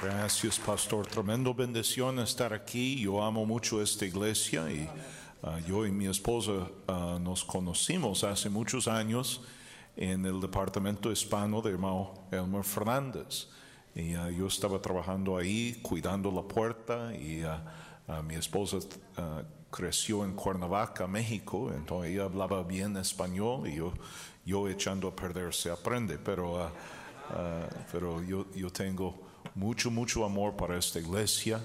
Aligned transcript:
Gracias, 0.00 0.60
pastor. 0.60 1.08
Tremendo 1.08 1.52
bendición 1.52 2.20
estar 2.20 2.52
aquí. 2.52 3.00
Yo 3.00 3.20
amo 3.20 3.44
mucho 3.44 3.82
esta 3.82 4.06
iglesia 4.06 4.70
y 4.70 4.88
uh, 5.42 5.58
yo 5.66 5.84
y 5.86 5.90
mi 5.90 6.06
esposa 6.06 6.52
uh, 6.86 7.18
nos 7.18 7.44
conocimos 7.44 8.22
hace 8.22 8.48
muchos 8.48 8.86
años 8.86 9.42
en 9.96 10.24
el 10.24 10.40
departamento 10.40 11.10
hispano 11.10 11.60
de 11.62 11.70
hermano 11.72 12.14
Elmer 12.30 12.62
Fernández. 12.62 13.48
Y 13.92 14.14
uh, 14.14 14.30
yo 14.30 14.46
estaba 14.46 14.80
trabajando 14.80 15.36
ahí, 15.36 15.80
cuidando 15.82 16.30
la 16.30 16.42
puerta 16.42 17.12
y 17.12 17.42
mi 18.24 18.36
esposa 18.36 18.78
creció 19.68 20.24
en 20.24 20.34
Cuernavaca, 20.34 21.08
México, 21.08 21.72
entonces 21.74 22.12
ella 22.12 22.24
hablaba 22.24 22.62
bien 22.62 22.96
español 22.96 23.68
y 23.68 23.74
yo, 23.74 23.92
yo 24.46 24.68
echando 24.68 25.08
a 25.08 25.16
perder 25.16 25.52
se 25.52 25.70
aprende, 25.70 26.16
pero, 26.16 26.70
pero 27.92 28.22
yo, 28.22 28.46
yo 28.54 28.70
tengo 28.70 29.27
mucho, 29.54 29.90
mucho 29.90 30.24
amor 30.24 30.56
para 30.56 30.76
esta 30.78 30.98
iglesia 30.98 31.60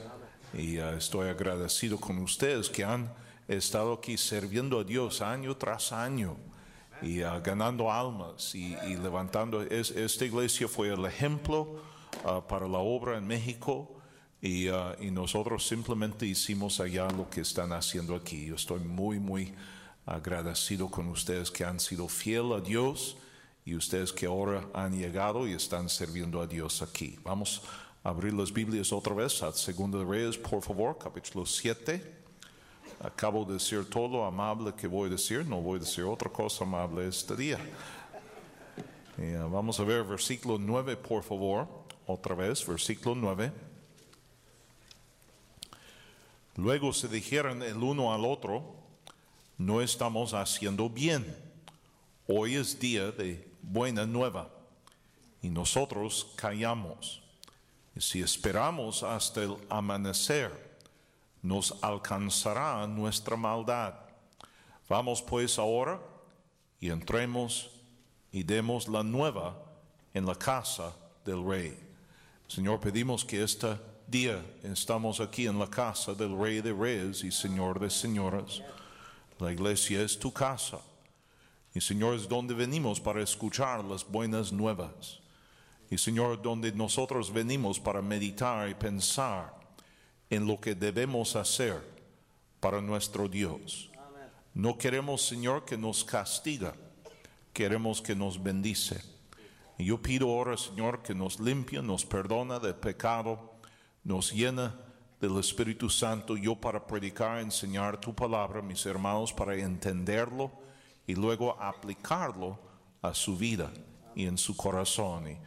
y 0.54 0.80
uh, 0.80 0.90
estoy 0.98 1.30
agradecido 1.30 2.00
con 2.00 2.18
ustedes 2.20 2.70
que 2.70 2.84
han 2.84 3.12
estado 3.48 3.94
aquí 3.94 4.18
sirviendo 4.18 4.80
a 4.80 4.84
Dios 4.84 5.22
año 5.22 5.56
tras 5.58 5.92
año 5.92 6.38
y 7.02 7.24
uh, 7.24 7.42
ganando 7.44 7.92
almas 7.92 8.56
y, 8.56 8.76
y 8.88 8.96
levantando. 8.96 9.62
Es, 9.62 9.92
esta 9.92 10.26
iglesia 10.26 10.68
fue 10.68 10.90
el 10.90 11.06
ejemplo 11.06 11.82
uh, 12.24 12.42
para 12.48 12.68
la 12.68 12.80
obra 12.80 13.18
en 13.18 13.28
México 13.28 13.90
y, 14.42 14.68
y, 14.68 15.10
nosotros 15.12 15.66
simplemente 15.66 16.26
hicimos 16.26 16.82
allá 16.82 17.10
lo 17.10 17.30
que 17.30 17.42
están 17.42 17.72
haciendo 17.72 18.14
aquí. 18.14 18.48
Yo 18.48 18.56
estoy 18.56 18.80
muy, 18.80 19.18
muy 19.18 19.54
agradecido 20.06 20.90
con 20.90 21.08
ustedes 21.08 21.50
que 21.50 21.64
han 21.64 21.80
sido 21.80 22.10
fiel 22.10 22.52
a 22.52 22.60
Dios 22.60 23.16
y 23.66 23.76
ustedes 23.76 24.12
que 24.12 24.26
ahora 24.26 24.68
han 24.74 24.98
llegado 24.98 25.48
y 25.48 25.54
están 25.54 25.90
sirviendo 25.90 26.42
a 26.42 26.48
Dios 26.48 26.82
aquí. 26.82 27.18
Vamos 27.24 27.62
a 28.04 28.10
abrir 28.10 28.34
las 28.34 28.52
Biblias 28.52 28.92
otra 28.92 29.14
vez 29.14 29.42
a 29.42 29.54
Segunda 29.54 29.98
de 30.00 30.06
Reyes, 30.06 30.38
por 30.38 30.62
favor, 30.62 30.98
capítulo 30.98 31.46
7. 31.46 32.24
Acabo 33.00 33.46
de 33.46 33.54
decir 33.54 33.90
todo 33.90 34.08
lo 34.10 34.26
amable 34.26 34.74
que 34.74 34.88
voy 34.88 35.08
a 35.08 35.12
decir, 35.12 35.46
no 35.46 35.62
voy 35.62 35.78
a 35.78 35.80
decir 35.80 36.04
otra 36.04 36.30
cosa 36.30 36.66
amable 36.66 37.08
este 37.08 37.36
día. 37.36 37.60
Uh, 39.18 39.50
vamos 39.50 39.80
a 39.80 39.84
ver 39.84 40.04
versículo 40.04 40.58
9, 40.58 40.98
por 40.98 41.24
favor, 41.24 41.68
otra 42.06 42.36
vez, 42.36 42.66
versículo 42.66 43.16
9. 43.16 43.52
Luego 46.56 46.94
se 46.94 47.08
dijeron 47.08 47.64
el 47.64 47.78
uno 47.78 48.14
al 48.14 48.26
otro, 48.26 48.76
no 49.58 49.82
estamos 49.82 50.34
haciendo 50.34 50.90
bien. 50.90 51.26
Hoy 52.28 52.56
es 52.56 52.80
día 52.80 53.12
de 53.12 53.53
buena 53.64 54.06
nueva 54.06 54.50
y 55.42 55.50
nosotros 55.50 56.32
callamos. 56.36 57.22
Y 57.96 58.02
si 58.02 58.22
esperamos 58.22 59.04
hasta 59.04 59.44
el 59.44 59.58
amanecer, 59.70 60.78
nos 61.42 61.74
alcanzará 61.82 62.86
nuestra 62.88 63.36
maldad. 63.36 63.94
Vamos 64.88 65.22
pues 65.22 65.58
ahora 65.58 66.00
y 66.80 66.90
entremos 66.90 67.70
y 68.32 68.44
demos 68.44 68.88
la 68.88 69.04
nueva 69.04 69.56
en 70.14 70.26
la 70.26 70.36
casa 70.36 70.94
del 71.26 71.46
rey. 71.46 71.78
Señor, 72.48 72.80
pedimos 72.80 73.26
que 73.26 73.44
este 73.44 73.78
día 74.08 74.44
estamos 74.64 75.20
aquí 75.20 75.48
en 75.48 75.58
la 75.58 75.68
casa 75.68 76.14
del 76.14 76.38
rey 76.38 76.62
de 76.62 76.74
reyes 76.74 77.24
y 77.24 77.32
señor 77.32 77.80
de 77.80 77.90
señoras. 77.90 78.62
La 79.40 79.52
iglesia 79.52 80.02
es 80.02 80.18
tu 80.20 80.32
casa 80.32 80.80
y 81.74 81.82
Señor, 81.82 82.16
es 82.16 82.30
donde 82.30 82.54
venimos 82.54 83.00
para 83.00 83.24
escuchar 83.24 83.84
las 83.84 84.08
buenas 84.08 84.52
nuevas. 84.52 85.20
Y 85.90 85.98
Señor, 85.98 86.42
donde 86.42 86.72
nosotros 86.72 87.34
venimos 87.34 87.80
para 87.80 88.02
meditar 88.02 88.70
y 88.70 88.76
pensar 88.76 89.54
en 90.30 90.46
lo 90.46 90.60
que 90.60 90.76
debemos 90.76 91.36
hacer 91.36 91.82
para 92.60 92.80
nuestro 92.80 93.28
Dios. 93.28 93.90
No 94.54 94.78
queremos, 94.78 95.24
Señor, 95.24 95.66
que 95.66 95.78
nos 95.78 96.04
castiga, 96.04 96.76
queremos 97.52 98.02
que 98.02 98.16
nos 98.16 98.42
bendice. 98.42 99.02
Y 99.80 99.86
yo 99.86 100.00
pido 100.00 100.30
ahora, 100.30 100.56
Señor, 100.58 101.02
que 101.02 101.16
nos 101.16 101.40
limpie, 101.40 101.82
nos 101.82 102.06
perdona 102.06 102.60
del 102.60 102.76
pecado, 102.76 103.56
nos 104.04 104.32
llena 104.32 104.76
del 105.20 105.40
Espíritu 105.40 105.90
Santo, 105.90 106.38
yo 106.38 106.56
para 106.56 106.86
predicar, 106.86 107.40
enseñar 107.40 108.00
tu 108.00 108.14
palabra, 108.14 108.62
mis 108.62 108.86
hermanos, 108.86 109.34
para 109.34 109.56
entenderlo 109.56 110.63
y 111.06 111.16
luego 111.16 111.60
aplicarlo 111.62 112.60
a 113.02 113.14
su 113.14 113.38
vida 113.38 113.72
y 114.16 114.26
en 114.26 114.38
su 114.38 114.56
corazón. 114.56 115.38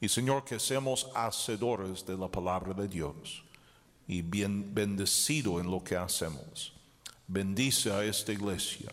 Y, 0.00 0.08
Señor, 0.08 0.44
que 0.44 0.60
seamos 0.60 1.08
hacedores 1.14 2.04
de 2.04 2.16
la 2.16 2.28
palabra 2.28 2.74
de 2.74 2.88
Dios 2.88 3.42
y 4.06 4.22
bien 4.22 4.74
bendecido 4.74 5.58
en 5.60 5.70
lo 5.70 5.82
que 5.82 5.96
hacemos. 5.96 6.72
Bendice 7.26 7.90
a 7.90 8.04
esta 8.04 8.32
iglesia, 8.32 8.92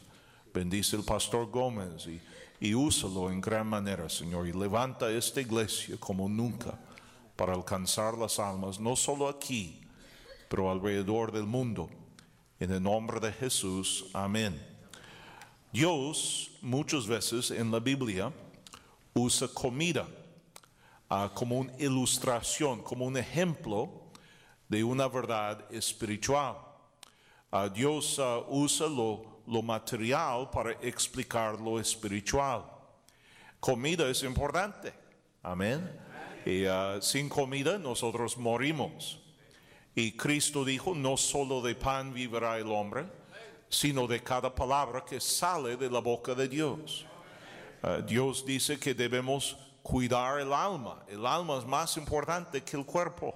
bendice 0.54 0.96
el 0.96 1.04
pastor 1.04 1.52
Gómez 1.52 2.08
y, 2.08 2.20
y 2.60 2.74
úsalo 2.74 3.30
en 3.30 3.42
gran 3.42 3.68
manera, 3.68 4.10
Señor, 4.10 4.48
y 4.48 4.54
levanta 4.54 5.12
esta 5.12 5.42
iglesia 5.42 5.98
como 6.00 6.28
nunca 6.30 6.80
para 7.36 7.54
alcanzar 7.54 8.18
las 8.18 8.40
almas, 8.40 8.80
no 8.80 8.96
solo 8.96 9.28
aquí, 9.28 9.82
pero 10.48 10.72
alrededor 10.72 11.32
del 11.32 11.46
mundo. 11.46 11.90
En 12.60 12.72
el 12.72 12.82
nombre 12.82 13.20
de 13.20 13.34
Jesús, 13.34 14.06
amén. 14.14 14.73
Dios 15.74 16.52
muchas 16.62 17.08
veces 17.08 17.50
en 17.50 17.72
la 17.72 17.80
Biblia 17.80 18.32
usa 19.16 19.48
comida 19.48 20.06
uh, 21.10 21.34
como 21.34 21.58
una 21.58 21.74
ilustración, 21.80 22.84
como 22.84 23.08
un 23.08 23.18
ejemplo 23.18 23.90
de 24.70 24.84
una 24.84 25.08
verdad 25.08 25.66
espiritual. 25.72 26.58
Uh, 27.52 27.70
Dios 27.74 28.20
uh, 28.20 28.46
usa 28.50 28.88
lo, 28.88 29.42
lo 29.48 29.64
material 29.64 30.48
para 30.52 30.74
explicar 30.74 31.60
lo 31.60 31.80
espiritual. 31.80 32.66
Comida 33.60 34.08
es 34.08 34.22
importante. 34.22 34.94
Amén. 35.42 35.90
Y 36.46 36.66
sin 37.02 37.28
comida 37.28 37.80
nosotros 37.80 38.38
morimos. 38.38 39.18
Y 39.96 40.12
Cristo 40.12 40.64
dijo, 40.64 40.94
no 40.94 41.18
solo 41.18 41.64
de 41.64 41.74
pan 41.74 42.14
vivirá 42.14 42.60
el 42.60 42.68
hombre, 42.68 43.23
sino 43.74 44.06
de 44.06 44.22
cada 44.22 44.54
palabra 44.54 45.04
que 45.04 45.20
sale 45.20 45.76
de 45.76 45.90
la 45.90 46.00
boca 46.00 46.36
de 46.36 46.48
Dios. 46.48 47.06
Uh, 47.82 48.04
Dios 48.04 48.46
dice 48.46 48.80
que 48.80 48.94
debemos 48.94 49.58
cuidar 49.82 50.40
el 50.40 50.54
alma. 50.54 51.04
El 51.08 51.26
alma 51.26 51.58
es 51.58 51.66
más 51.66 51.98
importante 51.98 52.64
que 52.64 52.78
el 52.78 52.86
cuerpo. 52.86 53.34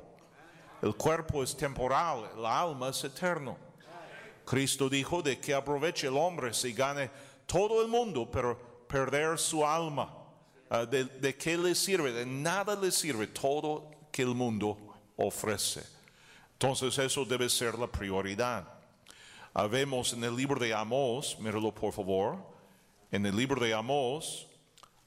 El 0.80 0.96
cuerpo 0.96 1.42
es 1.42 1.58
temporal, 1.58 2.30
el 2.38 2.46
alma 2.46 2.90
es 2.90 3.04
eterno. 3.04 3.58
Cristo 4.46 4.88
dijo 4.88 5.24
de 5.24 5.40
que 5.40 5.56
aproveche 5.56 6.06
el 6.06 6.16
hombre 6.16 6.54
si 6.54 6.72
gane 6.72 7.10
todo 7.48 7.82
el 7.82 7.88
mundo, 7.88 8.30
pero 8.32 8.86
perder 8.88 9.40
su 9.40 9.66
alma. 9.66 10.14
Uh, 10.70 10.86
de, 10.86 11.06
¿De 11.06 11.36
qué 11.36 11.58
le 11.58 11.74
sirve? 11.74 12.12
De 12.12 12.28
nada 12.28 12.76
le 12.76 12.92
sirve 12.92 13.26
todo 13.26 13.90
que 14.12 14.22
el 14.22 14.36
mundo 14.36 14.78
ofrece. 15.16 15.84
Entonces 16.54 16.96
eso 17.00 17.26
debe 17.26 17.50
ser 17.50 17.80
la 17.80 17.88
prioridad. 17.88 18.77
Vemos 19.70 20.14
en 20.14 20.24
el 20.24 20.36
libro 20.36 20.60
de 20.60 20.74
Amós, 20.74 21.38
míralo 21.40 21.74
por 21.74 21.92
favor, 21.92 22.38
en 23.12 23.26
el 23.26 23.36
libro 23.36 23.62
de 23.62 23.74
Amós 23.74 24.48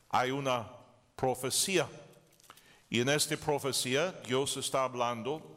hay 0.09 0.31
una 0.31 0.69
profecía. 1.15 1.87
Y 2.89 3.01
en 3.01 3.09
esta 3.09 3.37
profecía 3.37 4.13
Dios 4.27 4.57
está 4.57 4.85
hablando 4.85 5.57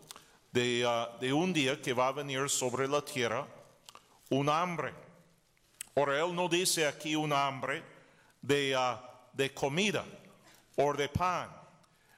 de, 0.51 0.85
uh, 0.85 1.19
de, 1.19 1.33
un 1.33 1.51
día 1.51 1.81
que 1.81 1.93
va 1.93 2.09
a 2.09 2.11
venir 2.11 2.49
sobre 2.49 2.87
la 2.87 3.03
tierra 3.03 3.47
un 4.29 4.49
hambre. 4.49 4.93
Ahora, 5.95 6.19
Él 6.19 6.35
no 6.35 6.47
dice 6.47 6.85
aquí 6.85 7.15
un 7.15 7.33
hambre 7.33 7.83
de, 8.41 8.75
uh, 8.77 8.99
de 9.31 9.53
comida 9.53 10.05
o 10.75 10.93
de 10.93 11.07
pan, 11.07 11.49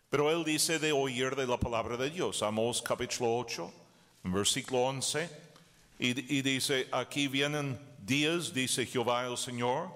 pero 0.10 0.32
Él 0.32 0.44
dice 0.44 0.80
de 0.80 0.92
oír 0.92 1.36
de 1.36 1.48
la 1.48 1.58
palabra 1.58 1.96
de 1.96 2.10
Dios. 2.10 2.42
Amós 2.42 2.82
capítulo 2.82 3.38
8, 3.38 3.72
versículo 4.24 4.86
11. 4.86 5.45
Y, 5.98 6.42
dice, 6.42 6.88
aquí 6.92 7.28
vienen 7.28 7.80
días, 8.00 8.54
dice 8.54 8.86
Jehová 8.86 9.26
el 9.26 9.38
Señor, 9.38 9.90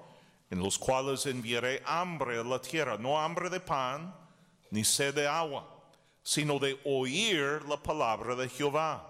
en 0.49 0.59
los 0.59 0.79
cuales 0.79 1.25
enviaré 1.25 1.83
hambre 1.85 2.39
a 2.39 2.43
la 2.43 2.61
tierra, 2.61 2.97
no 2.97 3.19
hambre 3.19 3.49
de 3.49 3.59
pan, 3.59 4.15
ni 4.71 4.83
sed 4.85 5.13
de 5.13 5.27
agua, 5.27 5.67
sino 6.23 6.57
de 6.57 6.79
oír 6.85 7.63
la 7.67 7.77
palabra 7.77 8.35
de 8.35 8.47
Jehová. 8.47 9.05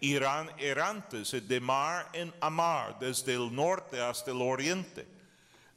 Irán 0.00 0.50
errantes 0.58 1.32
de 1.46 1.60
mar 1.60 2.08
en 2.12 2.32
a 2.40 2.48
mar, 2.48 2.98
desde 2.98 3.34
el 3.34 3.54
norte 3.54 4.00
hasta 4.00 4.30
el 4.30 4.40
oriente. 4.40 5.06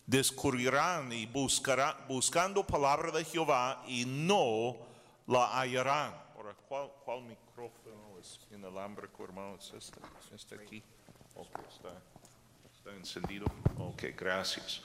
Descubrirán 0.06 1.12
y 1.12 1.26
buscarán, 1.26 1.96
buscando 2.08 2.66
palabra 2.66 3.12
de 3.12 3.26
Jehová 3.26 3.84
y 3.88 4.06
no 4.06 4.78
la 5.28 5.60
hallarán. 5.60 6.14
Ahora, 6.36 6.56
¿cuál, 6.68 6.90
cuál 7.04 7.24
micrófono? 8.38 8.58
inalámbrico, 8.58 9.24
hermano, 9.24 9.56
es 9.56 9.74
este, 9.74 10.00
este 10.36 10.56
aquí. 10.56 10.84
Ok, 11.36 11.60
está, 11.70 12.02
está 12.76 12.96
encendido. 12.96 13.46
Ok, 13.78 14.04
gracias. 14.18 14.82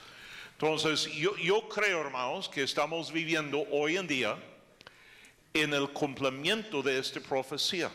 Entonces, 0.53 1.11
yo, 1.13 1.35
yo 1.37 1.67
creo, 1.67 2.01
hermanos, 2.01 2.47
que 2.47 2.63
estamos 2.63 3.11
viviendo 3.11 3.65
hoy 3.71 3.97
en 3.97 4.07
día 4.07 4.37
en 5.53 5.73
el 5.73 5.89
cumplimiento 5.91 6.81
de 6.81 6.99
esta 6.99 7.19
profecía. 7.19 7.91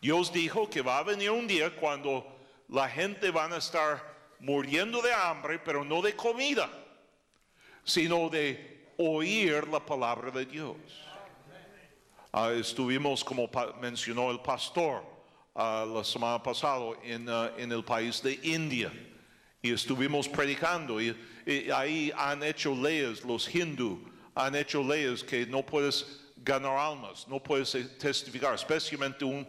Dios 0.00 0.32
dijo 0.32 0.68
que 0.68 0.80
va 0.80 0.98
a 0.98 1.02
venir 1.02 1.30
un 1.30 1.46
día 1.46 1.74
cuando 1.76 2.26
la 2.68 2.88
gente 2.88 3.30
van 3.30 3.52
a 3.52 3.56
estar 3.56 4.02
muriendo 4.38 5.02
de 5.02 5.12
hambre, 5.12 5.58
pero 5.58 5.84
no 5.84 6.00
de 6.00 6.16
comida, 6.16 6.70
sino 7.84 8.28
de 8.30 8.92
oír 8.96 9.66
la 9.68 9.84
palabra 9.84 10.30
de 10.30 10.46
Dios. 10.46 10.76
Ah, 12.32 12.52
estuvimos, 12.52 13.24
como 13.24 13.50
mencionó 13.80 14.30
el 14.30 14.38
pastor 14.38 15.02
ah, 15.52 15.84
la 15.92 16.04
semana 16.04 16.40
pasada, 16.40 16.92
en, 17.02 17.28
en, 17.58 17.72
el 17.72 17.82
país 17.82 18.22
de 18.22 18.38
India 18.44 18.92
y 19.60 19.72
estuvimos 19.72 20.28
predicando 20.28 21.00
y, 21.00 21.16
ahí 21.74 22.12
han 22.16 22.44
hecho 22.44 22.72
leyes, 22.72 23.24
los 23.24 23.52
hindú 23.52 24.08
han 24.36 24.54
hecho 24.54 24.80
leyes 24.80 25.24
que 25.24 25.44
no 25.44 25.66
puedes 25.66 26.20
ganar 26.36 26.78
almas, 26.78 27.26
no 27.26 27.42
puedes 27.42 27.72
testificar, 27.98 28.54
especialmente 28.54 29.24
un, 29.24 29.44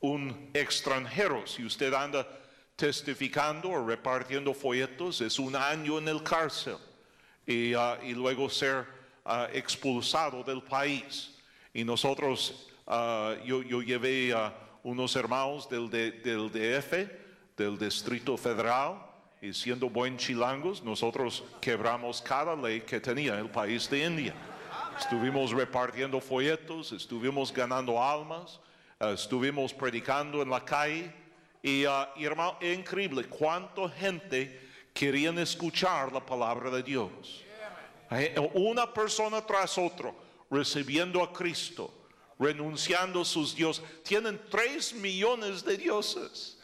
un 0.00 0.50
extranjero. 0.52 1.46
Si 1.46 1.64
usted 1.64 1.94
anda 1.94 2.26
testificando 2.74 3.70
o 3.70 3.86
repartiendo 3.86 4.52
folletos, 4.52 5.20
es 5.20 5.38
un 5.38 5.54
año 5.54 5.98
en 5.98 6.08
el 6.08 6.20
cárcel 6.24 6.78
y, 7.46 7.74
y 8.02 8.12
luego 8.12 8.50
ser 8.50 8.86
expulsado 9.52 10.42
del 10.42 10.64
país. 10.64 11.33
Y 11.76 11.82
nosotros, 11.82 12.68
ah, 12.86 13.34
yo, 13.44 13.60
llevé 13.82 14.32
a 14.32 14.54
unos 14.84 15.16
hermanos 15.16 15.68
del, 15.68 15.90
del 15.90 16.48
DF, 16.48 17.10
del 17.56 17.76
Distrito 17.76 18.36
Federal, 18.36 19.04
y 19.42 19.52
siendo 19.52 19.90
buen 19.90 20.16
chilangos, 20.16 20.84
nosotros 20.84 21.42
quebramos 21.60 22.22
cada 22.22 22.54
ley 22.54 22.80
que 22.82 23.00
tenía 23.00 23.40
el 23.40 23.50
país 23.50 23.90
de 23.90 24.04
India. 24.04 24.34
Estuvimos 24.96 25.50
repartiendo 25.50 26.20
folletos, 26.20 26.92
estuvimos 26.92 27.52
ganando 27.52 28.00
almas, 28.00 28.60
ah, 29.00 29.10
estuvimos 29.10 29.74
predicando 29.74 30.42
en 30.42 30.50
la 30.50 30.64
calle. 30.64 31.12
Y, 31.60 31.84
uh, 31.86 32.06
y 32.14 32.24
hermano, 32.24 32.56
es 32.60 32.78
increíble 32.78 33.24
cuánta 33.24 33.88
gente 33.88 34.60
querían 34.92 35.40
escuchar 35.40 36.12
la 36.12 36.24
palabra 36.24 36.70
de 36.70 36.84
Dios. 36.84 37.42
Una 38.52 38.92
persona 38.92 39.44
tras 39.44 39.76
otra 39.76 40.12
recibiendo 40.50 41.22
a 41.22 41.32
Cristo, 41.32 41.92
renunciando 42.38 43.22
a 43.22 43.24
sus 43.24 43.54
dioses. 43.54 43.84
Tienen 44.02 44.40
tres 44.50 44.92
millones 44.92 45.64
de 45.64 45.76
dioses. 45.76 46.58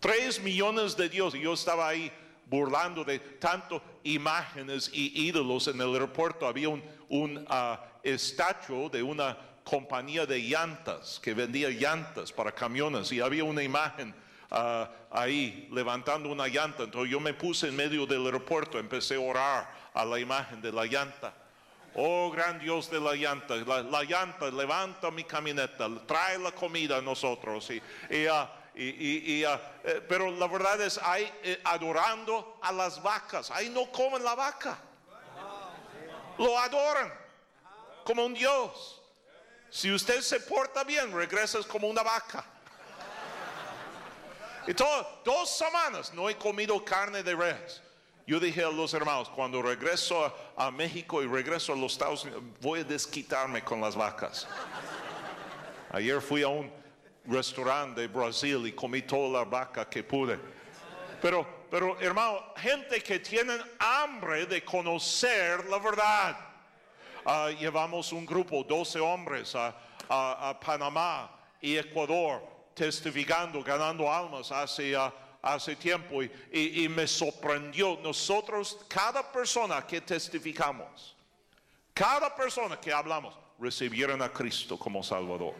Tres 0.00 0.40
millones 0.40 0.96
de 0.96 1.08
dioses. 1.08 1.40
Yo 1.40 1.54
estaba 1.54 1.88
ahí 1.88 2.12
burlando 2.46 3.04
de 3.04 3.18
tanto 3.18 3.82
imágenes 4.02 4.90
y 4.92 5.26
ídolos 5.26 5.68
en 5.68 5.80
el 5.80 5.92
aeropuerto. 5.92 6.46
Había 6.46 6.68
un, 6.68 6.82
un 7.08 7.38
uh, 7.38 8.90
de 8.90 9.02
una 9.02 9.38
compañía 9.64 10.26
de 10.26 10.38
llantas 10.40 11.18
que 11.22 11.32
vendía 11.32 11.70
llantas 11.70 12.30
para 12.30 12.52
camiones 12.52 13.10
y 13.12 13.20
había 13.20 13.44
una 13.44 13.62
imagen 13.62 14.14
uh, 14.50 14.86
ahí 15.10 15.68
levantando 15.72 16.28
una 16.28 16.48
llanta. 16.48 16.82
Entonces 16.82 17.10
yo 17.10 17.18
me 17.18 17.32
puse 17.32 17.68
en 17.68 17.76
medio 17.76 18.06
del 18.06 18.26
aeropuerto, 18.26 18.78
empecé 18.78 19.14
a 19.14 19.20
orar 19.20 19.90
a 19.94 20.04
la 20.04 20.20
imagen 20.20 20.60
de 20.60 20.70
la 20.70 20.84
llanta. 20.84 21.34
Oh 21.96 22.30
gran 22.30 22.58
Dios 22.58 22.90
de 22.90 22.98
la 22.98 23.14
llanta, 23.14 23.54
la, 23.54 24.02
llanta 24.02 24.50
levanta 24.50 25.10
mi 25.12 25.22
camioneta, 25.22 25.88
trae 26.06 26.38
la 26.38 26.50
comida 26.50 26.96
a 26.96 27.00
nosotros. 27.00 27.70
Y, 27.70 27.80
y, 28.10 28.26
ah, 28.26 28.50
ah, 28.76 29.60
eh, 29.84 30.04
pero 30.08 30.28
la 30.32 30.48
verdad 30.48 30.80
es, 30.80 30.98
hay 30.98 31.32
eh, 31.44 31.60
adorando 31.64 32.58
a 32.60 32.72
las 32.72 33.00
vacas, 33.00 33.52
ahí 33.52 33.68
no 33.68 33.92
comen 33.92 34.24
la 34.24 34.34
vaca, 34.34 34.76
lo 36.38 36.58
adoran 36.58 37.12
como 38.04 38.24
un 38.24 38.34
Dios. 38.34 39.00
Si 39.70 39.92
usted 39.92 40.20
se 40.20 40.40
porta 40.40 40.82
bien, 40.82 41.12
regresas 41.12 41.64
como 41.64 41.88
una 41.88 42.02
vaca. 42.02 42.44
Y 44.66 44.74
todo, 44.74 45.20
dos 45.24 45.50
semanas 45.50 46.12
no 46.12 46.28
he 46.28 46.36
comido 46.36 46.84
carne 46.84 47.22
de 47.22 47.34
res. 47.34 47.83
Yo 48.26 48.40
dije 48.40 48.64
a 48.64 48.70
los 48.70 48.94
hermanos, 48.94 49.28
cuando 49.28 49.60
regreso 49.60 50.34
a, 50.56 50.70
México 50.70 51.22
y 51.22 51.26
regreso 51.26 51.74
a 51.74 51.76
los 51.76 51.92
Estados 51.92 52.24
Unidos, 52.24 52.42
voy 52.60 52.80
a 52.80 52.84
desquitarme 52.84 53.62
con 53.62 53.82
las 53.82 53.94
vacas. 53.94 54.48
Ayer 55.90 56.22
fui 56.22 56.42
a 56.42 56.48
un 56.48 56.72
restaurante 57.26 58.00
de 58.00 58.08
Brasil 58.08 58.66
y 58.66 58.72
comí 58.72 59.02
toda 59.02 59.40
la 59.40 59.44
vaca 59.44 59.88
que 59.88 60.02
pude. 60.02 60.38
Pero, 61.20 61.46
pero 61.70 62.00
hermano, 62.00 62.40
gente 62.56 63.02
que 63.02 63.18
tienen 63.18 63.60
hambre 63.78 64.46
de 64.46 64.64
conocer 64.64 65.66
la 65.66 65.78
verdad. 65.78 66.36
Ah, 67.26 67.50
llevamos 67.50 68.10
un 68.12 68.24
grupo, 68.24 68.64
12 68.64 69.00
hombres 69.00 69.54
a, 69.54 69.74
a, 70.08 70.58
Panamá 70.58 71.30
y 71.60 71.76
Ecuador, 71.76 72.42
testificando, 72.74 73.62
ganando 73.62 74.10
almas 74.10 74.50
hacia 74.50 75.12
hace 75.44 75.76
tiempo 75.76 76.22
y, 76.22 76.88
me 76.88 77.06
sorprendió. 77.06 77.98
Nosotros, 78.02 78.78
cada 78.88 79.30
persona 79.30 79.86
que 79.86 80.00
testificamos, 80.00 81.14
cada 81.92 82.34
persona 82.34 82.80
que 82.80 82.92
hablamos, 82.92 83.34
recibieron 83.58 84.22
a 84.22 84.32
Cristo 84.32 84.78
como 84.78 85.02
Salvador. 85.02 85.54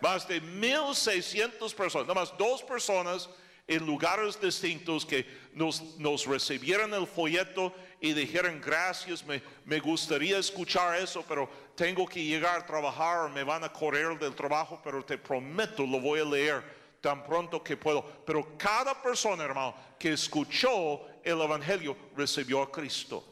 Más 0.00 0.26
de 0.26 0.40
1600 0.40 1.74
personas, 1.74 2.08
nada 2.08 2.20
más 2.20 2.36
dos 2.38 2.62
personas 2.62 3.28
en 3.66 3.84
lugares 3.84 4.40
distintos 4.40 5.04
que 5.04 5.26
nos, 5.52 6.24
recibieron 6.24 6.94
el 6.94 7.06
folleto 7.06 7.74
y 8.00 8.14
dijeron 8.14 8.60
gracias, 8.60 9.24
me, 9.24 9.80
gustaría 9.80 10.38
escuchar 10.38 10.96
eso, 10.98 11.24
pero 11.28 11.50
tengo 11.74 12.06
que 12.06 12.24
llegar 12.24 12.60
a 12.60 12.66
trabajar, 12.66 13.28
me 13.30 13.44
van 13.44 13.64
a 13.64 13.72
correr 13.72 14.18
del 14.18 14.34
trabajo, 14.34 14.80
pero 14.82 15.04
te 15.04 15.18
prometo, 15.18 15.84
lo 15.84 16.00
voy 16.00 16.20
a 16.20 16.24
leer 16.24 16.77
tan 17.00 17.24
pronto 17.24 17.62
que 17.62 17.76
puedo. 17.76 18.04
Pero 18.24 18.56
cada 18.56 19.00
persona, 19.00 19.44
hermano, 19.44 19.74
que 19.98 20.12
escuchó 20.12 21.00
el 21.22 21.40
Evangelio 21.40 21.96
recibió 22.16 22.62
a 22.62 22.70
Cristo. 22.70 23.24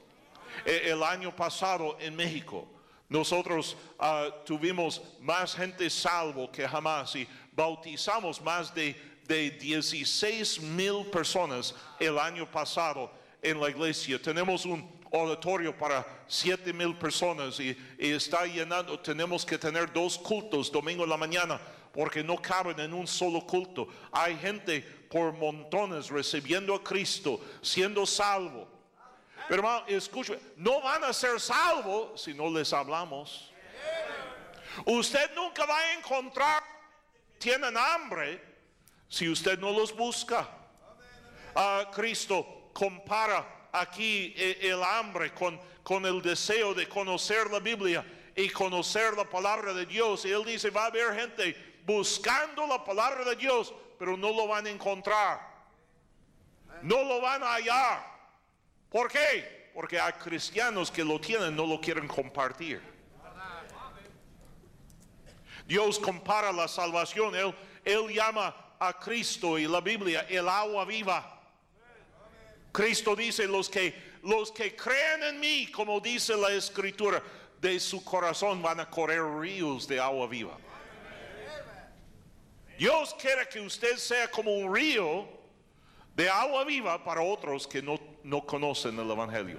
E, 0.64 0.90
el 0.90 1.02
año 1.02 1.34
pasado 1.34 1.96
en 2.00 2.14
México, 2.16 2.66
nosotros 3.08 3.76
ah, 3.98 4.28
tuvimos 4.44 5.02
más 5.20 5.54
gente 5.54 5.88
salvo 5.90 6.50
que 6.50 6.66
jamás 6.66 7.14
y 7.14 7.26
bautizamos 7.52 8.40
más 8.40 8.74
de, 8.74 8.96
de 9.26 9.50
16 9.50 10.60
mil 10.62 11.06
personas 11.06 11.74
el 12.00 12.18
año 12.18 12.50
pasado 12.50 13.10
en 13.42 13.60
la 13.60 13.70
iglesia. 13.70 14.20
Tenemos 14.20 14.64
un 14.66 14.96
auditorio 15.12 15.76
para 15.76 16.04
7 16.26 16.72
mil 16.72 16.96
personas 16.96 17.60
y, 17.60 17.76
y, 17.98 18.10
está 18.10 18.44
llenando. 18.44 18.98
Tenemos 18.98 19.46
que 19.46 19.56
tener 19.56 19.92
dos 19.92 20.18
cultos 20.18 20.70
domingo 20.70 21.04
en 21.04 21.10
la 21.10 21.16
mañana 21.16 21.60
porque 21.96 22.22
no 22.22 22.36
caben 22.36 22.78
en 22.78 22.92
un 22.92 23.06
solo 23.06 23.40
culto. 23.40 23.88
Hay 24.12 24.36
gente 24.36 24.82
por 24.82 25.32
montones 25.32 26.10
recibiendo 26.10 26.74
a 26.74 26.84
Cristo, 26.84 27.40
siendo 27.62 28.04
salvo. 28.04 28.68
Pero 29.48 29.62
hermano, 29.62 29.86
escuche, 29.88 30.38
no 30.56 30.82
van 30.82 31.04
a 31.04 31.12
ser 31.14 31.40
salvos 31.40 32.20
si 32.20 32.34
no 32.34 32.50
les 32.50 32.70
hablamos. 32.74 33.50
Usted 34.84 35.34
nunca 35.34 35.64
va 35.64 35.78
a 35.78 35.94
encontrar, 35.94 36.62
tienen 37.38 37.74
hambre, 37.78 38.42
si 39.08 39.26
usted 39.30 39.58
no 39.58 39.72
los 39.72 39.96
busca. 39.96 40.46
Ah, 41.54 41.90
Cristo 41.94 42.68
compara 42.74 43.68
aquí 43.72 44.34
e, 44.36 44.68
el 44.68 44.82
hambre 44.82 45.32
con, 45.32 45.58
con 45.82 46.04
el 46.04 46.20
deseo 46.20 46.74
de 46.74 46.86
conocer 46.86 47.50
la 47.50 47.60
Biblia 47.60 48.04
y 48.34 48.50
conocer 48.50 49.14
la 49.16 49.24
palabra 49.24 49.72
de 49.72 49.86
Dios. 49.86 50.26
Y 50.26 50.30
él 50.30 50.44
dice, 50.44 50.68
va 50.68 50.84
a 50.84 50.86
haber 50.88 51.14
gente 51.14 51.65
buscando 51.86 52.66
la 52.66 52.84
palabra 52.84 53.24
de 53.24 53.36
Dios, 53.36 53.72
pero 53.98 54.16
no 54.16 54.32
lo 54.32 54.48
van 54.48 54.66
a 54.66 54.70
encontrar. 54.70 55.40
No 56.82 57.04
lo 57.04 57.20
van 57.20 57.42
a 57.42 57.54
hallar. 57.54 58.04
¿Por 58.90 59.10
qué? 59.10 59.70
Porque 59.72 59.98
hay 59.98 60.12
cristianos 60.14 60.90
que 60.90 61.04
lo 61.04 61.20
tienen, 61.20 61.54
no 61.54 61.64
lo 61.64 61.80
quieren 61.80 62.08
compartir. 62.08 62.82
Dios 65.66 65.98
compara 65.98 66.52
la 66.52 66.68
salvación, 66.68 67.34
Él, 67.84 68.08
llama 68.12 68.54
a 68.78 68.92
Cristo 68.92 69.58
y 69.58 69.66
la 69.66 69.80
Biblia 69.80 70.26
el 70.28 70.48
agua 70.48 70.84
viva. 70.84 71.40
Cristo 72.72 73.16
dice, 73.16 73.46
los 73.46 73.68
que, 73.68 73.94
los 74.22 74.52
que 74.52 74.76
creen 74.76 75.22
en 75.22 75.40
mí, 75.40 75.70
como 75.70 75.98
dice 76.00 76.36
la 76.36 76.52
escritura, 76.52 77.22
de 77.60 77.80
su 77.80 78.04
corazón 78.04 78.60
van 78.60 78.80
a 78.80 78.90
correr 78.90 79.22
ríos 79.40 79.88
de 79.88 79.98
agua 79.98 80.26
viva. 80.26 80.56
Dios 82.78 83.14
quiere 83.18 83.48
que 83.48 83.60
usted 83.60 83.96
sea 83.96 84.30
como 84.30 84.52
un 84.54 84.74
río 84.74 85.26
de 86.14 86.28
agua 86.28 86.64
viva 86.64 87.02
para 87.02 87.20
otros 87.20 87.66
que 87.66 87.82
no, 87.82 87.98
no 88.22 88.44
conocen 88.44 88.98
el 88.98 89.10
Evangelio. 89.10 89.58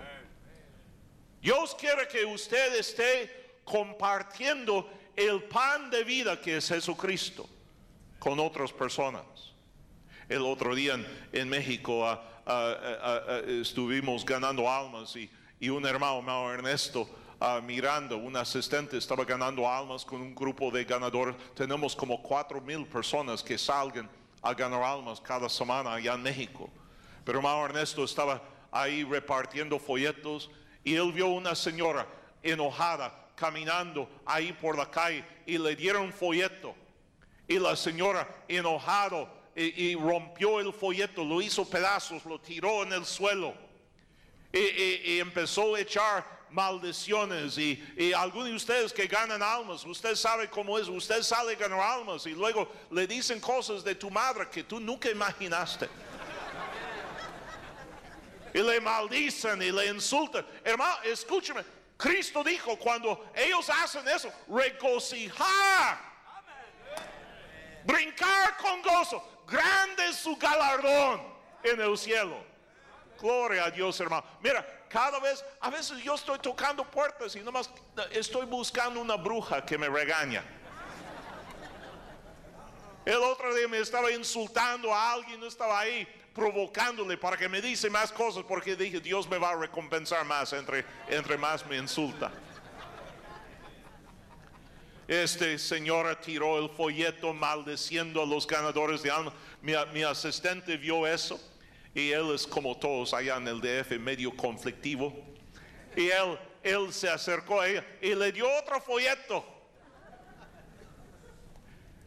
Dios 1.41 1.75
quiere 1.75 2.07
que 2.07 2.25
usted 2.25 2.75
esté 2.75 3.59
compartiendo 3.63 4.89
el 5.15 5.43
pan 5.43 5.89
de 5.89 6.03
vida 6.03 6.39
que 6.39 6.57
es 6.57 6.67
Jesucristo 6.67 7.47
con 8.19 8.39
otras 8.39 8.71
personas. 8.71 9.23
El 10.29 10.41
otro 10.41 10.75
día 10.75 10.99
en, 11.31 11.49
México 11.49 12.05
estuvimos 13.47 14.25
ganando 14.25 14.69
almas 14.69 15.15
y, 15.15 15.69
un 15.69 15.85
hermano, 15.85 16.19
hermano 16.19 16.51
Ernesto, 16.51 17.09
ah, 17.39 17.61
mirando, 17.63 18.17
un 18.17 18.35
asistente 18.35 18.97
estaba 18.97 19.25
ganando 19.25 19.69
almas 19.69 20.03
con 20.05 20.21
un 20.21 20.33
grupo 20.33 20.71
de 20.71 20.83
ganadores. 20.85 21.35
Tenemos 21.55 21.95
como 21.95 22.21
cuatro 22.21 22.61
mil 22.61 22.85
personas 22.85 23.43
que 23.43 23.57
salgan 23.57 24.09
a 24.41 24.53
ganar 24.53 24.83
almas 24.83 25.19
cada 25.19 25.49
semana 25.49 25.93
allá 25.93 26.13
en 26.13 26.23
México. 26.23 26.69
Pero 27.23 27.39
hermano 27.39 27.65
Ernesto 27.65 28.03
estaba 28.03 28.41
ahí 28.71 29.03
repartiendo 29.03 29.79
folletos 29.79 30.49
y 30.83 30.95
él 30.95 31.11
vio 31.11 31.27
una 31.27 31.55
señora 31.55 32.07
enojada 32.41 33.13
caminando 33.35 34.09
ahí 34.25 34.53
por 34.53 34.77
la 34.77 34.89
calle 34.89 35.23
y 35.45 35.57
le 35.57 35.75
dieron 35.75 36.11
folleto. 36.11 36.75
Y 37.47 37.59
la 37.59 37.75
señora 37.75 38.27
enojado 38.47 39.29
y, 39.55 39.95
rompió 39.95 40.59
el 40.59 40.71
folleto, 40.71 41.23
lo 41.23 41.41
hizo 41.41 41.67
pedazos, 41.67 42.25
lo 42.25 42.39
tiró 42.39 42.83
en 42.83 42.93
el 42.93 43.05
suelo 43.05 43.53
y 44.53 45.19
empezó 45.19 45.75
a 45.75 45.79
echar 45.79 46.36
maldiciones 46.49 47.57
y, 47.57 48.13
algunos 48.15 48.49
de 48.49 48.55
ustedes 48.55 48.93
que 48.93 49.07
ganan 49.07 49.41
almas, 49.41 49.83
usted 49.85 50.15
sabe 50.15 50.49
cómo 50.49 50.77
es, 50.77 50.87
usted 50.87 51.21
sale 51.21 51.53
a 51.53 51.55
ganar 51.55 51.79
almas 51.79 52.25
y 52.25 52.31
luego 52.31 52.71
le 52.91 53.07
dicen 53.07 53.39
cosas 53.39 53.83
de 53.83 53.95
tu 53.95 54.09
madre 54.09 54.47
que 54.49 54.63
tú 54.63 54.79
nunca 54.79 55.09
imaginaste. 55.09 55.89
Y 58.53 58.59
le 58.59 58.79
maldicen 58.79 59.61
y 59.61 59.71
le 59.71 59.87
insultan. 59.87 60.45
Hermano, 60.63 61.01
escúcheme, 61.03 61.63
Cristo 61.97 62.43
dijo 62.43 62.77
cuando 62.77 63.29
ellos 63.35 63.69
hacen 63.69 64.07
eso, 64.07 64.31
regocijar, 64.47 65.99
brincar 67.83 68.57
con 68.57 68.81
gozo, 68.81 69.43
grande 69.47 70.07
es 70.09 70.17
su 70.17 70.35
galardón 70.37 71.21
en 71.63 71.81
el 71.81 71.97
cielo. 71.97 72.43
Gloria 73.19 73.65
a 73.65 73.71
Dios, 73.71 73.99
hermano. 73.99 74.25
Mira, 74.41 74.65
cada 74.89 75.19
vez, 75.19 75.43
a 75.59 75.69
veces 75.69 76.03
yo 76.03 76.15
estoy 76.15 76.39
tocando 76.39 76.83
puertas 76.83 77.35
y 77.35 77.39
nomás 77.39 77.69
estoy 78.11 78.45
buscando 78.45 78.99
una 78.99 79.15
bruja 79.15 79.65
que 79.65 79.77
me 79.77 79.87
regaña. 79.89 80.43
El 83.05 83.17
otro 83.23 83.53
día 83.55 83.67
me 83.67 83.79
estaba 83.79 84.11
insultando 84.11 84.93
a 84.93 85.13
alguien, 85.13 85.41
estaba 85.43 85.79
ahí 85.79 86.07
provocándole 86.33 87.17
para 87.17 87.37
que 87.37 87.47
me 87.47 87.61
dice 87.61 87.89
más 87.89 88.11
cosas 88.11 88.43
porque 88.47 88.75
dije, 88.75 88.99
Dios 88.99 89.29
me 89.29 89.37
va 89.37 89.51
a 89.51 89.55
recompensar 89.55 90.25
más 90.25 90.53
entre, 90.53 90.85
entre 91.07 91.37
más 91.37 91.65
me 91.65 91.77
insulta. 91.77 92.31
Este 95.07 95.57
señora 95.57 96.19
tiró 96.19 96.59
el 96.59 96.69
folleto 96.69 97.33
maldeciendo 97.33 98.21
a 98.21 98.25
los 98.25 98.45
ganadores 98.45 99.01
de 99.01 99.09
alma. 99.09 99.31
Mi, 99.61 99.73
mi 99.93 100.03
asistente 100.03 100.75
vio 100.75 101.07
eso 101.07 101.39
y 101.97 102.11
él 102.11 102.29
es 102.35 102.45
como 102.45 102.77
todos 102.77 103.11
allá 103.11 103.37
en 103.37 103.47
el 103.47 103.59
DF, 103.59 103.97
medio 103.99 104.35
conflictivo. 104.37 105.11
Y 105.95 106.09
él, 106.09 106.37
él 106.61 106.93
se 106.93 107.09
acercó 107.09 107.59
a 107.59 107.67
ella 107.67 107.83
y 107.99 108.13
le 108.13 108.31
dio 108.31 108.47
otro 108.55 108.79
folleto. 108.79 109.43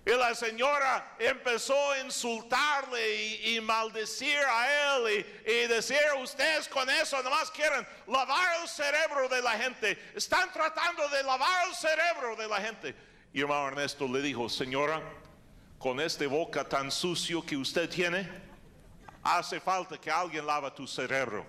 Y 0.06 0.10
la 0.10 0.32
señora 0.36 1.16
empezó 1.18 1.90
a 1.90 1.98
insultarle 1.98 3.16
y, 3.16 3.56
y 3.56 3.60
maldecir 3.60 4.38
a 4.38 4.96
él 4.96 5.26
y, 5.44 5.50
y 5.50 5.66
decir, 5.66 5.98
ustedes 6.22 6.68
con 6.68 6.88
eso 6.88 7.20
nomás 7.24 7.50
quieren 7.50 7.84
lavar 8.06 8.62
el 8.62 8.68
cerebro 8.68 9.28
de 9.28 9.42
la 9.42 9.58
gente. 9.58 9.98
Están 10.14 10.52
tratando 10.52 11.08
de 11.08 11.24
lavar 11.24 11.66
el 11.66 11.74
cerebro 11.74 12.36
de 12.36 12.46
la 12.46 12.60
gente. 12.60 12.94
Y 13.32 13.40
hermano 13.40 13.66
Ernesto 13.66 14.06
le 14.06 14.22
dijo, 14.22 14.48
señora, 14.48 15.02
con 15.80 15.98
este 15.98 16.28
boca 16.28 16.62
tan 16.62 16.92
sucio 16.92 17.44
que 17.44 17.56
usted 17.56 17.90
tiene, 17.90 18.49
hace 19.22 19.60
falta 19.60 19.98
que 19.98 20.10
alguien 20.10 20.46
lava 20.46 20.74
tu 20.74 20.86
cerebro. 20.86 21.44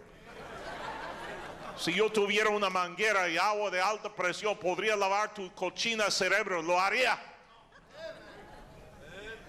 Si 1.78 1.94
yo 1.94 2.12
tuviera 2.12 2.50
una 2.50 2.70
manguera 2.70 3.28
y 3.30 3.38
agua 3.38 3.72
de 3.72 3.82
alta 3.82 4.14
presión, 4.14 4.58
podría 4.58 4.96
lavar 4.96 5.34
tu 5.34 5.52
cochina 5.54 6.12
cerebro, 6.12 6.62
lo 6.62 6.80
haría. 6.80 7.20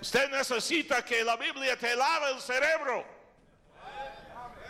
Usted 0.01 0.31
necesita 0.31 1.05
que 1.05 1.23
la 1.23 1.37
Biblia 1.37 1.77
te 1.77 1.95
lave 1.95 2.33
el 2.33 2.41
cerebro. 2.41 3.05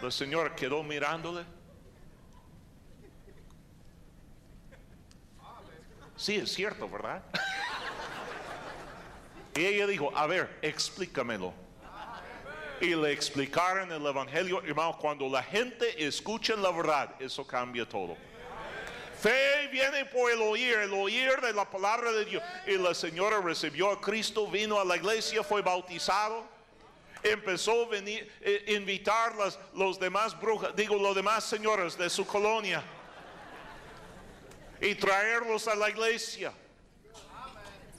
La 0.01 0.11
señora 0.11 0.55
quedó 0.55 0.83
mirándole. 0.83 1.45
Sí, 6.17 6.37
es 6.37 6.53
cierto, 6.53 6.89
¿verdad? 6.89 7.23
Y 9.55 9.67
ella 9.67 9.87
dijo, 9.87 10.11
a 10.17 10.27
ver, 10.27 10.59
explícamelo. 10.63 11.53
Y 12.83 12.97
le 12.97 13.13
explicaron 13.13 13.93
el 13.93 14.05
Evangelio, 14.05 14.61
hermano, 14.61 14.99
cuando 14.99 15.29
la 15.29 15.41
gente 15.41 16.05
escucha 16.05 16.57
la 16.57 16.73
verdad, 16.73 17.15
eso 17.21 17.47
cambia 17.47 17.89
todo. 17.89 18.17
Fe 19.21 19.69
viene 19.71 20.05
por 20.07 20.33
el 20.33 20.43
oír, 20.43 20.75
el 20.79 20.93
oír 20.93 21.41
de 21.41 21.53
la 21.53 21.65
palabra 21.71 22.11
de 22.11 22.25
Dios. 22.25 22.43
Y 22.67 22.77
la 22.77 22.93
señora 22.93 23.41
recibió 23.41 23.93
a 23.93 24.01
Cristo, 24.01 24.49
vino 24.49 24.81
a 24.81 24.85
la 24.85 24.97
iglesia, 24.97 25.45
fue 25.45 25.63
bautizado. 25.63 26.45
Empezó 27.23 27.85
a 27.85 27.89
venir, 27.89 28.29
eh, 28.41 28.75
invitar 28.77 29.37
las 29.37 29.57
los 29.75 30.01
demás 30.01 30.39
brujas, 30.41 30.75
digo, 30.75 30.97
los 30.97 31.15
demás 31.15 31.45
señoras 31.45 31.97
de 31.97 32.11
su 32.11 32.27
colonia. 32.27 32.83
Y 34.81 34.97
traerlos 34.97 35.69
a 35.69 35.77
la 35.77 35.89
iglesia. 35.89 36.53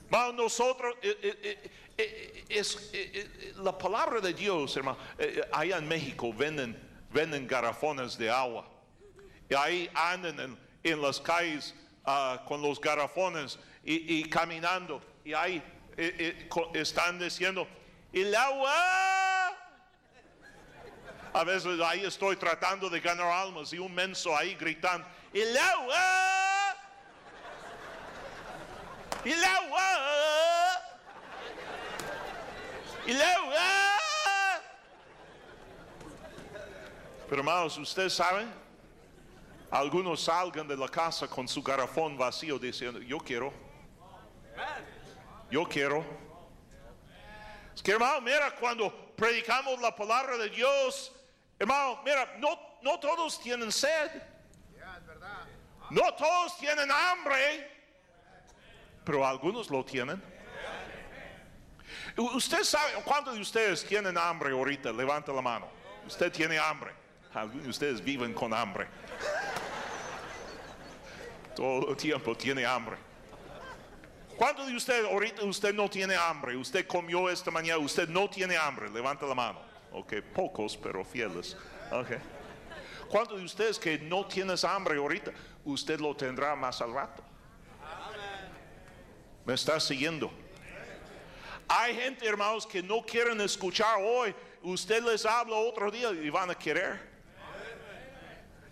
Vamos 0.10 0.36
nosotros, 0.36 0.94
eh, 1.02 1.18
eh, 1.22 1.72
eh, 1.98 2.46
eh, 2.50 2.60
es, 2.60 2.90
eh, 2.94 3.54
la 3.58 3.78
palabra 3.78 4.20
de 4.20 4.34
Dios, 4.34 4.76
hermano, 4.76 4.98
allá 5.52 5.78
en 5.78 5.88
México 5.88 6.34
venden, 6.34 6.78
venden 7.12 7.48
garrafones 7.48 8.18
de 8.18 8.30
agua. 8.30 8.68
Y 9.50 9.54
ahí 9.54 9.90
andan 9.94 10.58
en, 10.84 11.02
las 11.02 11.20
calles 11.20 11.76
ah, 12.06 12.44
con 12.48 12.62
los 12.62 12.82
garrafones 12.82 13.60
y, 13.84 14.28
caminando. 14.30 15.02
Y 15.24 15.34
ahí 15.34 15.62
están 16.74 17.20
diciendo, 17.20 17.68
el 18.12 18.34
agua. 18.34 18.74
A 21.36 21.44
veces 21.44 21.80
ahí 21.82 22.06
estoy 22.06 22.36
tratando 22.36 22.90
de 22.90 23.00
ganar 23.00 23.28
almas 23.28 23.74
y 23.74 23.80
un 23.80 23.94
menso 23.94 24.36
ahí 24.36 24.56
gritando, 24.56 25.08
el 25.34 25.58
agua. 25.58 26.76
El 29.26 29.44
agua. 29.44 30.43
El 33.06 33.22
agua. 33.22 33.90
Pero 37.28 37.42
hermanos, 37.42 37.78
ustedes 37.78 38.14
saben, 38.14 38.50
algunos 39.70 40.22
salgan 40.22 40.68
de 40.68 40.78
la 40.78 40.88
casa 40.88 41.28
con 41.28 41.48
su 41.48 41.62
garrafón 41.62 42.18
vacío 42.18 42.58
diciendo, 42.58 43.00
yo 43.00 43.18
quiero, 43.18 43.52
yo 45.50 45.64
quiero. 45.66 46.06
Es 47.76 47.82
que 47.82 47.92
hermano, 47.92 48.22
mira, 48.22 48.56
cuando 48.56 49.14
predicamos 49.16 49.82
la 49.82 49.94
palabra 49.96 50.38
de 50.38 50.50
Dios, 50.50 51.12
hermano, 51.60 52.02
mira, 52.06 52.36
no, 52.38 52.58
no 52.82 53.00
todos 53.00 53.42
tienen 53.42 53.72
sed, 53.72 54.12
no 55.90 56.14
todos 56.14 56.58
tienen 56.58 56.90
hambre, 56.90 57.70
pero 59.04 59.26
algunos 59.26 59.70
lo 59.70 59.84
tienen. 59.84 60.33
Usted 62.16 62.64
sabe, 62.64 62.94
¿cuántos 63.04 63.34
de 63.36 63.42
ustedes 63.42 63.84
tienen 63.86 64.18
hambre 64.18 64.52
ahorita? 64.52 64.92
Levanta 64.92 65.32
la 65.32 65.42
mano. 65.42 65.68
Usted 66.06 66.32
tiene 66.32 66.60
hambre. 66.60 66.92
Algunos 67.34 67.64
de 67.64 67.70
ustedes 67.70 68.04
viven 68.04 68.34
con 68.34 68.54
hambre. 68.54 68.88
Todo 71.56 71.90
el 71.90 71.98
tiempo 71.98 72.36
tiene 72.36 72.66
hambre. 72.66 72.98
¿Cuántos 74.38 74.68
de 74.68 74.76
ustedes 74.76 75.06
ahorita 75.06 75.44
usted 75.44 75.74
no 75.74 75.90
tiene 75.90 76.16
hambre? 76.16 76.56
Usted 76.56 76.86
comió 76.86 77.30
esta 77.30 77.50
mañana, 77.50 77.80
usted 77.80 78.08
no 78.10 78.30
tiene 78.30 78.58
hambre. 78.58 78.90
Levanta 78.90 79.26
la 79.26 79.36
mano. 79.36 79.60
Ok, 79.92 80.14
pocos, 80.34 80.78
pero 80.78 81.04
fieles. 81.04 81.58
Ok. 81.92 82.10
¿Cuántos 83.10 83.38
de 83.38 83.46
ustedes 83.46 83.80
que 83.80 84.00
no 84.00 84.26
tienes 84.26 84.64
hambre 84.64 84.98
ahorita? 84.98 85.32
Usted 85.66 86.00
lo 86.00 86.16
tendrá 86.16 86.56
más 86.56 86.82
al 86.82 86.94
rato. 86.94 87.24
¿Me 89.46 89.54
está 89.54 89.80
siguiendo? 89.80 90.32
Hay 91.68 91.96
gente, 91.96 92.28
hermanos, 92.28 92.66
que 92.66 92.84
no 92.84 93.06
quieren 93.06 93.40
escuchar 93.42 93.98
hoy. 94.02 94.36
Usted 94.62 95.04
les 95.04 95.26
habla 95.26 95.56
otro 95.56 95.90
día 95.90 96.12
y 96.12 96.30
van 96.30 96.52
a 96.52 96.56
querer. 96.56 97.14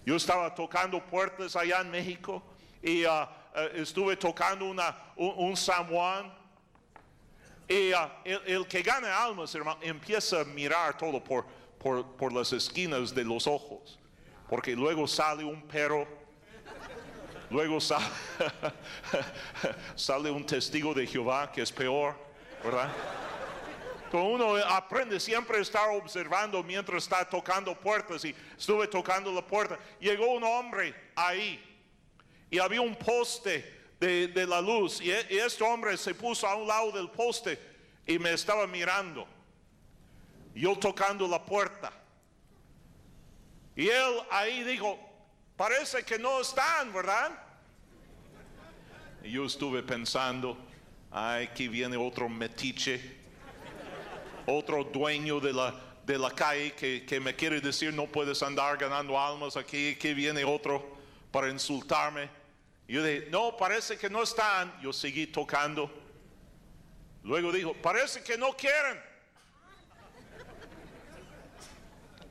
Yo 0.05 0.15
estaba 0.15 0.53
tocando 0.53 1.03
puertas 1.05 1.55
allá 1.55 1.81
en 1.81 1.91
México 1.91 2.41
y 2.81 3.03
ah, 3.05 3.29
ah, 3.53 3.65
estuve 3.73 4.17
tocando 4.17 4.65
una, 4.65 4.95
un, 5.15 5.33
un 5.37 5.57
San 5.57 5.87
Juan. 5.87 6.41
Ah, 7.95 8.21
el, 8.25 8.67
que 8.67 8.81
gana 8.81 9.23
almas, 9.23 9.55
hermano, 9.55 9.79
empieza 9.81 10.41
a 10.41 10.43
mirar 10.43 10.97
todo 10.97 11.23
por, 11.23 12.33
las 12.33 12.51
esquinas 12.51 13.15
de 13.15 13.23
los 13.23 13.47
ojos. 13.47 13.97
Porque 14.49 14.75
luego 14.75 15.07
sale 15.07 15.45
un 15.45 15.61
perro, 15.61 16.05
luego 17.49 17.79
sale 19.95 20.29
un 20.29 20.45
testigo 20.45 20.93
de 20.93 21.07
Jehová 21.07 21.49
que 21.49 21.61
es 21.61 21.71
peor, 21.71 22.17
¿verdad? 22.63 22.91
Uno 24.13 24.57
aprende 24.57 25.19
siempre 25.19 25.57
a 25.57 25.61
estar 25.61 25.89
observando 25.89 26.61
mientras 26.63 27.03
está 27.03 27.23
tocando 27.27 27.73
puertas 27.79 28.25
y 28.25 28.35
estuve 28.57 28.87
tocando 28.87 29.31
la 29.31 29.41
puerta. 29.41 29.79
Llegó 29.99 30.33
un 30.33 30.43
hombre 30.43 30.93
ahí 31.15 31.63
y 32.49 32.59
había 32.59 32.81
un 32.81 32.95
poste 32.95 33.93
de, 33.99 34.27
de 34.27 34.45
la 34.45 34.59
luz 34.59 34.99
y, 35.01 35.07
y 35.07 35.37
este 35.37 35.63
hombre 35.63 35.95
se 35.95 36.13
puso 36.13 36.45
a 36.45 36.55
un 36.55 36.67
lado 36.67 36.91
del 36.91 37.09
poste 37.09 37.57
y 38.05 38.19
me 38.19 38.33
estaba 38.33 38.67
mirando. 38.67 39.25
Yo 40.53 40.77
tocando 40.77 41.27
la 41.27 41.41
puerta. 41.41 41.93
Y 43.75 43.87
él 43.87 44.19
ahí 44.29 44.63
dijo, 44.63 44.99
parece 45.55 46.03
que 46.03 46.19
no 46.19 46.41
están, 46.41 46.91
¿verdad? 46.91 47.31
Y 49.23 49.31
yo 49.31 49.45
estuve 49.45 49.81
pensando, 49.83 50.57
ay, 51.11 51.45
aquí 51.45 51.67
viene 51.67 51.97
otro 51.97 52.29
metiche, 52.29 53.19
otro 54.45 54.83
dueño 54.83 55.39
de 55.39 55.53
la, 55.53 55.75
de 56.05 56.17
la 56.17 56.31
calle 56.31 56.73
que, 56.73 57.05
que 57.05 57.19
me 57.19 57.35
quiere 57.35 57.61
decir 57.61 57.93
no 57.93 58.07
puedes 58.07 58.41
andar 58.41 58.77
ganando 58.77 59.19
almas 59.19 59.57
aquí, 59.57 59.95
que 59.95 60.13
viene 60.13 60.43
otro 60.43 60.97
para 61.31 61.49
insultarme. 61.49 62.29
Yo 62.87 63.03
dije, 63.03 63.27
no, 63.29 63.55
parece 63.55 63.97
que 63.97 64.09
no 64.09 64.21
están. 64.23 64.73
Yo 64.81 64.91
seguí 64.91 65.27
tocando. 65.27 65.89
Luego 67.23 67.51
dijo, 67.51 67.73
parece 67.73 68.21
que 68.21 68.37
no 68.37 68.51
quieren. 68.51 68.99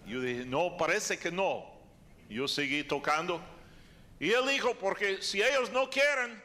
Yo 0.06 0.20
dije, 0.20 0.44
no, 0.44 0.76
parece 0.76 1.18
que 1.18 1.30
no. 1.30 1.64
Yo 2.28 2.46
seguí 2.48 2.84
tocando. 2.84 3.40
Y 4.18 4.32
él 4.32 4.46
dijo, 4.48 4.74
porque 4.74 5.22
si 5.22 5.40
ellos 5.40 5.70
no 5.70 5.88
quieren, 5.88 6.42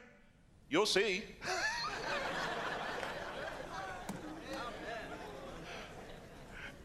yo 0.70 0.86
sí. 0.86 1.26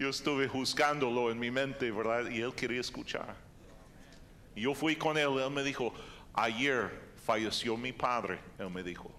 Yo 0.00 0.08
estuve 0.08 0.48
juzgándolo 0.48 1.30
en 1.30 1.38
mi 1.38 1.50
mente, 1.50 1.90
¿verdad? 1.90 2.30
Y 2.30 2.40
él 2.40 2.54
quería 2.54 2.80
escuchar. 2.80 3.36
Yo 4.56 4.74
fui 4.74 4.96
con 4.96 5.18
él, 5.18 5.38
él 5.38 5.50
me 5.50 5.62
dijo, 5.62 5.92
ayer 6.32 6.90
falleció 7.22 7.76
mi 7.76 7.92
padre, 7.92 8.38
él 8.58 8.70
me 8.70 8.82
dijo. 8.82 9.12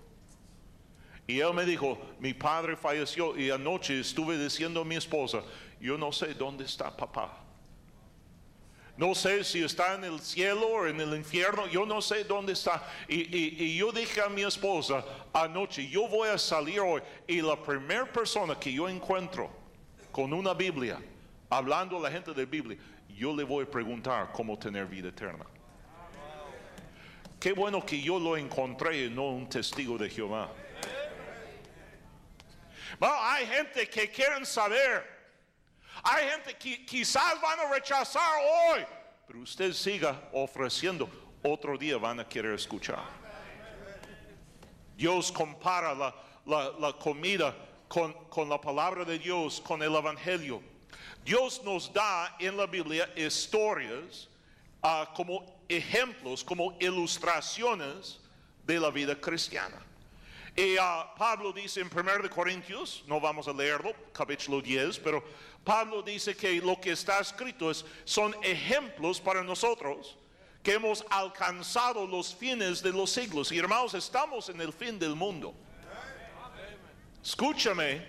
Y 1.28 1.40
él 1.40 1.54
me 1.54 1.66
dijo, 1.66 2.00
mi 2.20 2.34
padre 2.34 2.76
falleció 2.76 3.38
y 3.38 3.52
anoche 3.52 4.00
estuve 4.00 4.40
diciendo 4.40 4.82
a 4.82 4.84
mi 4.84 4.96
esposa, 4.96 5.44
yo 5.80 6.00
no 6.00 6.12
sé 6.12 6.34
dónde 6.34 6.64
está 6.64 6.98
papá. 6.98 7.38
No 8.98 9.14
sé 9.14 9.44
si 9.44 9.64
está 9.64 9.94
en 9.94 10.04
el 10.04 10.20
cielo 10.20 10.68
o 10.68 10.88
en 10.88 11.00
el 11.00 11.16
infierno, 11.16 11.68
yo 11.68 11.86
no 11.86 12.02
sé 12.02 12.24
dónde 12.24 12.54
está. 12.54 12.84
Y, 13.08 13.38
y 13.38 13.78
yo 13.78 13.92
dije 13.92 14.20
a 14.20 14.30
mi 14.30 14.42
esposa 14.42 15.06
anoche, 15.32 15.88
yo 15.88 16.08
voy 16.08 16.30
a 16.30 16.40
salir 16.40 16.80
hoy 16.80 17.04
y 17.28 17.40
la 17.40 17.56
primera 17.62 18.12
persona 18.12 18.60
que 18.60 18.74
yo 18.74 18.90
encuentro 18.90 19.61
con 20.12 20.34
una 20.34 20.54
Biblia, 20.54 21.00
hablando 21.50 21.98
a 21.98 22.02
la 22.02 22.12
gente 22.12 22.34
de 22.34 22.46
Biblia, 22.46 22.78
yo 23.10 23.36
le 23.36 23.44
voy 23.44 23.66
a 23.66 23.70
preguntar 23.70 24.32
cómo 24.34 24.58
tener 24.58 24.86
vida 24.86 25.10
eterna. 25.10 25.46
Qué 27.40 27.54
bueno 27.54 27.84
que 27.84 28.00
yo 28.00 28.20
lo 28.20 28.38
encontré 28.38 29.06
y 29.06 29.10
no 29.10 29.30
un 29.30 29.50
testigo 29.50 29.98
de 29.98 30.10
Jehová. 30.10 30.50
Bueno, 33.00 33.16
hay 33.20 33.48
gente 33.48 33.90
que 33.90 34.12
quieren 34.12 34.46
saber. 34.46 35.10
Hay 36.04 36.30
gente 36.30 36.56
que 36.56 36.86
quizás 36.86 37.40
van 37.42 37.60
a 37.60 37.74
rechazar 37.74 38.40
hoy, 38.40 38.86
pero 39.28 39.40
usted 39.40 39.74
siga 39.74 40.30
ofreciendo. 40.34 41.10
Otro 41.44 41.78
día 41.78 41.98
van 41.98 42.20
a 42.20 42.28
querer 42.28 42.54
escuchar. 42.54 43.04
Dios 44.96 45.32
compara 45.32 45.96
la, 45.96 46.16
la, 46.46 46.72
la 46.80 46.94
comida 46.94 47.56
con, 47.92 48.48
la 48.48 48.60
palabra 48.60 49.04
de 49.04 49.20
Dios, 49.20 49.60
con 49.60 49.84
el 49.84 49.94
Evangelio. 49.94 50.62
Dios 51.26 51.62
nos 51.62 51.92
da 51.92 52.38
en 52.40 52.56
la 52.56 52.66
Biblia 52.66 53.12
historias 53.18 54.30
uh, 54.82 55.14
como 55.14 55.62
ejemplos, 55.68 56.42
como 56.42 56.78
ilustraciones 56.80 58.22
de 58.66 58.80
la 58.80 58.90
vida 58.92 59.14
cristiana. 59.20 59.86
Y 60.56 60.78
uh, 60.78 61.18
Pablo 61.18 61.52
dice 61.52 61.82
en 61.82 61.88
1 61.88 62.30
Corintios, 62.30 63.04
no 63.08 63.20
vamos 63.20 63.50
a 63.50 63.52
leerlo, 63.52 63.94
capítulo 64.14 64.62
10, 64.62 65.00
pero 65.00 65.22
Pablo 65.66 66.02
dice 66.02 66.34
que 66.34 66.62
lo 66.62 66.80
que 66.80 66.92
está 66.92 67.20
escrito 67.20 67.70
es, 67.70 67.84
son 68.06 68.34
ejemplos 68.42 69.20
para 69.20 69.44
nosotros 69.44 70.18
que 70.64 70.74
hemos 70.74 71.04
alcanzado 71.10 72.08
los 72.08 72.34
fines 72.34 72.82
de 72.82 72.92
los 72.94 73.12
siglos. 73.12 73.52
Y 73.52 73.58
hermanos, 73.58 73.94
estamos 73.96 74.48
en 74.48 74.62
el 74.62 74.72
fin 74.72 74.98
del 74.98 75.14
mundo. 75.16 75.54
Escúchame, 77.24 78.06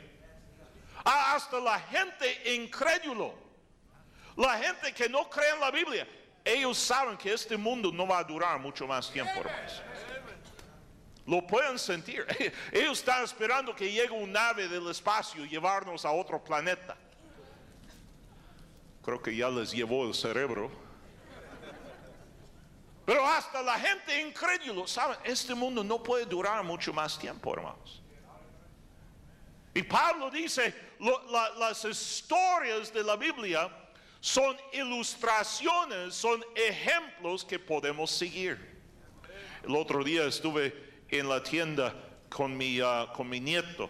hasta 1.05 1.61
la 1.61 1.79
gente 1.81 2.55
incrédulo, 2.55 3.35
la 4.37 4.57
gente 4.59 4.93
que 4.93 5.09
no 5.09 5.29
cree 5.29 5.51
en 5.51 5.61
la 5.61 5.71
Biblia, 5.71 6.07
ellos 6.45 6.79
saben 6.79 7.17
que 7.17 7.33
este 7.33 7.57
mundo 7.57 7.93
no 7.93 8.07
va 8.07 8.19
a 8.19 8.25
durar 8.25 8.59
mucho 8.59 8.87
más 8.87 9.11
tiempo, 9.11 9.33
hermanos. 9.33 9.83
Lo 11.27 11.47
pueden 11.47 11.79
sentir. 11.79 12.27
Ellos 12.73 12.99
están 12.99 13.23
esperando 13.23 13.77
que 13.77 13.91
llegue 13.93 14.11
un 14.11 14.33
nave 14.33 14.67
del 14.67 14.89
espacio 14.89 15.45
y 15.45 15.49
llevarnos 15.49 16.05
a 16.05 16.11
otro 16.11 16.43
planeta. 16.43 16.97
Creo 19.05 19.23
que 19.23 19.35
ya 19.37 19.49
les 19.49 19.71
llevó 19.71 20.05
el 20.07 20.15
cerebro. 20.15 20.69
Pero 23.07 23.25
hasta 23.27 23.63
la 23.63 23.79
gente 23.79 24.21
incrédulo, 24.21 24.87
¿saben? 24.89 25.17
Este 25.25 25.55
mundo 25.55 25.85
no 25.85 26.03
puede 26.03 26.25
durar 26.25 26.63
mucho 26.65 26.93
más 26.93 27.17
tiempo, 27.17 27.53
hermanos. 27.55 28.02
Y 29.75 29.83
Pablo 29.83 30.31
dice, 30.31 30.75
las 31.59 31.85
historias 31.85 32.93
de 32.93 33.03
la 33.03 33.17
Biblia 33.17 33.71
son 34.21 34.57
ilustraciones, 34.73 36.15
son 36.15 36.45
ejemplos 36.55 37.45
que 37.45 37.59
podemos 37.59 38.11
seguir. 38.11 38.59
El 39.65 39.75
otro 39.75 40.05
día 40.05 40.25
estuve 40.25 41.03
en 41.09 41.29
la 41.29 41.43
tienda 41.43 41.95
con 42.29 42.57
mi, 42.57 42.81
uh, 42.81 43.13
con 43.15 43.29
mi 43.29 43.41
nieto 43.41 43.89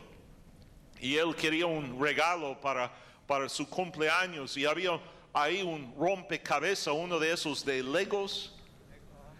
y 1.00 1.16
él 1.16 1.34
quería 1.34 1.66
un 1.66 2.00
regalo 2.00 2.60
para, 2.60 2.92
para 3.26 3.48
su 3.48 3.68
cumpleaños 3.68 4.56
y 4.56 4.64
había 4.64 5.00
ahí 5.32 5.62
un 5.62 5.94
rompecabezas, 5.98 6.94
uno 6.94 7.18
de 7.18 7.32
esos 7.32 7.64
de 7.64 7.82
Legos 7.82 8.54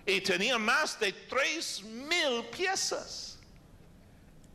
y 0.05 0.21
tenía 0.21 0.59
más 0.59 0.99
de 0.99 1.13
tres 1.13 1.83
mil 1.83 2.45
piezas. 2.57 3.39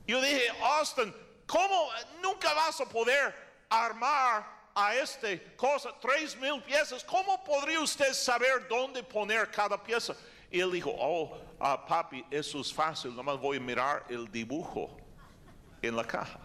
Yo 0.05 0.21
dije, 0.21 0.49
Austin, 0.61 1.13
¿cómo 1.47 1.89
nunca 2.21 2.53
vas 2.53 2.79
a 2.81 2.85
poder 2.85 3.33
armar 3.69 4.57
a 4.75 4.93
este 4.95 5.55
cosa, 5.55 5.91
tres 5.99 6.37
mil 6.37 6.61
piezas, 6.61 7.03
¿cómo 7.03 7.43
podría 7.43 7.79
usted 7.79 8.13
saber 8.13 8.67
dónde 8.69 9.01
poner 9.01 9.49
cada 9.49 9.81
pieza? 9.81 10.15
Y 10.51 10.59
él 10.59 10.71
dijo, 10.71 10.93
oh, 10.99 11.35
uh, 11.59 11.87
papi, 11.87 12.23
eso 12.29 12.61
es 12.61 12.71
fácil, 12.71 13.15
nomás 13.15 13.39
voy 13.39 13.57
a 13.57 13.59
mirar 13.59 14.05
el 14.07 14.31
dibujo 14.31 14.95
en 15.81 15.95
la 15.95 16.05
caja 16.05 16.39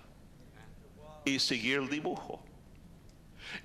y 1.27 1.39
seguir 1.39 1.81
el 1.81 1.91
dibujo. 1.91 2.43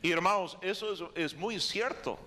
Y 0.02 0.12
hermanos, 0.12 0.58
eso 0.62 0.91
es, 0.91 1.02
es 1.15 1.34
muy 1.34 1.62
cierto. 1.62 2.19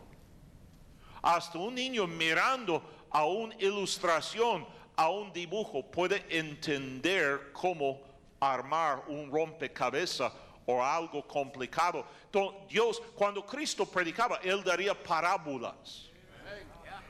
Hasta 1.21 1.59
un 1.59 1.75
niño 1.75 2.07
mirando 2.07 2.83
a 3.11 3.27
una 3.27 3.55
ilustración, 3.57 4.67
a 4.97 5.11
un 5.11 5.31
dibujo, 5.33 5.83
puede 5.83 6.25
entender 6.31 7.53
cómo 7.53 8.10
armar 8.41 9.05
un 9.07 9.31
rompecabezas 9.31 10.33
o 10.67 10.83
algo 10.83 11.27
complicado. 11.27 12.05
Entonces, 12.25 12.69
Dios, 12.69 13.03
cuando 13.15 13.45
Cristo 13.45 13.85
predicaba, 13.85 14.41
Él 14.43 14.65
daría 14.65 15.01
parábolas. 15.01 16.09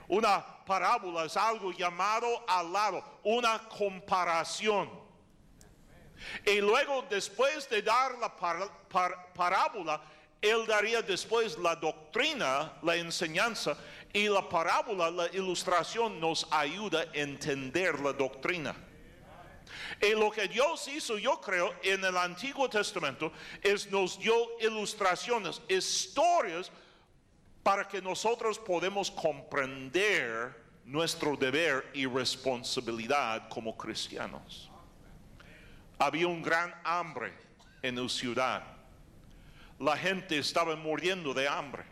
Una 0.08 0.44
parábola 0.66 1.24
es 1.24 1.36
algo 1.36 1.70
llamado 1.70 2.44
al 2.48 2.72
lado, 2.72 3.04
una 3.22 3.60
comparación. 3.68 4.90
Y 6.44 6.60
luego, 6.60 7.04
después 7.08 7.68
de 7.70 7.80
dar 7.80 8.18
la 8.18 8.34
parábola, 9.32 10.02
Él 10.40 10.66
daría 10.66 11.00
después 11.00 11.56
la 11.58 11.76
doctrina, 11.76 12.72
la 12.82 12.96
enseñanza, 12.96 13.76
y 14.12 14.28
la 14.28 14.48
parábola, 14.48 15.10
la 15.10 15.28
ilustración, 15.28 16.18
nos 16.18 16.46
ayuda 16.50 17.02
a 17.02 17.06
entender 17.12 18.00
la 18.00 18.12
doctrina. 18.12 18.74
Y 20.00 20.10
lo 20.10 20.30
que 20.30 20.48
Dios 20.48 20.86
hizo, 20.88 21.18
yo 21.18 21.40
creo, 21.40 21.74
en 21.82 22.04
el 22.04 22.16
Antiguo 22.16 22.68
Testamento 22.68 23.32
es 23.62 23.90
nos 23.90 24.18
dio 24.18 24.34
ilustraciones, 24.60 25.60
historias 25.68 26.70
para 27.62 27.86
que 27.86 28.00
nosotros 28.00 28.58
podamos 28.58 29.10
comprender 29.10 30.54
nuestro 30.84 31.36
deber 31.36 31.88
y 31.94 32.06
responsabilidad 32.06 33.48
como 33.48 33.76
cristianos. 33.76 34.70
Había 35.98 36.26
un 36.26 36.42
gran 36.42 36.74
hambre 36.84 37.32
en 37.82 38.02
la 38.02 38.08
ciudad. 38.08 38.62
La 39.78 39.96
gente 39.96 40.38
estaba 40.38 40.74
muriendo 40.76 41.34
de 41.34 41.46
hambre. 41.46 41.84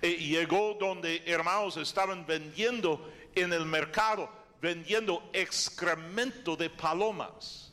Y 0.00 0.28
llegó 0.28 0.74
donde 0.78 1.22
hermanos 1.26 1.76
estaban 1.76 2.24
vendiendo 2.24 3.12
en 3.34 3.52
el 3.52 3.66
mercado 3.66 4.30
vendiendo 4.62 5.28
excremento 5.32 6.54
de 6.56 6.70
palomas 6.70 7.72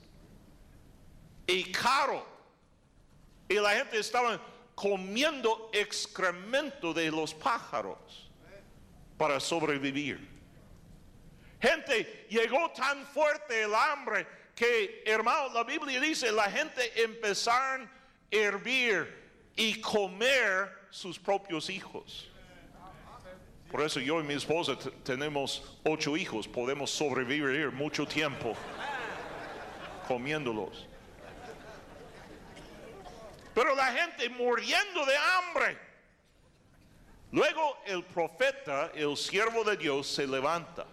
y 1.45 1.71
caro. 1.71 2.25
Y 3.47 3.53
la 3.55 3.75
gente 3.75 3.99
estaba 3.99 4.41
comiendo 4.73 5.69
excremento 5.71 6.91
de 6.91 7.11
los 7.11 7.33
pájaros 7.35 8.31
para 9.17 9.39
sobrevivir. 9.39 10.27
Gente, 11.61 12.25
llegó 12.27 12.71
tan 12.71 13.05
fuerte 13.05 13.63
el 13.63 13.75
hambre 13.75 14.25
que, 14.55 15.03
hermano, 15.05 15.53
la 15.53 15.63
Biblia 15.63 15.99
dice, 15.99 16.31
la 16.31 16.49
gente 16.49 17.03
empezaron 17.03 17.83
a 17.83 17.89
hervir 18.31 19.15
y 19.55 19.79
comer 19.79 20.87
sus 20.89 21.19
propios 21.19 21.69
hijos. 21.69 22.31
Por 23.71 23.81
eso 23.81 23.99
yo 23.99 24.19
y 24.19 24.23
mi 24.23 24.33
esposa 24.33 24.75
tenemos 25.03 25.77
ocho 25.83 26.17
hijos, 26.17 26.47
podemos 26.47 26.89
sobrevivir 26.89 27.71
mucho 27.71 28.07
tiempo 28.07 28.55
comiéndolos. 30.07 30.87
Pero 33.53 33.75
la 33.75 33.91
gente 33.91 34.27
muriendo 34.29 35.05
de 35.05 35.15
hambre. 35.17 35.77
Luego 37.31 37.77
el 37.85 38.03
profeta, 38.03 38.91
el 38.95 39.15
siervo 39.15 39.63
de 39.63 39.77
Dios, 39.77 40.07
se 40.07 40.25
levanta. 40.25 40.87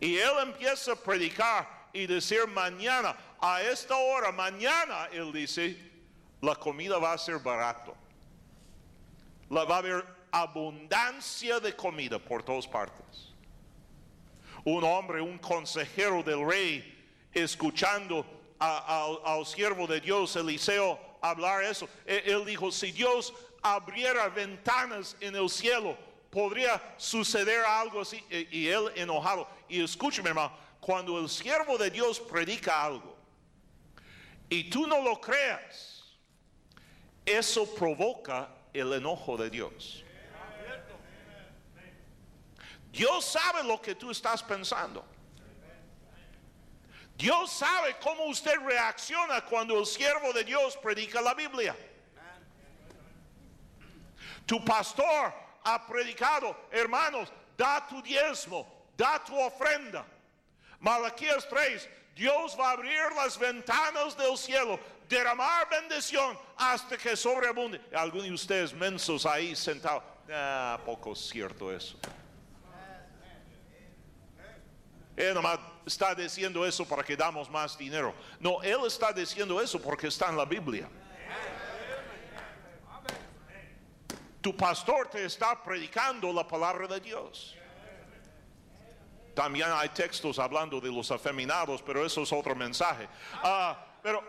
Y 0.00 0.16
él 0.16 0.32
empieza 0.42 0.92
a 0.92 0.96
predicar 0.96 1.88
y 1.92 2.06
decir 2.06 2.48
mañana, 2.48 3.16
a 3.40 3.62
esta 3.62 3.94
hora, 3.94 4.32
mañana, 4.32 5.06
él 5.12 5.32
dice, 5.32 5.78
la 6.40 6.56
comida 6.56 6.98
va 6.98 7.12
a 7.12 7.18
ser 7.18 7.38
barato. 7.38 7.94
La 9.50 9.64
va 9.64 9.76
a 9.76 9.78
haber 9.78 10.13
abundancia 10.34 11.60
de 11.60 11.72
comida 11.76 12.18
por 12.18 12.42
todas 12.42 12.66
partes. 12.66 13.32
Un 14.64 14.82
hombre, 14.82 15.20
un 15.20 15.38
consejero 15.38 16.24
del 16.24 16.44
rey, 16.44 17.06
escuchando 17.32 18.26
al 18.58 19.46
siervo 19.46 19.86
de 19.86 20.00
Dios, 20.00 20.34
Eliseo, 20.34 20.98
hablar 21.20 21.62
eso, 21.62 21.88
e, 22.04 22.24
él 22.26 22.44
dijo, 22.44 22.72
si 22.72 22.90
Dios 22.90 23.32
abriera 23.62 24.28
ventanas 24.28 25.16
en 25.20 25.36
el 25.36 25.48
cielo, 25.48 25.96
podría 26.30 26.82
suceder 26.96 27.64
algo 27.64 28.00
así. 28.00 28.20
E, 28.28 28.48
y 28.50 28.66
él 28.66 28.90
enojado. 28.96 29.46
Y 29.68 29.84
escúcheme, 29.84 30.30
hermano, 30.30 30.52
cuando 30.80 31.20
el 31.20 31.28
siervo 31.28 31.78
de 31.78 31.90
Dios 31.90 32.18
predica 32.18 32.82
algo 32.82 33.16
y 34.48 34.68
tú 34.68 34.86
no 34.88 35.00
lo 35.00 35.20
creas, 35.20 36.02
eso 37.24 37.72
provoca 37.74 38.48
el 38.72 38.92
enojo 38.94 39.36
de 39.36 39.48
Dios. 39.48 40.03
Dios 42.94 43.24
sabe 43.24 43.64
lo 43.64 43.80
que 43.82 43.96
tú 43.96 44.12
estás 44.12 44.40
pensando. 44.40 45.04
Dios 47.16 47.50
sabe 47.50 47.96
cómo 48.00 48.24
usted 48.26 48.56
reacciona 48.60 49.44
cuando 49.44 49.78
el 49.78 49.84
siervo 49.84 50.32
de 50.32 50.44
Dios 50.44 50.76
predica 50.76 51.20
la 51.20 51.34
Biblia. 51.34 51.76
Tu 54.46 54.64
pastor 54.64 55.32
ha 55.64 55.86
predicado, 55.86 56.56
hermanos, 56.70 57.32
da 57.56 57.84
tu 57.84 58.00
diezmo, 58.00 58.64
da 58.96 59.18
tu 59.24 59.36
ofrenda. 59.40 60.04
Malaquías 60.78 61.48
3, 61.48 61.88
Dios 62.14 62.56
va 62.58 62.70
a 62.70 62.72
abrir 62.72 63.10
las 63.16 63.36
ventanas 63.36 64.16
del 64.16 64.36
cielo, 64.36 64.78
derramar 65.08 65.68
bendición 65.68 66.38
hasta 66.56 66.96
que 66.96 67.16
sobreabunde. 67.16 67.80
Algunos 67.92 68.26
de 68.26 68.34
ustedes 68.34 68.72
mensos 68.72 69.26
ahí 69.26 69.56
sentados, 69.56 70.04
ah, 70.30 70.78
poco 70.84 71.16
cierto 71.16 71.72
eso. 71.72 71.98
Él 75.16 75.34
nomás 75.34 75.58
está 75.86 76.14
diciendo 76.14 76.66
eso 76.66 76.86
para 76.86 77.02
que 77.04 77.16
damos 77.16 77.48
más 77.50 77.78
dinero. 77.78 78.14
No, 78.40 78.62
Él 78.62 78.80
está 78.86 79.12
diciendo 79.12 79.60
eso 79.60 79.80
porque 79.80 80.08
está 80.08 80.28
en 80.28 80.36
la 80.36 80.44
Biblia. 80.44 80.88
Tu 84.40 84.54
pastor 84.56 85.08
te 85.08 85.24
está 85.24 85.62
predicando 85.62 86.32
la 86.32 86.46
palabra 86.46 86.86
de 86.86 87.00
Dios. 87.00 87.54
También 89.34 89.68
hay 89.72 89.88
textos 89.88 90.38
hablando 90.38 90.80
de 90.80 90.92
los 90.92 91.10
afeminados, 91.10 91.82
pero 91.82 92.04
eso 92.04 92.22
es 92.22 92.32
otro 92.32 92.54
mensaje. 92.54 93.08
Ah, 93.42 93.84
pero 94.02 94.22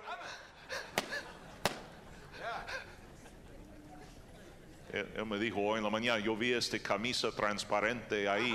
él, 4.94 5.26
me 5.26 5.38
dijo 5.38 5.60
hoy 5.60 5.80
en 5.80 5.84
la 5.84 5.90
mañana, 5.90 6.20
yo 6.20 6.36
vi 6.38 6.54
esta 6.54 6.80
camisa 6.80 7.30
transparente 7.32 8.30
ahí, 8.30 8.54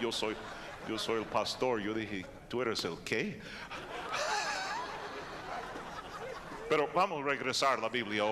yo 0.00 0.12
soy 0.12 0.36
yo 0.88 0.98
soy 0.98 1.20
el 1.20 1.26
pastor. 1.26 1.80
Yo 1.80 1.94
dije, 1.94 2.26
¿tú 2.48 2.62
eres 2.62 2.84
el 2.84 2.98
qué? 3.04 3.40
Pero 6.68 6.88
vamos 6.94 7.22
a 7.24 7.28
regresar 7.28 7.78
a 7.78 7.82
la 7.82 7.88
Biblia. 7.88 8.24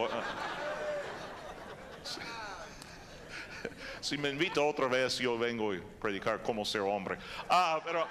Si 4.01 4.17
me 4.17 4.31
invita 4.31 4.63
otra 4.63 4.89
vez, 4.89 5.19
yo 5.19 5.39
vengo 5.39 5.73
a 5.73 5.77
predicar 6.01 6.43
cómo 6.43 6.65
ser 6.65 6.81
hombre. 6.81 7.19
Ah, 7.49 7.81
pero. 7.85 8.07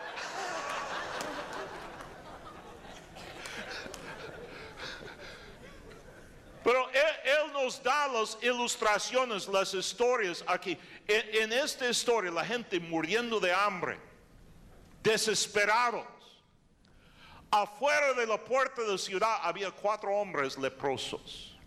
Pero 6.64 6.90
él, 6.92 7.54
nos 7.54 7.82
da 7.82 8.08
las 8.08 8.38
ilustraciones, 8.44 9.48
las 9.48 9.74
historias 9.74 10.44
aquí. 10.46 10.78
en 11.08 11.52
esta 11.52 11.90
historia, 11.90 12.30
la 12.30 12.46
gente 12.46 12.80
muriendo 12.80 13.40
de 13.40 13.52
hambre 13.52 14.09
desesperados. 15.10 16.06
Afuera 17.52 18.14
de 18.14 18.28
la 18.28 18.38
puerta 18.38 18.84
de 18.84 18.92
la 18.92 18.98
ciudad 18.98 19.40
había 19.42 19.72
cuatro 19.72 20.16
hombres 20.16 20.58
leprosos. 20.58 21.58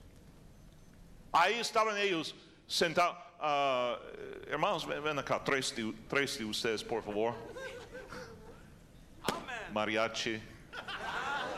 Ahí 1.33 1.59
estaban 1.59 1.97
ellos 1.97 2.35
sentados. 2.69 3.17
Ah, 3.41 3.99
hermanos, 4.47 4.87
ven, 4.87 5.19
acá, 5.19 5.43
tres 5.43 5.75
de, 5.75 6.45
ustedes, 6.45 6.85
por 6.85 7.03
favor. 7.03 7.35
Mariachi, 9.73 10.41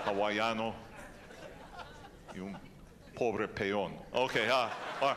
hawaiano 0.06 0.74
y 2.34 2.38
un 2.38 2.56
pobre 3.14 3.46
peón. 3.46 3.92
Ok, 4.12 4.36
ah, 4.50 4.70
ah. 5.02 5.16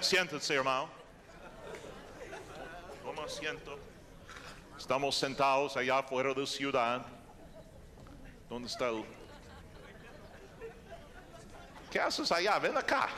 siéntense, 0.00 0.54
hermano. 0.54 0.88
Toma 3.02 3.24
asiento. 3.24 3.93
Estamos 4.84 5.14
sentados 5.16 5.78
allá 5.78 6.00
afuera 6.00 6.34
de 6.34 6.40
la 6.42 6.46
ciudad. 6.46 7.06
¿Dónde 8.50 8.68
está 8.68 8.90
el... 8.90 9.02
¿Qué 11.90 11.98
haces 11.98 12.30
allá? 12.30 12.58
Ven 12.58 12.76
acá. 12.76 13.08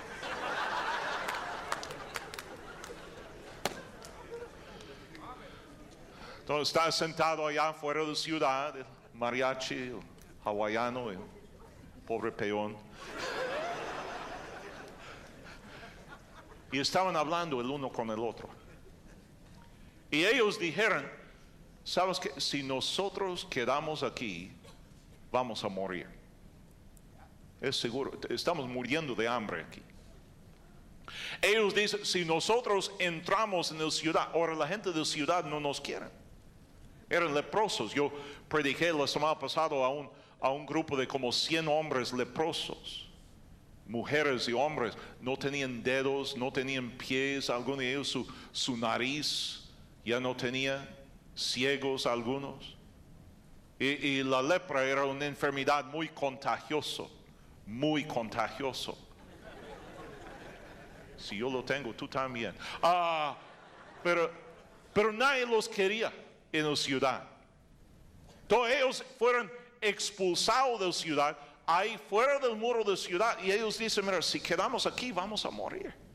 Entonces 6.38 6.68
está 6.68 6.92
sentado 6.92 7.48
allá 7.48 7.70
afuera 7.70 8.02
de 8.02 8.07
la 8.07 8.14
ciudad, 8.14 8.76
el 8.76 8.87
mariachi, 9.14 9.74
el 9.74 10.00
hawaiano, 10.44 11.11
el 11.11 11.18
pobre 12.07 12.31
peón. 12.31 12.76
Y 16.70 16.79
estaban 16.79 17.16
hablando 17.16 17.61
el 17.61 17.68
uno 17.68 17.90
con 17.90 18.09
el 18.11 18.20
otro. 18.20 18.48
Y 20.12 20.24
ellos 20.24 20.61
dijeron, 20.61 21.15
Sabes 21.87 22.18
que 22.18 22.40
si 22.40 22.64
nosotros 22.64 23.46
quedamos 23.49 24.03
aquí, 24.03 24.51
vamos 25.31 25.62
a 25.62 25.68
morir. 25.68 26.09
Es 27.61 27.77
seguro, 27.77 28.18
estamos 28.29 28.68
muriendo 28.68 29.14
de 29.14 29.29
hambre 29.29 29.62
aquí. 29.62 29.81
Ellos 31.40 31.72
dicen, 31.72 32.05
si 32.05 32.25
nosotros 32.25 32.90
entramos 32.99 33.70
en 33.70 33.79
la 33.79 33.88
ciudad, 33.92 34.31
ahora 34.35 34.57
la 34.57 34.66
gente 34.66 34.90
de 34.90 34.99
la 34.99 35.05
ciudad 35.05 35.44
no 35.44 35.61
nos 35.61 35.81
quiere. 35.81 36.07
Eran 37.09 37.33
leprosos. 37.33 37.94
Yo 37.94 38.11
prediqué 38.49 38.92
la 38.92 39.07
semana 39.07 39.38
pasada 39.38 39.77
a 39.77 39.88
un, 39.88 40.11
a 40.40 40.51
un 40.51 40.66
grupo 40.66 40.96
de 40.96 41.07
como 41.07 41.31
100 41.31 41.68
hombres 41.68 42.12
leprosos. 42.12 43.09
Mujeres 43.87 44.49
y 44.49 44.53
hombres 44.53 44.94
no 45.20 45.37
tenían 45.37 45.85
dedos, 45.85 46.37
no 46.37 46.53
tenían 46.53 46.90
pies, 46.90 47.49
algunos 47.49 47.79
de 47.79 47.92
ellos 47.92 48.09
su, 48.09 48.27
su 48.51 48.77
nariz 48.77 49.70
ya 50.05 50.18
no 50.18 50.35
tenía 50.35 50.95
ciegos 51.37 52.07
algunos. 52.07 52.77
Y, 53.79 54.22
la 54.22 54.40
lepra 54.40 54.85
era 54.85 55.05
una 55.05 55.27
enfermedad 55.27 55.85
muy 55.85 56.09
contagioso, 56.09 57.11
muy 57.66 58.05
contagioso. 58.05 58.96
Si 61.18 61.37
yo 61.37 61.51
lo 61.51 61.62
tengo, 61.62 61.92
tú 61.92 62.09
también. 62.09 62.55
Ah, 62.83 63.37
pero, 64.03 64.31
pero 64.94 65.12
nadie 65.12 65.44
los 65.44 65.68
quería 65.68 66.12
en 66.53 66.70
la 66.70 66.77
ciudad. 66.77 67.25
Todos 68.49 68.70
ellos 68.70 69.05
fueron 69.18 69.51
expulsados 69.81 70.81
de 70.81 70.87
la 70.87 70.92
ciudad, 70.92 71.38
ahí 71.66 71.99
fuera 72.09 72.38
del 72.38 72.57
muro 72.57 72.83
de 72.83 72.92
la 72.92 72.96
ciudad, 72.96 73.38
y 73.42 73.53
ellos 73.53 73.77
dicen, 73.77 74.07
mira, 74.07 74.22
si 74.22 74.40
quedamos 74.40 74.87
aquí 74.87 75.12
vamos 75.12 75.44
a 75.44 75.51
morir. 75.51 76.06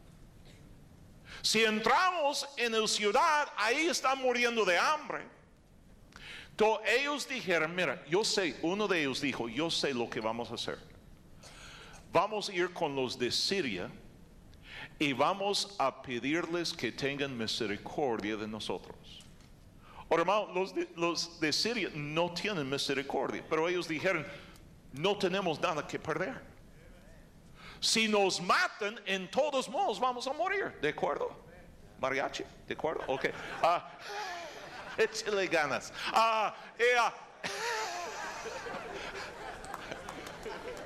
Si 1.42 1.64
entramos 1.64 2.48
en 2.58 2.80
la 2.80 2.88
ciudad, 2.88 3.48
ahí 3.58 3.88
están 3.88 4.20
muriendo 4.20 4.64
de 4.64 4.78
hambre. 4.78 5.24
Entonces 6.52 6.88
ellos 7.00 7.28
dijeron, 7.28 7.74
mira, 7.76 8.04
yo 8.08 8.24
sé, 8.24 8.56
uno 8.62 8.88
de 8.88 9.02
ellos 9.02 9.22
dijo, 9.22 9.50
yo 9.50 9.72
sé 9.72 9.94
lo 9.94 10.10
que 10.10 10.20
vamos 10.20 10.52
a 10.52 10.56
hacer. 10.56 10.78
Vamos 12.12 12.50
a 12.50 12.54
ir 12.54 12.72
con 12.74 12.96
los 12.96 13.18
de 13.18 13.32
Siria 13.32 13.90
y 15.00 15.14
vamos 15.14 15.76
a 15.80 16.02
pedirles 16.02 16.74
que 16.74 16.92
tengan 16.92 17.36
misericordia 17.36 18.36
de 18.36 18.48
nosotros. 18.48 18.96
Ahora, 20.10 20.46
los 20.54 20.76
de, 20.76 20.90
los 20.96 21.40
de 21.40 21.54
Siria 21.54 21.90
no 21.96 22.32
tienen 22.34 22.70
misericordia, 22.70 23.44
pero 23.50 23.68
ellos 23.68 23.88
dijeron, 23.88 24.28
no 24.92 25.18
tenemos 25.18 25.60
nada 25.60 25.88
que 25.88 25.98
perder. 25.98 26.51
Si 27.82 28.08
nos 28.08 28.40
matan, 28.40 29.00
en 29.06 29.28
todos 29.30 29.68
modos 29.68 30.00
vamos 30.00 30.26
a 30.28 30.34
morir, 30.34 30.72
¿de 30.82 30.90
acuerdo? 30.90 31.36
Mariachi, 32.00 32.44
¿de 32.68 32.74
acuerdo? 32.74 33.04
Ok. 33.08 33.26
Ah, 33.62 33.90
échale 34.98 35.48
ganas. 35.48 35.92
Eh, 36.78 36.96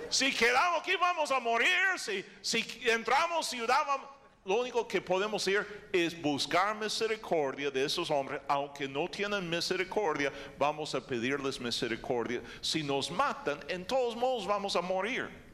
si 0.10 0.34
quedamos 0.34 0.80
aquí 0.82 0.96
vamos 0.96 1.32
a 1.32 1.40
morir, 1.40 1.68
si, 1.98 2.26
si 2.42 2.66
entramos 2.90 3.48
ciudad, 3.48 3.86
vamos- 3.86 4.08
lo 4.46 4.56
único 4.62 4.88
que 4.88 5.02
podemos 5.02 5.42
hacer 5.42 5.90
es 5.92 6.20
buscar 6.22 6.76
misericordia 6.76 7.72
de 7.72 7.84
esos 7.84 8.10
hombres, 8.12 8.40
aunque 8.48 8.88
no 8.88 9.10
tienen 9.10 9.50
misericordia, 9.50 10.32
vamos 10.58 10.94
a 10.96 11.02
pedirles 11.06 11.60
misericordia. 11.60 12.42
Si 12.62 12.84
nos 12.84 13.10
matan, 13.12 13.60
en 13.68 13.86
todos 13.86 14.16
modos 14.16 14.46
vamos 14.48 14.76
a 14.76 14.82
morir. 14.82 15.45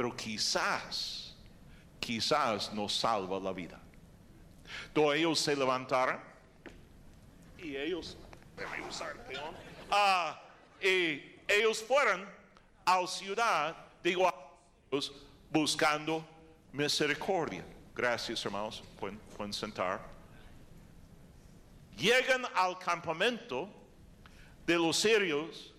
Pero 0.00 0.16
quizás, 0.16 1.34
quizás 2.00 2.72
nos 2.72 2.94
salva 2.94 3.38
la 3.38 3.52
vida. 3.52 3.78
Entonces 4.86 5.18
ellos 5.18 5.38
se 5.38 5.54
levantaron 5.54 6.18
y 7.58 7.76
ellos. 7.76 8.16
Ah, 9.90 10.40
y 10.80 11.36
ellos 11.46 11.82
fueron 11.82 12.26
a 12.86 12.98
la 12.98 13.06
ciudad, 13.06 13.76
digo, 14.02 14.32
buscando 15.50 16.26
misericordia. 16.72 17.62
Gracias, 17.94 18.42
hermanos. 18.46 18.82
Pueden, 18.98 19.18
pueden 19.36 19.52
sentar. 19.52 20.00
Llegan 21.98 22.46
al 22.54 22.78
campamento 22.78 23.68
de 24.66 24.76
los 24.76 24.96
sirios 24.96 25.74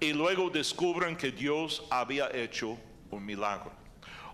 y 0.00 0.12
luego 0.12 0.50
descubren 0.50 1.16
que 1.16 1.30
Dios 1.30 1.84
había 1.90 2.28
hecho 2.34 2.76
un 3.10 3.24
milagro. 3.24 3.72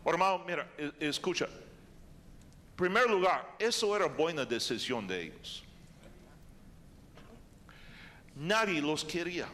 Hermano, 0.05 0.45
mira, 0.47 0.69
e- 0.79 0.93
escucha. 1.01 1.47
En 1.47 2.77
primer 2.77 3.09
lugar, 3.09 3.57
eso 3.59 3.97
era 3.97 4.07
buena 4.07 4.45
decisión 4.45 5.07
de 5.07 5.23
ellos. 5.23 5.65
Nadie 8.35 8.81
los 8.81 9.05
quería. 9.05 9.49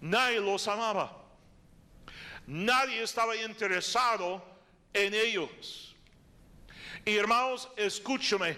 Nadie 0.00 0.40
los 0.40 0.66
amaba. 0.66 1.12
Nadie 2.46 3.02
estaba 3.02 3.36
interesado 3.36 4.42
en 4.92 5.14
ellos. 5.14 5.94
Y 7.04 7.16
hermanos, 7.16 7.68
escúchame. 7.76 8.56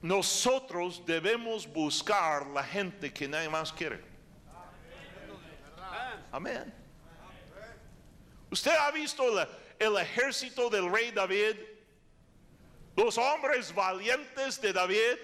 Nosotros 0.00 1.02
debemos 1.04 1.66
buscar 1.66 2.46
la 2.46 2.62
gente 2.62 3.12
que 3.12 3.26
nadie 3.26 3.48
más 3.48 3.72
quiere. 3.72 4.00
Amén. 6.30 6.77
¿Usted 8.50 8.72
ha 8.72 8.90
visto 8.90 9.24
el, 9.78 9.96
ejército 9.98 10.70
del 10.70 10.90
rey 10.90 11.10
David? 11.10 11.56
Los 12.96 13.18
hombres 13.18 13.74
valientes 13.74 14.60
de 14.60 14.72
David. 14.72 15.18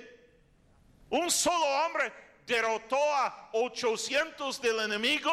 Un 1.11 1.31
solo 1.31 1.65
hombre 1.65 2.13
derrotó 2.47 2.97
a 2.97 3.51
800 3.53 4.61
del 4.61 4.81
enemigo. 4.81 5.31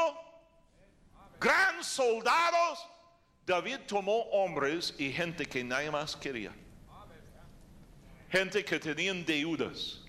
Gran 1.39 1.83
soldados. 1.83 2.87
David 3.45 3.79
tomó 3.87 4.21
hombres 4.31 4.93
y 4.97 5.11
gente 5.11 5.45
que 5.45 5.63
nadie 5.63 5.91
más 5.91 6.15
quería. 6.15 6.53
Gente 8.29 8.63
que 8.63 8.79
tenían 8.79 9.25
deudas. 9.25 10.01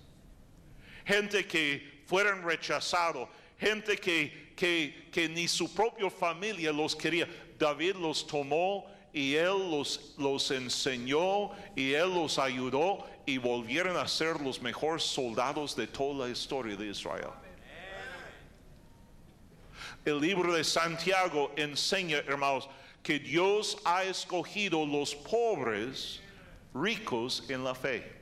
Gente 1.04 1.44
que 1.46 2.04
fueron 2.06 2.44
rechazados. 2.44 3.28
Gente 3.58 3.96
que, 3.96 4.52
que, 4.54 5.08
que 5.10 5.28
ni 5.28 5.48
su 5.48 5.72
propia 5.74 6.08
familia 6.08 6.72
los 6.72 6.94
quería. 6.94 7.26
David 7.62 7.94
los 7.94 8.26
tomó 8.26 8.84
y 9.12 9.36
él 9.36 9.70
los, 9.70 10.14
los 10.18 10.50
enseñó 10.50 11.52
y 11.76 11.92
él 11.92 12.12
los 12.12 12.40
ayudó 12.40 13.06
y 13.24 13.38
volvieron 13.38 13.96
a 13.96 14.08
ser 14.08 14.40
los 14.40 14.60
mejores 14.60 15.04
soldados 15.04 15.76
de 15.76 15.86
toda 15.86 16.26
la 16.26 16.32
historia 16.32 16.74
de 16.74 16.88
Israel. 16.88 17.30
El 20.04 20.20
libro 20.20 20.52
de 20.54 20.64
Santiago 20.64 21.52
enseña, 21.54 22.16
hermanos, 22.26 22.68
que 23.00 23.20
Dios 23.20 23.78
ha 23.84 24.02
escogido 24.02 24.84
los 24.84 25.14
pobres 25.14 26.20
ricos 26.74 27.44
en 27.48 27.62
la 27.62 27.76
fe. 27.76 28.12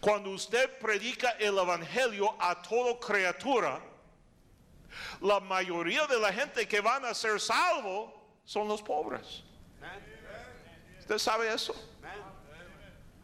Cuando 0.00 0.30
usted 0.30 0.78
predica 0.78 1.30
el 1.38 1.56
evangelio 1.56 2.34
a 2.38 2.60
toda 2.60 2.98
criatura, 3.00 3.80
la 5.20 5.40
mayoría 5.40 6.06
de 6.06 6.18
la 6.18 6.32
gente 6.32 6.66
que 6.66 6.80
van 6.80 7.04
a 7.04 7.14
ser 7.14 7.40
salvo 7.40 8.12
son 8.44 8.68
los 8.68 8.82
pobres. 8.82 9.42
¿Usted 10.98 11.18
sabe 11.18 11.52
eso? 11.52 11.74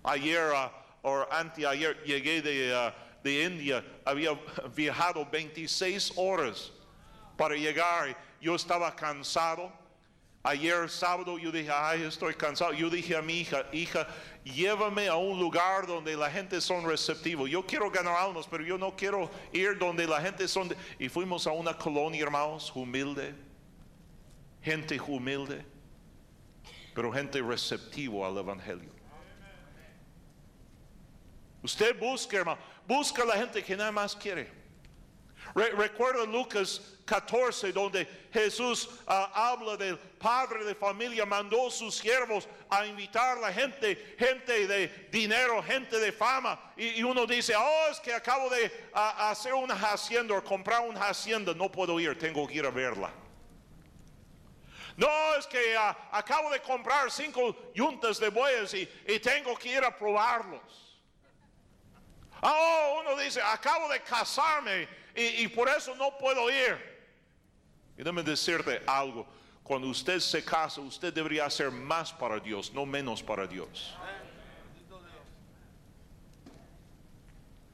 Ayer 0.02 0.52
ah, 0.54 0.72
o 1.02 1.26
anteayer 1.30 2.02
llegué 2.04 2.42
de, 2.42 2.74
ah, 2.74 2.94
de 3.22 3.44
India, 3.44 3.84
había 4.04 4.38
viajado 4.74 5.26
26 5.26 6.12
horas 6.16 6.72
para 7.36 7.54
llegar. 7.54 8.16
Yo 8.40 8.54
estaba 8.54 8.94
cansado. 8.94 9.72
Ayer 10.46 10.88
sábado 10.88 11.38
yo 11.38 11.50
dije, 11.50 11.72
ay, 11.72 12.02
estoy 12.02 12.32
cansado. 12.32 12.72
Yo 12.72 12.88
dije 12.88 13.16
a 13.16 13.20
mi 13.20 13.40
hija, 13.40 13.66
hija, 13.72 14.06
llévame 14.44 15.08
a 15.08 15.16
un 15.16 15.40
lugar 15.40 15.88
donde 15.88 16.16
la 16.16 16.30
gente 16.30 16.60
son 16.60 16.86
receptivos. 16.86 17.50
Yo 17.50 17.66
quiero 17.66 17.90
ganar 17.90 18.14
almas, 18.16 18.46
pero 18.48 18.62
yo 18.62 18.78
no 18.78 18.94
quiero 18.94 19.28
ir 19.52 19.76
donde 19.76 20.06
la 20.06 20.20
gente 20.20 20.46
son. 20.46 20.68
de-". 20.68 20.76
Y 21.00 21.08
fuimos 21.08 21.48
a 21.48 21.50
una 21.50 21.76
colonia, 21.76 22.22
hermanos, 22.22 22.70
humilde. 22.76 23.34
Gente 24.62 25.00
humilde, 25.00 25.64
pero 26.94 27.12
gente 27.12 27.42
receptivo 27.42 28.24
al 28.24 28.38
evangelio. 28.38 28.90
Usted 31.60 31.98
busca, 31.98 32.36
hermano, 32.36 32.60
busca 32.86 33.24
a 33.24 33.26
la 33.26 33.34
gente 33.34 33.64
que 33.64 33.76
nada 33.76 33.90
más 33.90 34.14
quiere. 34.14 34.48
Re- 35.56 35.70
recuerda 35.70 36.24
Lucas 36.26 36.82
14, 37.06 37.72
donde 37.72 38.06
Jesús 38.30 38.90
ah, 39.06 39.30
habla 39.34 39.76
del 39.78 39.98
padre 39.98 40.64
de 40.64 40.74
familia, 40.74 41.24
mandó 41.24 41.70
sus 41.70 41.94
siervos 41.94 42.46
a 42.68 42.84
invitar 42.84 43.38
a 43.38 43.40
la 43.40 43.52
gente, 43.52 44.16
gente 44.18 44.66
de 44.66 44.88
dinero, 45.10 45.62
gente 45.62 45.98
de 45.98 46.12
fama. 46.12 46.60
Y, 46.76 47.00
y 47.00 47.02
uno 47.02 47.26
dice, 47.26 47.54
oh, 47.56 47.88
es 47.90 47.98
que 48.00 48.12
acabo 48.12 48.50
de 48.50 48.70
ah, 48.92 49.30
hacer 49.30 49.54
una 49.54 49.74
hacienda 49.74 50.34
o 50.36 50.44
comprar 50.44 50.82
una 50.82 51.08
hacienda, 51.08 51.54
no 51.54 51.72
puedo 51.72 51.98
ir, 51.98 52.18
tengo 52.18 52.46
que 52.46 52.54
ir 52.56 52.66
a 52.66 52.70
verla. 52.70 53.10
No, 54.98 55.08
es 55.38 55.46
que 55.46 55.74
ah, 55.74 55.96
acabo 56.12 56.50
de 56.50 56.60
comprar 56.60 57.10
cinco 57.10 57.56
yuntas 57.74 58.18
de 58.18 58.28
bueyes 58.28 58.74
y, 58.74 58.86
y 59.08 59.18
tengo 59.20 59.56
que 59.56 59.70
ir 59.70 59.82
a 59.84 59.96
probarlos. 59.96 60.60
Oh, 62.42 63.00
uno 63.00 63.16
dice, 63.20 63.40
acabo 63.40 63.88
de 63.88 64.00
casarme 64.00 64.88
y, 65.14 65.48
por 65.48 65.68
eso 65.68 65.94
no 65.96 66.16
puedo 66.18 66.50
ir. 66.50 66.76
Y 67.96 68.02
déjame 68.02 68.22
decirte 68.22 68.82
algo. 68.86 69.26
Cuando 69.62 69.88
usted 69.88 70.20
se 70.20 70.44
casa, 70.44 70.80
usted 70.80 71.12
debería 71.12 71.46
hacer 71.46 71.70
más 71.70 72.12
para 72.12 72.38
Dios, 72.38 72.72
no 72.72 72.86
menos 72.86 73.22
para 73.22 73.46
Dios. 73.46 73.96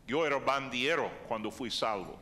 Yo 0.07 0.27
era 0.27 0.39
bandiero 0.39 1.11
cuando 1.29 1.51
fui 1.51 1.71
salvo. 1.71 2.19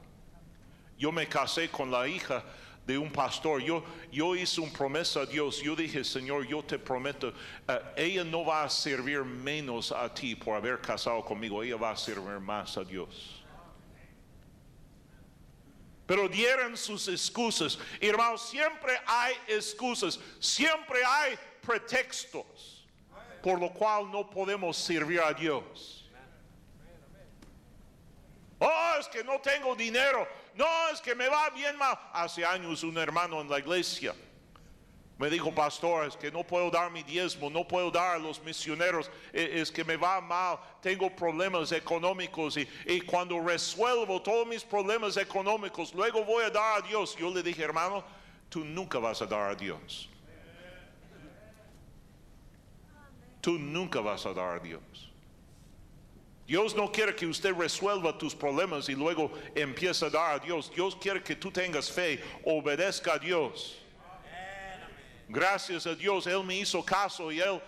Yo 0.99 1.13
me 1.13 1.27
casé 1.27 1.71
con 1.71 1.91
la 1.91 2.07
hija 2.07 2.45
de 2.91 2.99
un 2.99 3.11
pastor. 3.11 3.63
Yo, 3.63 3.85
yo 4.11 4.35
hice 4.35 4.61
una 4.61 4.73
promesa 4.73 5.21
a 5.21 5.27
Dios. 5.27 5.61
Yo 5.63 5.77
dije, 5.77 6.05
Señor, 6.05 6.47
yo 6.47 6.63
te 6.63 6.79
prometo, 6.79 7.33
eh, 7.69 7.81
ella 7.97 8.25
no 8.25 8.45
va 8.45 8.65
a 8.65 8.71
servir 8.71 9.25
menos 9.25 9.93
a 9.93 10.13
ti 10.13 10.35
por 10.35 10.57
haber 10.57 10.81
casado 10.81 11.25
conmigo. 11.25 11.63
Ella 11.63 11.77
va 11.77 11.93
a 11.93 11.97
servir 11.97 12.41
más 12.41 12.77
a 12.77 12.85
Dios. 12.85 13.43
Pero 16.07 16.29
dieron 16.29 16.77
sus 16.77 17.07
excusas. 17.07 17.79
Hermanos, 18.01 18.49
siempre 18.49 18.99
hay 19.07 19.35
excusas. 19.47 20.19
Siempre 20.41 20.99
hay 21.05 21.39
pretextos 21.61 22.81
por 23.43 23.59
lo 23.59 23.73
cual 23.73 24.11
no 24.11 24.29
podemos 24.29 24.77
servir 24.77 25.21
a 25.21 25.33
Dios. 25.33 26.09
Oh, 28.59 28.97
es 28.99 29.09
que 29.09 29.25
no 29.25 29.41
tengo 29.41 29.75
dinero. 29.75 30.29
No, 30.55 30.67
es 30.93 31.01
que 31.01 31.15
me 31.15 31.29
va 31.29 31.51
bien 31.51 31.77
mal. 31.77 31.99
Hace 32.13 32.45
años 32.45 32.83
un 32.83 32.97
hermano 32.99 33.41
en 33.41 33.49
la 33.49 33.59
iglesia 33.59 34.15
me 35.19 35.29
dijo, 35.29 35.55
pastor, 35.55 36.07
es 36.07 36.17
que 36.17 36.31
no 36.31 36.43
puedo 36.45 36.71
dar 36.71 36.91
mi 36.91 37.03
diezmo, 37.03 37.51
no 37.51 37.69
puedo 37.69 37.91
dar 37.91 38.17
a 38.17 38.19
los 38.19 38.43
misioneros, 38.43 39.11
e- 39.35 39.61
es 39.61 39.71
que 39.71 39.85
me 39.85 39.97
va 39.97 40.19
mal, 40.19 40.59
tengo 40.81 41.15
problemas 41.15 41.73
económicos 41.73 42.57
y, 42.57 42.67
y 42.87 43.03
cuando 43.03 43.39
resuelvo 43.39 44.23
todos 44.23 44.47
mis 44.47 44.65
problemas 44.65 45.19
económicos, 45.19 45.93
luego 45.95 46.25
voy 46.25 46.45
a 46.45 46.51
dar 46.51 46.83
a 46.83 46.87
Dios. 46.87 47.15
Yo 47.17 47.29
le 47.35 47.43
dije, 47.43 47.63
hermano, 47.63 48.03
tú 48.49 48.65
nunca 48.65 48.99
vas 48.99 49.21
a 49.21 49.27
dar 49.27 49.51
a 49.51 49.55
Dios. 49.55 50.09
Tú 53.43 53.59
nunca 53.59 54.01
vas 54.01 54.25
a 54.25 54.33
dar 54.33 54.57
a 54.57 54.59
Dios. 54.59 55.10
Dios 56.51 56.75
no 56.75 56.91
quiere 56.91 57.15
que 57.15 57.27
usted 57.27 57.55
resuelva 57.55 58.19
tus 58.19 58.35
problemas 58.35 58.89
y 58.89 58.97
luego 58.97 59.31
empiece 59.55 60.05
a 60.07 60.11
dar 60.11 60.35
a 60.35 60.39
Dios. 60.41 60.69
Dios 60.75 60.97
quiere 60.97 61.23
que 61.23 61.37
tú 61.37 61.53
tengas 61.53 61.89
fe, 61.89 62.21
obedezca 62.45 63.15
a 63.15 63.19
Dios. 63.21 63.79
Gracias 65.29 65.87
a 65.87 65.95
Dios, 65.95 66.27
Él 66.27 66.43
me 66.43 66.59
hizo 66.59 66.85
caso 66.85 67.31
y 67.31 67.39
él, 67.39 67.63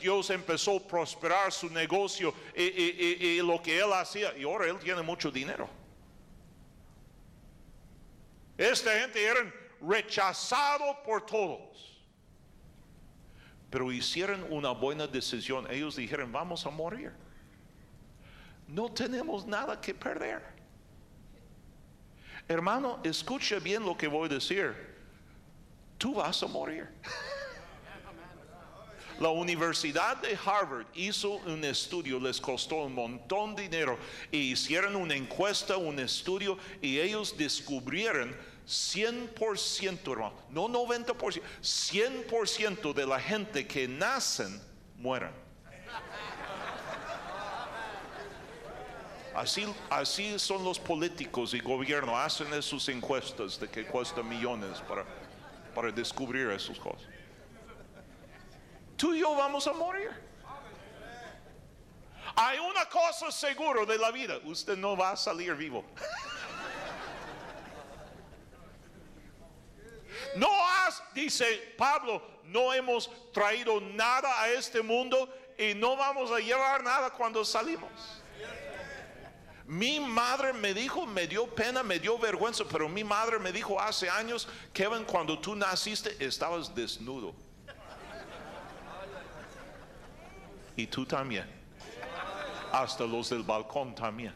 Dios 0.00 0.30
empezó 0.30 0.78
a 0.78 0.80
prosperar 0.80 1.52
su 1.52 1.68
negocio 1.68 2.32
y, 2.56 3.36
lo 3.42 3.60
que 3.60 3.78
Él 3.78 3.92
hacía. 3.92 4.34
Y 4.34 4.44
ahora 4.44 4.66
Él 4.66 4.78
tiene 4.78 5.02
mucho 5.02 5.30
dinero. 5.30 5.68
Esta 8.56 8.98
gente 8.98 9.22
era 9.22 9.52
rechazado 9.82 11.02
por 11.04 11.26
todos. 11.26 12.00
Pero 13.68 13.92
hicieron 13.92 14.46
una 14.48 14.70
buena 14.70 15.06
decisión. 15.06 15.70
Ellos 15.70 15.96
dijeron, 15.96 16.32
vamos 16.32 16.64
a 16.64 16.70
morir. 16.70 17.12
No 18.72 18.90
tenemos 18.90 19.46
nada 19.46 19.80
que 19.80 19.94
perder. 19.94 20.42
Hermano, 22.48 22.98
escucha 23.04 23.58
bien 23.58 23.84
lo 23.84 23.96
que 23.96 24.08
voy 24.08 24.26
a 24.26 24.34
decir 24.34 24.92
tú 26.02 26.14
vas 26.14 26.42
a 26.42 26.48
morir. 26.48 26.88
La 29.20 29.28
Universidad 29.28 30.16
de 30.16 30.36
Harvard 30.44 30.86
hizo 30.94 31.34
un 31.46 31.62
estudio, 31.64 32.18
les 32.18 32.40
costó 32.40 32.86
un 32.86 32.94
montón 32.94 33.54
de 33.54 33.68
dinero, 33.68 33.96
hicieron 34.32 34.96
una 34.96 35.14
encuesta, 35.14 35.76
un 35.76 36.00
estudio, 36.00 36.58
y 36.80 36.98
ellos 36.98 37.36
descubrieron 37.36 38.34
100%, 38.66 40.10
hermano, 40.10 40.34
no 40.50 40.66
90%, 40.66 41.40
100% 41.62 42.92
de 42.92 43.06
la 43.06 43.20
gente 43.20 43.64
que 43.64 43.86
nacen 43.86 44.60
mueren. 44.98 45.30
Así, 49.34 49.66
así 49.88 50.38
son 50.38 50.62
los 50.62 50.78
políticos 50.78 51.54
y 51.54 51.60
gobierno, 51.60 52.18
hacen 52.18 52.62
sus 52.62 52.88
encuestas 52.88 53.58
de 53.58 53.68
que 53.68 53.86
cuesta 53.86 54.22
millones 54.22 54.80
para 54.86 55.04
para 55.74 55.90
descubrir 55.90 56.50
esas 56.50 56.78
cosas. 56.78 57.08
Tú 58.96 59.14
y 59.14 59.20
yo 59.20 59.34
vamos 59.34 59.66
a 59.66 59.72
morir. 59.72 60.10
Hay 62.36 62.58
una 62.58 62.88
cosa 62.88 63.30
segura 63.30 63.84
de 63.84 63.98
la 63.98 64.10
vida, 64.10 64.38
usted 64.44 64.76
no 64.76 64.96
va 64.96 65.12
a 65.12 65.16
salir 65.16 65.54
vivo. 65.54 65.84
No 70.36 70.48
has, 70.48 71.02
dice 71.14 71.74
Pablo, 71.76 72.22
no 72.44 72.72
hemos 72.72 73.10
traído 73.32 73.80
nada 73.80 74.40
a 74.40 74.48
este 74.50 74.80
mundo 74.80 75.28
y 75.58 75.74
no 75.74 75.96
vamos 75.96 76.30
a 76.30 76.38
llevar 76.38 76.82
nada 76.82 77.10
cuando 77.10 77.44
salimos. 77.44 77.90
Mi 79.72 79.98
madre 79.98 80.52
me 80.52 80.74
dijo, 80.74 81.06
me 81.06 81.26
dio 81.26 81.46
pena, 81.46 81.82
me 81.82 81.98
dio 81.98 82.18
vergüenza, 82.18 82.62
pero 82.70 82.90
mi 82.90 83.02
madre 83.02 83.38
me 83.38 83.50
dijo 83.50 83.80
hace 83.80 84.06
años, 84.10 84.46
Kevin, 84.70 85.02
cuando 85.02 85.38
tú 85.38 85.56
naciste 85.56 86.14
estabas 86.22 86.74
desnudo. 86.74 87.34
Y 90.76 90.86
tú 90.86 91.06
también. 91.06 91.46
Hasta 92.70 93.04
los 93.04 93.30
del 93.30 93.42
balcón 93.42 93.94
también. 93.94 94.34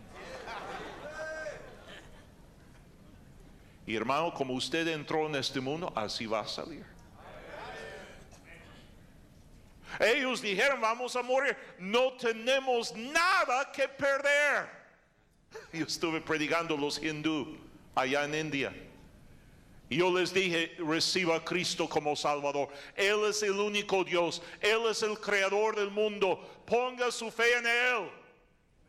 Y 3.87 3.95
hermano, 3.95 4.33
como 4.33 4.55
usted 4.55 4.89
entró 4.89 5.27
en 5.27 5.35
este 5.35 5.61
mundo, 5.61 5.93
así 5.95 6.25
va 6.25 6.41
a 6.41 6.49
salir. 6.49 6.87
Ellos 10.01 10.41
dijeron, 10.41 10.81
vamos 10.81 11.15
a 11.15 11.23
morir. 11.23 11.55
No 11.79 12.15
tenemos 12.15 12.97
nada 12.97 13.71
que 13.71 13.87
perder. 13.87 14.86
Yo 15.73 15.85
estuve 15.85 16.21
predicando 16.21 16.77
los 16.77 17.03
hindú 17.03 17.57
allá 17.95 18.25
en 18.25 18.35
India. 18.35 18.73
Yo 19.89 20.11
les 20.11 20.33
dije, 20.33 20.75
reciba 20.79 21.37
a 21.37 21.45
Cristo 21.45 21.89
como 21.89 22.17
Salvador. 22.17 22.69
Él 22.97 23.25
es 23.29 23.43
el 23.43 23.53
único 23.53 24.03
Dios. 24.03 24.43
Él 24.61 24.83
es 24.91 25.03
el 25.03 25.19
creador 25.21 25.77
del 25.77 25.91
mundo. 25.91 26.41
Ponga 26.67 27.11
su 27.13 27.31
fe 27.31 27.57
en 27.59 27.67
Él. 27.67 28.11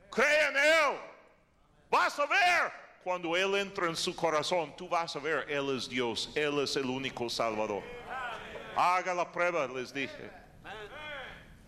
Cree 0.09 0.47
en 0.49 0.57
Él. 0.57 0.97
Vas 1.91 2.17
a 2.17 2.25
ver. 2.25 2.71
Cuando 3.03 3.37
Él 3.37 3.55
entra 3.55 3.87
en 3.87 3.95
su 3.95 4.15
corazón, 4.15 4.75
tú 4.75 4.89
vas 4.89 5.15
a 5.15 5.19
ver, 5.19 5.45
Él 5.49 5.77
es 5.77 5.87
Dios. 5.87 6.31
Él 6.35 6.59
es 6.59 6.75
el 6.75 6.85
único 6.85 7.29
Salvador. 7.29 7.83
Haga 8.75 9.13
la 9.13 9.31
prueba, 9.31 9.67
les 9.67 9.93
dije. 9.93 10.29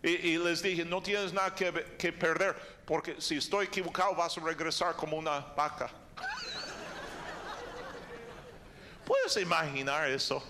Y, 0.02 0.38
les 0.38 0.62
dije, 0.62 0.86
no 0.86 1.02
tienes 1.02 1.34
nada 1.34 1.54
que, 1.54 2.14
perder, 2.14 2.56
porque 2.86 3.20
si 3.20 3.38
estoy 3.38 3.66
equivocado 3.66 4.16
vas 4.16 4.38
a 4.38 4.42
regresar 4.42 4.96
como 4.96 5.18
una 5.18 5.40
vaca. 5.40 5.90
¿Puedes 9.06 9.36
imaginar 9.38 10.10
eso? 10.10 10.42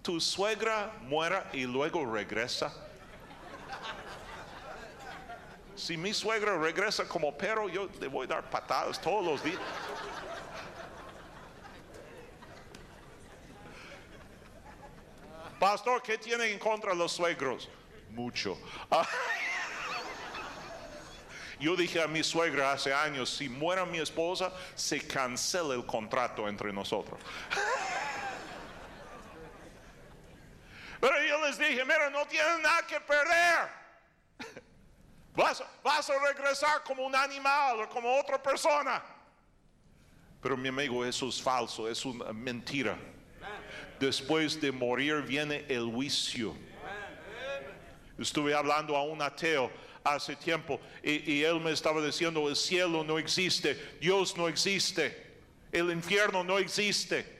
Tu 0.00 0.20
suegra 0.20 0.92
muera 1.02 1.50
y 1.52 1.64
luego 1.64 2.06
regresa. 2.06 2.72
Si 5.74 5.96
mi 5.96 6.14
suegra 6.14 6.56
regresa 6.56 7.06
como 7.08 7.36
perro, 7.36 7.68
yo 7.68 7.88
le 8.00 8.06
voy 8.06 8.26
a 8.26 8.28
dar 8.28 8.48
patadas 8.48 9.00
todos 9.00 9.24
los 9.24 9.42
días. 9.42 9.60
Pastor, 15.58 16.00
¿qué 16.02 16.16
tiene 16.16 16.52
en 16.52 16.60
contra 16.60 16.94
los 16.94 17.10
suegros? 17.10 17.68
Mucho. 18.10 18.58
Ah. 18.90 19.06
Yo 21.58 21.74
dije 21.74 22.02
a 22.02 22.06
mi 22.06 22.22
suegra 22.22 22.72
hace 22.72 22.92
años, 22.92 23.30
si 23.30 23.48
muera 23.48 23.86
mi 23.86 23.98
esposa, 23.98 24.52
se 24.74 25.00
cancela 25.06 25.74
el 25.74 25.86
contrato 25.86 26.46
entre 26.48 26.72
nosotros. 26.72 27.18
Pero 31.00 31.22
yo 31.26 31.46
les 31.46 31.58
dije, 31.58 31.84
mira, 31.84 32.10
no 32.10 32.26
tienes 32.26 32.60
nada 32.60 32.86
que 32.86 33.00
perder. 33.00 33.68
Vas, 35.34 35.62
vas, 35.82 36.10
a 36.10 36.14
regresar 36.18 36.82
como 36.82 37.04
un 37.04 37.14
animal 37.14 37.80
o 37.82 37.88
como 37.88 38.18
otra 38.18 38.42
persona. 38.42 39.02
Pero 40.42 40.56
mi 40.56 40.68
amigo, 40.68 41.04
eso 41.04 41.28
es 41.28 41.40
falso, 41.40 41.88
es 41.88 42.04
una 42.04 42.32
mentira. 42.32 42.96
Después 43.98 44.60
de 44.60 44.72
morir 44.72 45.22
viene 45.22 45.64
el 45.68 45.84
juicio. 45.90 46.54
Estuve 48.18 48.54
hablando 48.54 48.96
a 48.96 49.02
un 49.02 49.20
ateo 49.20 49.70
hace 50.02 50.36
tiempo 50.36 50.80
y, 51.02 51.42
él 51.42 51.60
me 51.60 51.72
estaba 51.72 52.04
diciendo, 52.04 52.48
el 52.48 52.56
cielo 52.56 53.04
no 53.04 53.18
existe, 53.18 53.74
Dios 54.00 54.36
no 54.36 54.48
existe, 54.48 55.34
el 55.72 55.90
infierno 55.90 56.44
no 56.44 56.58
existe. 56.58 57.36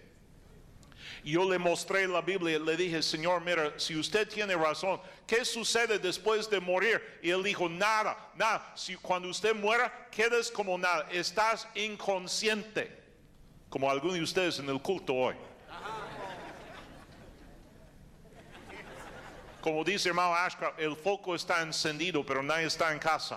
Yo 1.25 1.51
le 1.51 1.59
mostré 1.59 2.07
la 2.07 2.21
Biblia 2.21 2.57
y 2.57 2.65
le 2.65 2.77
dije, 2.77 3.03
Señor, 3.03 3.41
mira, 3.41 3.75
si 3.79 3.97
usted 3.97 4.29
tiene 4.29 4.55
razón, 4.55 5.01
¿qué 5.27 5.45
sucede 5.45 5.99
después 5.99 6.49
de 6.49 6.61
morir? 6.61 7.03
Y 7.21 7.31
él 7.31 7.43
dijo, 7.43 7.69
nada, 7.69 8.31
nada. 8.37 8.73
Si 8.77 8.95
cuando 8.95 9.29
usted 9.29 9.53
muera, 9.53 10.09
quedas 10.13 10.53
como 10.53 10.79
nada, 10.79 11.09
estás 11.11 11.67
inconsciente, 11.75 12.97
como 13.69 13.91
algunos 13.91 14.15
de 14.15 14.23
ustedes 14.23 14.61
en 14.61 14.69
el 14.69 14.81
culto 14.81 15.15
hoy. 15.15 15.35
Como 19.67 19.83
dice 19.83 20.11
hermano 20.11 20.33
Ashcroft, 20.33 20.79
el 20.79 20.95
foco 20.95 21.35
está 21.35 21.61
encendido, 21.61 22.25
pero 22.25 22.41
nadie 22.41 22.67
está 22.67 22.93
en 22.93 23.01
casa. 23.01 23.37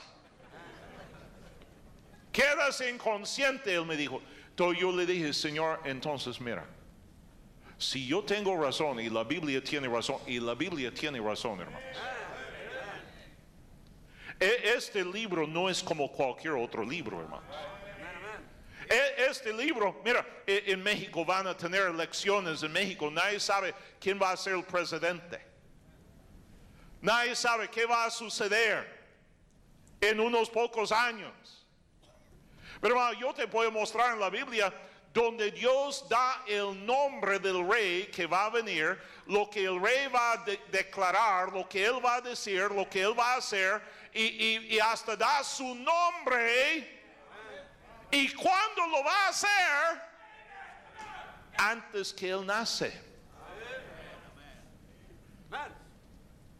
Quedas 2.31 2.79
inconsciente, 2.81 3.73
él 3.73 3.83
me 3.83 3.97
dijo. 3.97 4.21
Entonces 4.51 4.79
yo 4.79 4.91
le 4.91 5.07
dije, 5.07 5.33
Señor, 5.33 5.79
entonces 5.85 6.39
mira, 6.39 6.67
si 7.79 8.05
yo 8.05 8.23
tengo 8.23 8.55
razón 8.63 8.99
y 8.99 9.09
la 9.09 9.23
Biblia 9.23 9.63
tiene 9.63 9.87
razón, 9.87 10.17
y 10.27 10.39
la 10.39 10.54
Biblia 10.54 10.93
tiene 10.93 11.19
razón, 11.19 11.62
hermanos. 11.62 11.97
E, 14.39 14.73
este 14.75 15.04
libro 15.04 15.47
no 15.47 15.67
es 15.67 15.81
como 15.81 16.12
cualquier 16.12 16.54
otro 16.54 16.85
libro, 16.85 17.21
hermanos. 17.21 17.56
E, 18.87 19.25
este 19.27 19.51
libro, 19.51 19.99
mira, 20.06 20.23
e, 20.45 20.65
en 20.67 20.83
México 20.83 21.25
van 21.25 21.47
a 21.47 21.58
tener 21.58 21.87
elecciones, 21.87 22.62
en 22.62 22.71
México 22.71 23.10
nadie 23.10 23.39
sabe 23.39 23.73
quién 23.99 24.21
va 24.21 24.31
a 24.31 24.37
ser 24.37 24.54
el 24.54 24.63
presidente. 24.63 25.48
Nadie 27.02 27.35
sabe 27.35 27.69
qué 27.69 27.85
va 27.85 28.06
a 28.06 28.12
suceder 28.12 29.00
en 30.02 30.19
unos 30.19 30.50
pocos 30.50 30.91
años. 30.91 31.33
Pero 32.81 33.13
yo 33.13 33.33
te 33.33 33.47
puedo 33.47 33.71
mostrar 33.71 34.13
en 34.13 34.19
la 34.19 34.29
Biblia 34.29 34.73
donde 35.13 35.52
Dios 35.52 36.08
da 36.08 36.43
el 36.47 36.85
nombre 36.85 37.39
del 37.39 37.67
rey 37.67 38.06
que 38.08 38.25
va 38.25 38.45
a 38.45 38.50
venir, 38.50 39.00
lo 39.25 39.50
que 39.50 39.65
el 39.65 39.81
rey 39.81 40.08
va 40.08 40.33
a 40.33 40.45
declarar, 40.71 41.52
lo 41.52 41.67
que 41.67 41.85
él 41.85 42.04
va 42.04 42.15
a 42.15 42.21
decir, 42.21 42.69
lo 42.71 42.87
que 42.89 43.02
él 43.02 43.17
va 43.17 43.33
a 43.33 43.37
hacer, 43.37 43.81
y, 44.13 44.75
y 44.75 44.79
hasta 44.79 45.15
da 45.15 45.43
su 45.43 45.75
nombre. 45.75 47.00
Y 48.12 48.33
cuando 48.33 48.87
lo 48.87 49.04
va 49.04 49.25
a 49.25 49.29
hacer, 49.29 50.02
antes 51.58 52.13
que 52.13 52.29
él 52.29 52.45
nace. 52.45 53.08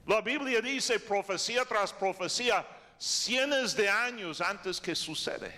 La 0.10 0.22
Biblia 0.22 0.60
dice 0.60 0.99
profecía 0.99 1.64
tras 1.66 1.93
profecía, 1.93 2.66
cientos 2.97 3.76
de 3.76 3.88
años 3.88 4.41
antes 4.41 4.82
que 4.82 4.95
sucede. 4.95 5.53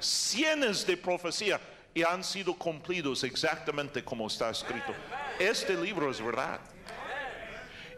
Cientos 0.00 0.86
de 0.86 0.96
profecía 0.96 1.60
y 1.92 2.02
han 2.02 2.24
sido 2.24 2.54
cumplidos 2.54 3.22
exactamente 3.22 4.02
como 4.02 4.26
está 4.28 4.48
escrito. 4.48 4.94
Este 5.38 5.74
libro 5.74 6.10
es 6.10 6.24
verdad. 6.24 6.58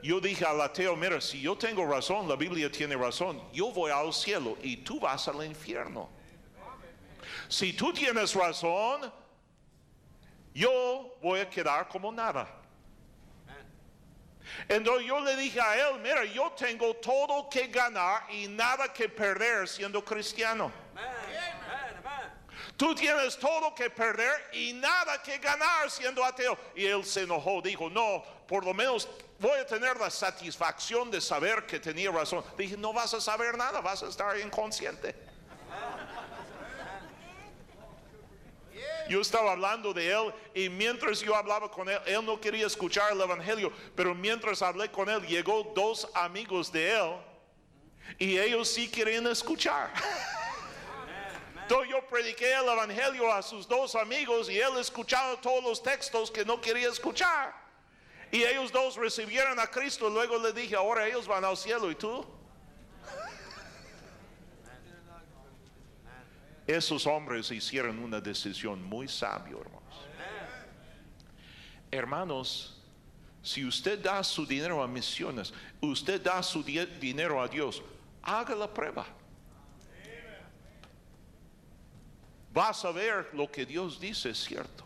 Yo 0.02 0.18
dije 0.18 0.44
al 0.44 0.60
ateo, 0.60 0.96
mira, 0.96 1.20
si 1.20 1.40
yo 1.42 1.56
tengo 1.56 1.86
razón, 1.86 2.28
la 2.28 2.34
Biblia 2.34 2.68
tiene 2.68 2.96
razón, 2.96 3.40
yo 3.52 3.70
voy 3.70 3.92
al 3.92 4.12
cielo 4.12 4.58
y 4.64 4.78
tú 4.78 4.98
vas 4.98 5.28
al 5.28 5.44
infierno. 5.44 6.10
Si 7.46 7.72
tú 7.72 7.92
tienes 7.92 8.34
razón, 8.34 9.12
yo 10.52 11.16
voy 11.22 11.38
a 11.38 11.48
quedar 11.48 11.86
como 11.86 12.10
nada. 12.10 12.58
Entonces 14.66 15.06
yo 15.06 15.20
le 15.20 15.36
dije 15.36 15.60
a 15.60 15.76
él, 15.76 16.00
mira, 16.00 16.24
yo 16.24 16.50
tengo 16.52 16.94
todo 16.94 17.48
que 17.48 17.68
ganar 17.68 18.24
y 18.30 18.48
nada 18.48 18.92
que 18.92 19.08
perder 19.08 19.68
siendo 19.68 20.04
cristiano. 20.04 20.72
Tú 22.76 22.94
tienes 22.94 23.36
todo 23.38 23.74
que 23.74 23.90
perder 23.90 24.50
y 24.52 24.72
nada 24.72 25.20
que 25.22 25.38
ganar 25.38 25.90
siendo 25.90 26.24
ateo. 26.24 26.56
Y 26.76 26.86
él 26.86 27.04
se 27.04 27.22
enojó, 27.22 27.60
dijo, 27.60 27.90
no, 27.90 28.22
por 28.46 28.64
lo 28.64 28.72
menos 28.72 29.08
voy 29.38 29.58
a 29.58 29.66
tener 29.66 29.96
la 29.96 30.10
satisfacción 30.10 31.10
de 31.10 31.20
saber 31.20 31.66
que 31.66 31.80
tenía 31.80 32.10
razón. 32.10 32.44
Dije, 32.56 32.76
no 32.76 32.92
vas 32.92 33.14
a 33.14 33.20
saber 33.20 33.56
nada, 33.56 33.80
vas 33.80 34.02
a 34.02 34.08
estar 34.08 34.38
inconsciente. 34.38 35.14
Yo 39.08 39.20
estaba 39.20 39.52
hablando 39.52 39.94
de 39.94 40.10
él 40.10 40.34
y 40.54 40.68
mientras 40.68 41.20
yo 41.20 41.34
hablaba 41.34 41.70
con 41.70 41.88
él, 41.88 41.98
él 42.06 42.24
no 42.24 42.40
quería 42.40 42.66
escuchar 42.66 43.12
el 43.12 43.20
Evangelio, 43.20 43.72
pero 43.96 44.14
mientras 44.14 44.60
hablé 44.62 44.90
con 44.90 45.08
él, 45.08 45.26
llegó 45.26 45.72
dos 45.74 46.08
amigos 46.14 46.70
de 46.70 46.92
él 46.92 47.12
y 48.18 48.38
ellos 48.38 48.68
sí 48.68 48.88
querían 48.90 49.26
escuchar. 49.26 49.92
Entonces 51.62 51.90
yo 51.90 52.06
prediqué 52.06 52.54
el 52.54 52.66
Evangelio 52.66 53.32
a 53.32 53.42
sus 53.42 53.68
dos 53.68 53.94
amigos 53.94 54.48
y 54.48 54.58
él 54.58 54.76
escuchaba 54.78 55.38
todos 55.40 55.62
los 55.62 55.82
textos 55.82 56.30
que 56.30 56.44
no 56.44 56.60
quería 56.60 56.88
escuchar. 56.88 57.54
Y 58.30 58.42
ellos 58.44 58.72
dos 58.72 58.96
recibieron 58.96 59.58
a 59.58 59.66
Cristo. 59.66 60.08
Luego 60.08 60.38
le 60.38 60.52
dije, 60.52 60.76
ahora 60.76 61.06
ellos 61.06 61.26
van 61.26 61.44
al 61.44 61.56
cielo 61.56 61.90
y 61.90 61.94
tú. 61.94 62.24
Esos 66.68 67.04
hombres 67.06 67.50
hicieron 67.50 67.98
una 67.98 68.20
decisión 68.20 68.84
muy 68.84 69.08
sabia, 69.08 69.56
hermanos. 69.56 69.82
Hermanos, 71.90 72.80
si 73.42 73.64
usted 73.64 73.98
da 74.00 74.22
su 74.22 74.46
dinero 74.46 74.80
a 74.80 74.86
misiones, 74.86 75.52
usted 75.80 76.22
da 76.22 76.42
su 76.42 76.62
dinero 76.62 77.42
a 77.42 77.48
Dios, 77.48 77.82
haga 78.22 78.54
la 78.54 78.72
prueba. 78.72 79.06
vas 82.58 82.84
a 82.84 82.90
ver 82.90 83.28
lo 83.32 83.46
que 83.46 83.64
Dios 83.64 84.00
dice 84.00 84.30
es 84.30 84.38
cierto. 84.38 84.84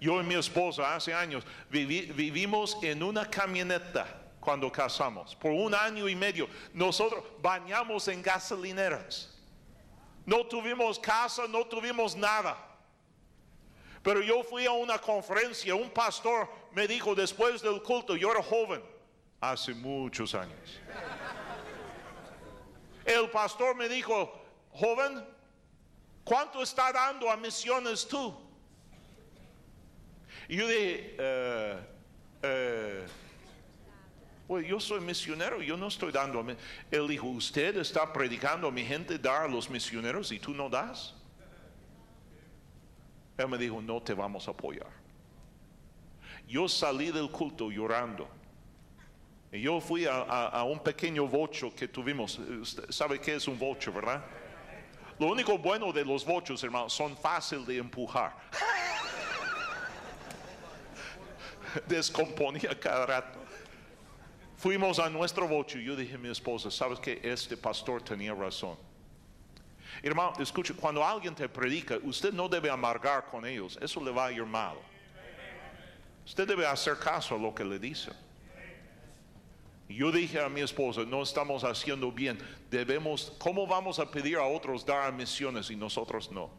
Yo 0.00 0.20
y 0.20 0.24
mi 0.24 0.34
esposa 0.34 0.94
hace 0.94 1.12
años 1.12 1.44
vivimos 1.68 2.76
en 2.82 3.02
una 3.02 3.28
camioneta 3.28 4.06
cuando 4.38 4.70
casamos. 4.70 5.34
Por 5.34 5.50
un 5.50 5.74
año 5.74 6.08
y 6.08 6.14
medio 6.14 6.48
nosotros 6.72 7.24
bañamos 7.42 8.06
en 8.06 8.22
gasolineras. 8.22 9.37
No 10.28 10.44
tuvimos 10.44 10.98
casa, 10.98 11.46
no 11.48 11.64
tuvimos 11.64 12.14
nada. 12.14 12.56
Pero 14.02 14.20
yo 14.20 14.42
fui 14.42 14.66
a 14.66 14.72
una 14.72 14.98
conferencia, 14.98 15.74
un 15.74 15.90
pastor 15.90 16.48
me 16.72 16.86
dijo 16.86 17.14
después 17.14 17.62
del 17.62 17.82
culto, 17.82 18.14
yo 18.14 18.30
era 18.30 18.42
joven, 18.42 18.82
hace 19.40 19.72
muchos 19.72 20.34
años. 20.34 20.80
El 23.04 23.30
pastor 23.30 23.74
me 23.74 23.88
dijo, 23.88 24.30
joven, 24.70 25.24
¿Cuánto 26.28 26.62
está 26.62 26.92
dando 26.92 27.30
a 27.30 27.38
misiones 27.38 28.06
tú? 28.06 28.36
Y 30.46 30.56
yo 30.58 30.68
dije, 30.68 31.16
eh, 31.18 31.78
eh, 32.42 33.06
pues 34.48 34.66
yo 34.66 34.80
soy 34.80 35.02
misionero, 35.02 35.60
yo 35.60 35.76
no 35.76 35.88
estoy 35.88 36.10
dando. 36.10 36.40
A 36.40 36.56
Él 36.90 37.06
dijo, 37.06 37.26
usted 37.26 37.76
está 37.76 38.10
predicando 38.10 38.68
a 38.68 38.70
mi 38.70 38.82
gente 38.82 39.18
dar 39.18 39.42
a 39.42 39.48
los 39.48 39.68
misioneros 39.68 40.32
y 40.32 40.38
tú 40.38 40.54
no 40.54 40.70
das. 40.70 41.14
Él 43.36 43.46
me 43.46 43.58
dijo, 43.58 43.82
no 43.82 44.02
te 44.02 44.14
vamos 44.14 44.48
a 44.48 44.52
apoyar. 44.52 44.88
Yo 46.48 46.66
salí 46.66 47.10
del 47.10 47.30
culto 47.30 47.70
llorando. 47.70 48.26
Y 49.52 49.60
yo 49.60 49.82
fui 49.82 50.06
a, 50.06 50.62
un 50.62 50.82
pequeño 50.82 51.28
vocho 51.28 51.74
que 51.74 51.86
tuvimos. 51.86 52.40
¿Sabe 52.88 53.20
qué 53.20 53.34
es 53.34 53.46
un 53.48 53.58
vocho, 53.58 53.92
verdad? 53.92 54.24
Lo 55.18 55.26
único 55.26 55.58
bueno 55.58 55.92
de 55.92 56.06
los 56.06 56.24
bochos, 56.24 56.64
hermanos, 56.64 56.94
son 56.94 57.14
fáciles 57.18 57.66
de 57.66 57.76
empujar. 57.76 58.34
Descomponía 61.86 62.80
cada 62.80 63.04
rato. 63.04 63.47
Fuimos 64.58 64.98
a 64.98 65.08
nuestro 65.08 65.46
bocho 65.46 65.78
y 65.78 65.84
yo 65.84 65.94
dije 65.94 66.16
a 66.16 66.18
mi 66.18 66.28
esposa, 66.28 66.68
¿sabes 66.68 66.98
que 66.98 67.20
este 67.22 67.56
pastor 67.56 68.02
tenía 68.02 68.34
razón? 68.34 68.76
Hermano, 70.02 70.32
escuche, 70.40 70.74
cuando 70.74 71.04
alguien 71.04 71.32
te 71.32 71.48
predica, 71.48 71.96
usted 72.02 72.32
no 72.32 72.48
debe 72.48 72.68
amargar 72.68 73.26
con 73.26 73.46
ellos, 73.46 73.78
eso 73.80 74.02
le 74.02 74.10
va 74.10 74.26
a 74.26 74.32
ir 74.32 74.44
mal. 74.44 74.76
Usted 76.26 76.46
debe 76.46 76.66
hacer 76.66 76.98
caso 76.98 77.36
a 77.36 77.38
lo 77.38 77.54
que 77.54 77.64
le 77.64 77.78
dicen. 77.78 78.14
Yo 79.88 80.10
dije 80.10 80.40
a 80.40 80.48
mi 80.48 80.60
esposa, 80.60 81.02
no 81.06 81.22
estamos 81.22 81.62
haciendo 81.62 82.10
bien, 82.10 82.36
debemos, 82.68 83.32
¿cómo 83.38 83.64
vamos 83.64 84.00
a 84.00 84.10
pedir 84.10 84.38
a 84.38 84.44
otros 84.44 84.84
dar 84.84 85.12
misiones 85.12 85.70
y 85.70 85.76
nosotros 85.76 86.32
no? 86.32 86.50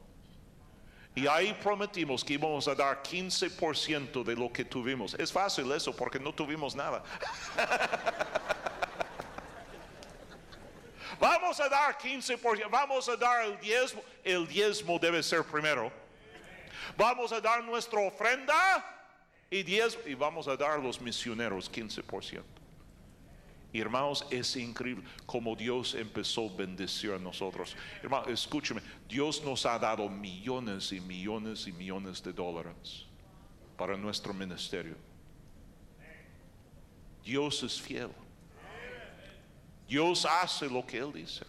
Y 1.16 1.28
ahí 1.28 1.54
prometimos 1.62 2.24
que 2.24 2.34
íbamos 2.34 2.68
a 2.68 2.76
dar 2.76 3.02
15% 3.04 4.24
de 4.24 4.36
lo 4.36 4.52
que 4.52 4.64
tuvimos. 4.64 5.14
Es 5.16 5.32
fácil 5.32 5.72
eso 5.72 5.96
porque 5.96 6.20
no 6.20 6.34
tuvimos 6.34 6.76
nada. 6.76 7.04
vamos 11.20 11.60
a 11.60 11.68
dar 11.68 11.98
15%, 11.98 12.70
vamos 12.70 13.10
a 13.10 13.18
dar 13.18 13.46
el 13.46 13.60
diezmo, 13.60 14.02
el 14.24 14.48
diezmo 14.48 15.00
debe 15.00 15.24
ser 15.24 15.44
primero. 15.44 15.92
Vamos 16.96 17.32
a 17.32 17.42
dar 17.42 17.64
nuestra 17.64 18.00
ofrenda 18.00 18.86
y 19.50 19.64
diezmo 19.64 20.02
y 20.06 20.14
vamos 20.14 20.48
a 20.48 20.56
dar 20.56 20.72
a 20.72 20.78
los 20.78 21.02
misioneros 21.02 21.72
15% 21.72 22.59
hermanos, 23.74 24.26
es 24.32 24.56
increíble 24.56 25.04
como 25.28 25.56
Dios 25.56 25.94
empezó 25.94 26.50
a 26.50 26.58
bendecir 26.58 27.12
a 27.12 27.20
nosotros. 27.20 27.76
Hermano, 28.02 28.28
escúcheme, 28.28 28.82
Dios 29.08 29.44
nos 29.44 29.66
ha 29.66 29.78
dado 29.78 30.10
millones 30.10 30.92
y 30.92 31.00
millones 31.00 31.68
y 31.68 31.72
millones 31.72 32.24
de 32.24 32.34
dólares 32.34 33.06
para 33.78 33.96
nuestro 33.96 34.34
ministerio. 34.34 34.96
Dios 37.24 37.62
es 37.62 37.80
fiel. 37.80 38.10
Dios 39.88 40.26
hace 40.26 40.68
lo 40.68 40.86
que 40.86 40.98
Él 40.98 41.14
dice. 41.14 41.46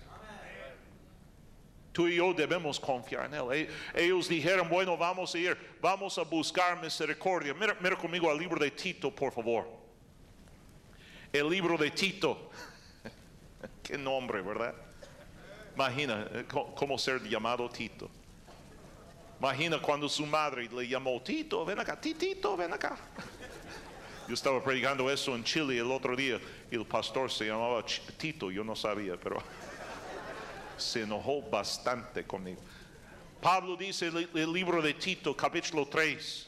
Tú 1.92 2.06
y 2.06 2.16
yo 2.16 2.34
debemos 2.34 2.78
confiar 2.78 3.26
en 3.26 3.34
Él. 3.34 3.52
E-, 3.94 4.04
ellos 4.04 4.28
dijeron, 4.28 4.68
bueno, 4.68 4.96
vamos 4.96 5.34
a 5.34 5.38
ir, 5.38 5.56
vamos 5.80 6.18
a 6.18 6.22
buscar 6.22 6.80
misericordia. 6.82 7.54
Mira, 7.54 7.76
mira 7.80 7.96
conmigo 7.96 8.30
al 8.30 8.38
libro 8.38 8.60
de 8.60 8.70
Tito, 8.70 9.10
por 9.10 9.32
favor 9.32 9.79
el 11.32 11.48
libro 11.48 11.76
de 11.76 11.90
Tito. 11.90 12.50
Qué 13.82 13.96
nombre, 13.96 14.42
¿verdad? 14.42 14.74
Imagina 15.74 16.26
eh, 16.32 16.44
cómo 16.48 16.98
ser 16.98 17.22
llamado 17.22 17.68
Tito. 17.68 18.10
Imagina 19.38 19.80
cuando 19.80 20.08
su 20.08 20.26
madre 20.26 20.68
le 20.70 20.86
llamó 20.86 21.20
Tito, 21.22 21.64
ven 21.64 21.78
acá, 21.78 21.98
Tito, 21.98 22.56
ven 22.56 22.72
acá. 22.72 22.96
Yo 24.28 24.34
estaba 24.34 24.62
predicando 24.62 25.10
eso 25.10 25.34
en 25.34 25.42
Chile 25.42 25.78
el 25.78 25.90
otro 25.90 26.14
día 26.14 26.38
y 26.70 26.74
el 26.74 26.84
pastor 26.84 27.30
se 27.30 27.46
llamaba 27.46 27.84
Tito, 27.84 28.50
yo 28.50 28.62
no 28.62 28.76
sabía, 28.76 29.18
pero 29.18 29.42
se 30.76 31.02
enojó 31.02 31.42
bastante 31.42 32.24
conmigo. 32.24 32.60
Pablo 33.40 33.76
dice 33.76 34.06
el, 34.06 34.52
libro 34.52 34.82
de 34.82 34.94
Tito, 34.94 35.34
capítulo 35.34 35.86
3. 35.88 36.46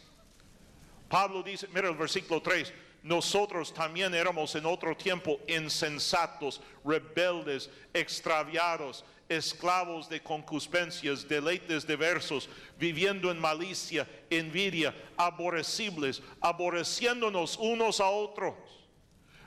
Pablo 1.09 1.43
dice, 1.43 1.66
mira 1.74 1.89
el 1.89 1.97
versículo 1.97 2.41
3, 2.41 2.72
nosotros 3.03 3.74
también 3.74 4.14
éramos 4.14 4.55
en 4.55 4.64
otro 4.64 4.96
tiempo 4.96 5.40
insensatos, 5.48 6.61
rebeldes, 6.84 7.68
extraviados, 7.92 9.05
esclavos 9.28 10.09
de 10.09 10.22
concupiscencias, 10.22 11.26
deleites 11.26 11.86
diversos, 11.86 12.48
viviendo 12.78 13.30
en 13.30 13.40
malicia, 13.40 14.09
envidia, 14.30 14.94
aborrecibles, 15.16 16.22
aborreciéndonos 16.40 17.57
unos 17.57 18.00
a 18.00 18.09
otros. 18.09 18.55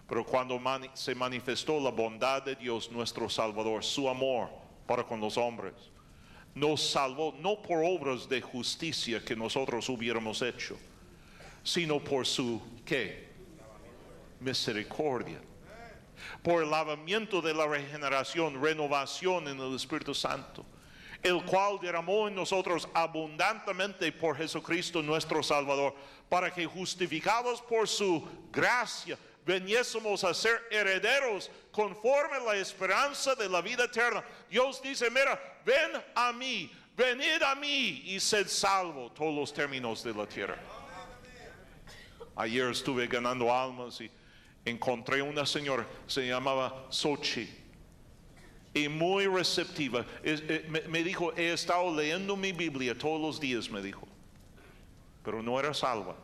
Pero 0.08 0.26
cuando 0.26 0.62
se 0.94 1.16
manifestó 1.16 1.80
la 1.80 1.92
bondad 1.92 2.44
de 2.44 2.56
Dios 2.56 2.92
nuestro 2.92 3.30
Salvador, 3.30 3.84
su 3.84 4.10
amor 4.10 4.50
para 4.86 5.04
con 5.04 5.20
los 5.20 5.38
hombres, 5.38 5.74
nos 6.54 6.82
salvó 6.82 7.36
no 7.40 7.62
por 7.62 7.84
obras 7.84 8.30
de 8.30 8.42
justicia 8.42 9.24
que 9.24 9.36
nosotros 9.36 9.90
hubiéramos 9.90 10.42
hecho, 10.42 10.78
sino 11.64 12.00
por 12.00 12.26
su 12.26 12.62
¿qué? 12.86 13.25
Misericordia. 14.46 15.42
por 16.42 16.64
el 16.64 16.70
lavamiento 16.70 17.42
de 17.42 17.54
la 17.54 17.68
regeneración, 17.68 18.62
renovación 18.62 19.48
en 19.48 19.60
el 19.60 19.76
Espíritu 19.76 20.14
Santo, 20.14 20.66
el 21.22 21.44
cual 21.44 21.80
derramó 21.82 22.28
en 22.28 22.36
nosotros 22.36 22.88
abundantemente 22.94 24.12
por 24.12 24.38
Jesucristo 24.38 25.02
nuestro 25.02 25.42
Salvador, 25.42 25.96
para 26.30 26.54
que 26.54 26.66
justificados 26.66 27.62
por 27.62 27.88
su 27.88 28.28
gracia, 28.52 29.18
veniésemos 29.46 30.24
a 30.24 30.34
ser 30.34 30.62
herederos 30.72 31.52
conforme 31.72 32.38
a 32.38 32.40
la 32.40 32.56
esperanza 32.58 33.36
de 33.36 33.50
la 33.50 33.62
vida 33.62 33.86
eterna. 33.86 34.24
Dios 34.50 34.82
dice, 34.82 35.10
mira, 35.10 35.40
ven 35.66 35.92
a 36.16 36.32
mí, 36.32 36.72
venid 36.96 37.42
a 37.44 37.56
mí 37.56 38.04
y 38.06 38.20
sed 38.20 38.48
salvo 38.48 39.12
todos 39.12 39.34
los 39.34 39.54
términos 39.54 40.04
de 40.04 40.14
la 40.14 40.26
tierra. 40.26 40.58
Ayer 42.36 42.70
estuve 42.70 43.08
ganando 43.08 43.54
almas 43.54 44.02
y 44.02 44.12
encontré 44.66 45.22
una 45.22 45.46
señora, 45.46 45.88
se 46.08 46.28
llamaba 46.28 46.88
Sochi, 46.90 47.48
y 48.74 48.90
muy 48.90 49.28
receptiva. 49.28 50.06
Eh, 50.24 50.66
me, 50.68 50.82
me 50.82 51.04
dijo, 51.04 51.32
he 51.38 51.54
estado 51.54 51.96
leyendo 51.96 52.36
mi 52.36 52.52
Biblia 52.52 52.98
todos 52.98 53.22
los 53.22 53.40
días, 53.40 53.70
me 53.70 53.82
dijo, 53.82 54.06
pero 55.24 55.42
no 55.42 55.58
era 55.60 55.74
salva. 55.74 56.16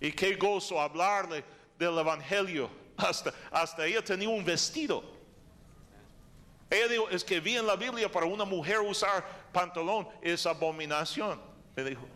Y 0.00 0.12
qué 0.12 0.36
gozo 0.36 0.80
hablarle 0.80 1.44
del 1.78 1.98
Evangelio. 1.98 2.70
Hasta, 2.96 3.34
hasta 3.50 3.86
ella 3.86 4.04
tenía 4.04 4.28
un 4.28 4.44
vestido. 4.44 5.02
Ella 6.70 6.86
dijo, 6.86 7.08
es 7.10 7.24
que 7.24 7.40
vi 7.40 7.56
en 7.56 7.66
la 7.66 7.74
Biblia 7.74 8.10
para 8.10 8.24
una 8.24 8.44
mujer 8.44 8.78
usar 8.78 9.24
pantalón 9.52 10.08
es 10.22 10.46
abominación. 10.46 11.40
Me 11.74 11.82
dijo. 11.82 12.06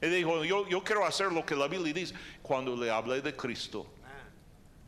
Ella 0.00 0.16
dijo, 0.16 0.44
yo, 0.44 0.68
yo 0.68 0.84
quiero 0.84 1.04
hacer 1.06 1.32
lo 1.32 1.44
que 1.44 1.54
la 1.54 1.68
Biblia 1.68 1.92
dice. 1.92 2.14
Cuando 2.42 2.76
le 2.76 2.90
hablé 2.90 3.20
de 3.20 3.34
Cristo, 3.34 3.86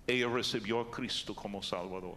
ella 0.07 0.29
recibió 0.29 0.81
a 0.81 0.91
Cristo 0.91 1.35
como 1.35 1.63
Salvador. 1.63 2.17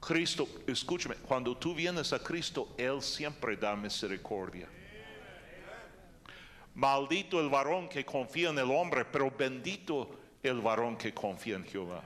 Cristo, 0.00 0.48
escúchame, 0.66 1.16
cuando 1.16 1.56
tú 1.56 1.74
vienes 1.74 2.12
a 2.12 2.18
Cristo, 2.18 2.74
Él 2.78 3.02
siempre 3.02 3.56
da 3.56 3.76
misericordia. 3.76 4.68
Maldito 6.74 7.40
el 7.40 7.48
varón 7.48 7.88
que 7.88 8.04
confía 8.04 8.50
en 8.50 8.58
el 8.58 8.70
hombre, 8.70 9.04
pero 9.04 9.30
bendito 9.30 10.10
el 10.42 10.60
varón 10.60 10.96
que 10.96 11.12
confía 11.12 11.56
en 11.56 11.64
Jehová. 11.64 12.02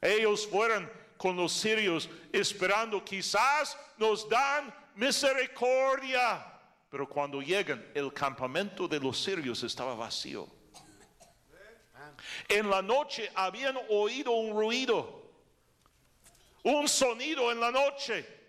Ellos 0.00 0.46
fueron 0.48 0.90
con 1.16 1.36
los 1.36 1.52
sirios 1.52 2.10
esperando, 2.32 3.04
quizás 3.04 3.78
nos 3.96 4.28
dan 4.28 4.74
misericordia. 4.94 6.46
Pero 6.90 7.08
cuando 7.08 7.40
llegan, 7.40 7.84
el 7.94 8.12
campamento 8.12 8.86
de 8.86 9.00
los 9.00 9.22
sirios 9.22 9.62
estaba 9.62 9.94
vacío. 9.94 10.46
En 12.48 12.68
la 12.68 12.82
noche 12.82 13.30
habían 13.34 13.78
oído 13.88 14.32
un 14.32 14.54
ruido, 14.54 15.30
un 16.64 16.88
sonido 16.88 17.50
en 17.50 17.60
la 17.60 17.70
noche. 17.70 18.42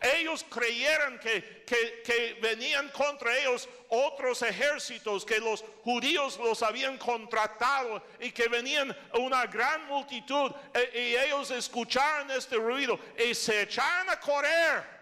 Ellos 0.00 0.44
creyeron 0.48 1.18
que, 1.18 1.64
que, 1.66 2.38
venían 2.40 2.88
contra 2.88 3.36
ellos 3.38 3.68
otros 3.90 4.40
ejércitos, 4.42 5.24
que 5.24 5.38
los 5.38 5.62
judíos 5.84 6.38
los 6.38 6.62
habían 6.62 6.96
contratado 6.96 8.02
y 8.18 8.30
que 8.30 8.48
venían 8.48 8.96
una 9.18 9.46
gran 9.46 9.86
multitud. 9.86 10.50
E, 10.72 11.10
y 11.10 11.16
ellos 11.16 11.50
escucharon 11.50 12.30
este 12.30 12.56
ruido 12.56 12.98
y 13.18 13.34
se 13.34 13.62
echaron 13.62 14.08
a 14.08 14.18
correr. 14.18 15.01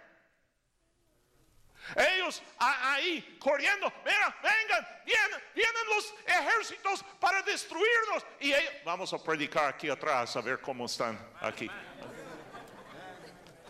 Ellos 1.96 2.42
ahí 2.58 3.36
corriendo, 3.40 3.92
mira, 4.04 4.36
vengan, 4.42 4.86
vienen, 5.04 5.40
vienen 5.54 5.86
los 5.94 6.14
ejércitos 6.26 7.04
para 7.18 7.42
destruirnos. 7.42 8.24
Y 8.40 8.52
ellos, 8.52 8.72
vamos 8.84 9.12
a 9.12 9.22
predicar 9.22 9.68
aquí 9.68 9.88
atrás 9.88 10.36
a 10.36 10.40
ver 10.40 10.60
cómo 10.60 10.86
están 10.86 11.18
aquí. 11.40 11.70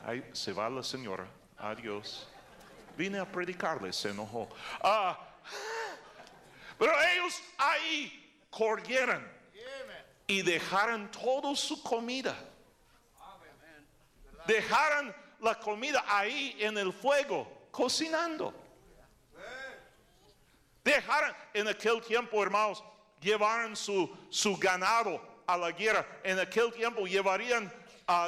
Ahí 0.04 0.28
se 0.32 0.52
va 0.52 0.68
la 0.68 0.82
señora. 0.82 1.26
Adiós. 1.58 2.28
Vine 2.96 3.18
a 3.18 3.24
predicarle, 3.24 3.92
se 3.92 4.10
enojó. 4.10 4.48
Ah, 4.82 5.18
pero 6.78 6.92
ellos 7.12 7.42
ahí 7.58 8.44
corrieron 8.50 9.26
y 10.26 10.42
dejaron 10.42 11.10
toda 11.10 11.54
su 11.54 11.82
comida. 11.82 12.36
Dejaron 14.46 15.14
la 15.40 15.54
comida 15.58 16.04
ahí 16.08 16.56
en 16.58 16.78
el 16.78 16.92
fuego, 16.92 17.59
cocinando. 17.70 18.54
Dejaron 20.82 21.34
en 21.52 21.68
aquel 21.68 22.00
tiempo, 22.02 22.42
hermanos, 22.42 22.82
llevaron 23.20 23.76
su, 23.76 24.10
su 24.30 24.56
ganado 24.56 25.20
a 25.46 25.56
la 25.56 25.72
guerra. 25.72 26.06
En 26.24 26.38
aquel 26.38 26.72
tiempo 26.72 27.06
llevarían 27.06 27.72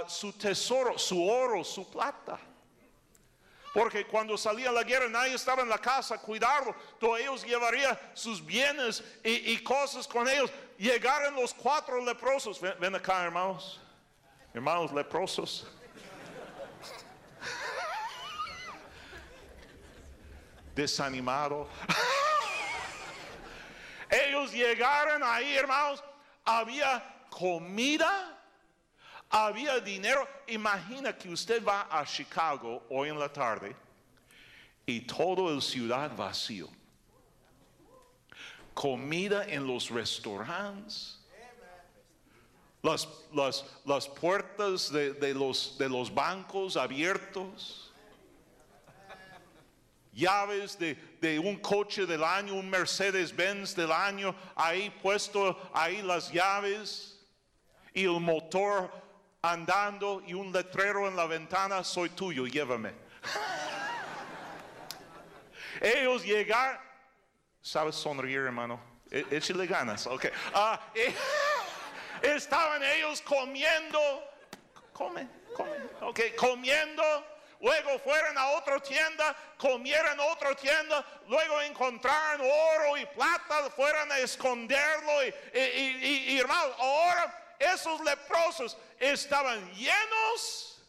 su 0.06 0.32
tesoro, 0.32 0.98
su 0.98 1.26
oro, 1.28 1.64
su 1.64 1.88
plata. 1.90 2.38
Porque 3.72 4.06
cuando 4.06 4.36
salía 4.36 4.70
la 4.70 4.82
guerra 4.82 5.08
nadie 5.08 5.34
estaba 5.34 5.62
en 5.62 5.68
la 5.68 5.78
casa 5.78 6.16
a 6.16 6.18
cuidarlo. 6.18 6.74
Todos 7.00 7.20
ellos 7.20 7.44
llevarían 7.44 7.98
sus 8.12 8.44
bienes 8.44 9.02
y, 9.24 9.56
cosas 9.62 10.06
con 10.06 10.28
ellos. 10.28 10.50
Llegaron 10.76 11.34
los 11.34 11.54
cuatro 11.54 12.04
leprosos. 12.04 12.60
Ven, 12.60 12.94
acá, 12.94 13.24
hermanos. 13.24 13.80
Hermanos 14.52 14.92
leprosos. 14.92 15.66
Desanimado. 20.74 21.68
ellos 24.10 24.52
llegaron 24.52 25.22
ahí, 25.22 25.56
hermanos. 25.56 26.02
Había 26.44 27.02
comida 27.30 28.32
había 29.32 29.80
dinero. 29.80 30.28
Imagina 30.46 31.16
que 31.16 31.30
usted 31.30 31.64
va 31.64 31.88
a 31.90 32.04
Chicago 32.04 32.84
hoy 32.90 33.08
en 33.08 33.18
la 33.18 33.32
tarde 33.32 33.74
y 34.84 35.00
todo 35.00 35.52
el 35.52 35.62
ciudad 35.62 36.14
vacío. 36.14 36.68
Comida 38.74 39.44
en 39.46 39.66
los 39.66 39.90
restaurantes. 39.90 41.18
Las, 42.82 43.08
las, 43.32 44.08
puertas 44.08 44.92
de, 44.92 45.34
los, 45.34 45.78
de 45.78 45.88
los 45.88 46.12
bancos 46.12 46.76
abiertos. 46.76 47.91
Llaves 50.12 50.78
de, 50.78 50.94
de 51.20 51.38
un 51.38 51.56
coche 51.56 52.04
del 52.04 52.22
año, 52.22 52.54
un 52.54 52.68
Mercedes 52.68 53.34
Benz 53.34 53.74
del 53.74 53.90
año, 53.90 54.34
ahí 54.54 54.90
puesto, 55.02 55.58
ahí 55.72 56.02
las 56.02 56.30
llaves 56.30 57.18
y 57.94 58.04
el 58.04 58.20
motor 58.20 58.90
andando 59.42 60.22
y 60.26 60.34
un 60.34 60.52
letrero 60.52 61.08
en 61.08 61.16
la 61.16 61.26
ventana, 61.26 61.82
soy 61.82 62.10
tuyo, 62.10 62.46
llévame. 62.46 62.92
Ellos 65.80 66.24
llegaron, 66.24 66.80
¿sabes 67.60 67.96
sonreír, 67.96 68.38
hermano? 68.38 68.80
E, 69.10 69.26
échale 69.30 69.66
ganas, 69.66 70.06
ok. 70.06 70.26
Ah, 70.54 70.80
eh, 70.94 71.14
estaban 72.22 72.82
ellos 72.82 73.20
comiendo, 73.22 73.98
comen, 74.92 75.30
comen, 75.56 75.90
ok, 76.00 76.20
comiendo. 76.36 77.02
Luego 77.62 77.96
fueron 78.00 78.36
a 78.36 78.48
otra 78.50 78.80
tienda, 78.80 79.36
comieron 79.56 80.18
otra 80.18 80.52
tienda, 80.56 81.06
luego 81.28 81.60
encontraron 81.60 82.40
oro 82.40 82.96
y 82.96 83.06
plata, 83.06 83.70
fueron 83.70 84.10
a 84.10 84.18
esconderlo. 84.18 85.24
Y, 85.24 85.58
y, 85.58 86.32
y 86.32 86.38
hermano, 86.40 86.74
ahora 86.76 87.56
esos 87.60 88.00
leprosos 88.00 88.76
estaban 88.98 89.64
llenos, 89.74 90.82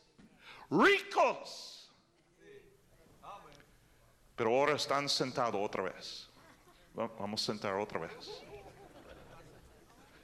ricos. 0.71 1.91
Pero 4.35 4.49
ahora 4.49 4.73
están 4.73 5.07
sentados 5.07 5.61
otra 5.63 5.83
vez. 5.83 6.27
Vamos 6.95 7.43
a 7.43 7.45
sentar 7.45 7.75
otra 7.75 7.99
vez. 7.99 8.43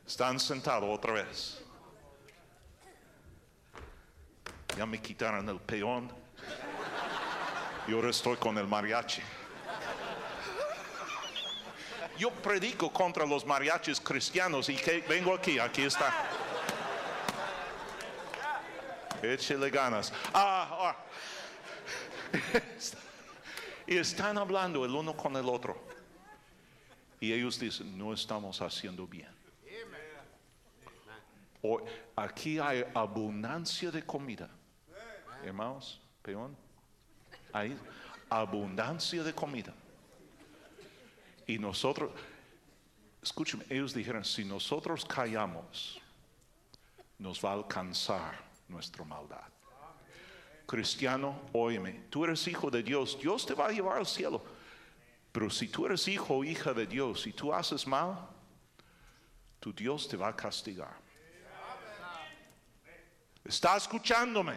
Están 0.07 0.39
sentados 0.39 0.89
otra 0.89 1.13
vez. 1.13 1.61
Ya 4.75 4.87
me 4.87 4.99
quitaron 4.99 5.47
el 5.47 5.59
peón. 5.59 6.11
Y 7.89 7.93
ahora 7.93 8.11
estoy 8.11 8.37
con 8.37 8.55
el 8.59 8.67
mariachi. 8.67 9.23
Yo 12.19 12.29
predico 12.29 12.93
contra 12.93 13.25
los 13.25 13.43
mariachis 13.43 13.99
cristianos 13.99 14.69
y 14.69 14.75
que 14.75 14.99
vengo 15.09 15.33
aquí, 15.33 15.57
aquí 15.57 15.81
está. 15.81 16.13
Échele 19.23 19.71
ganas. 19.71 20.13
Ah, 20.31 20.93
ah. 20.93 20.95
y 23.87 23.97
están 23.97 24.37
hablando 24.37 24.85
el 24.85 24.91
uno 24.91 25.17
con 25.17 25.35
el 25.35 25.49
otro. 25.49 25.81
Y 27.19 27.33
ellos 27.33 27.59
dicen, 27.59 27.97
no 27.97 28.13
estamos 28.13 28.61
haciendo 28.61 29.07
bien. 29.07 29.35
Hoy, 31.63 31.81
aquí 32.15 32.59
hay 32.59 32.85
abundancia 32.93 33.89
de 33.89 34.05
comida. 34.05 34.47
Hermanos, 35.43 35.99
peón. 36.21 36.68
Hay 37.53 37.77
abundancia 38.29 39.23
de 39.23 39.33
comida. 39.33 39.73
Y 41.47 41.57
nosotros, 41.57 42.11
Escúcheme, 43.21 43.65
ellos 43.69 43.93
dijeron, 43.93 44.23
si 44.23 44.45
nosotros 44.45 45.03
callamos, 45.03 45.99
nos 47.17 47.43
va 47.43 47.51
a 47.51 47.53
alcanzar 47.53 48.41
nuestra 48.67 49.03
maldad. 49.03 49.43
Cristiano, 50.65 51.41
óyeme, 51.51 52.05
tú 52.09 52.23
eres 52.23 52.47
hijo 52.47 52.69
de 52.69 52.81
Dios, 52.81 53.17
Dios 53.19 53.45
te 53.45 53.53
va 53.53 53.67
a 53.67 53.71
llevar 53.71 53.97
al 53.97 54.05
cielo. 54.05 54.41
Pero 55.31 55.49
si 55.49 55.67
tú 55.67 55.85
eres 55.85 56.07
hijo 56.07 56.37
o 56.37 56.43
hija 56.43 56.73
de 56.73 56.85
Dios 56.85 57.27
y 57.27 57.33
tú 57.33 57.53
haces 57.53 57.85
mal, 57.85 58.27
tu 59.59 59.73
Dios 59.73 60.07
te 60.07 60.15
va 60.15 60.29
a 60.29 60.35
castigar. 60.35 60.95
¿Está 63.43 63.75
escuchándome? 63.75 64.53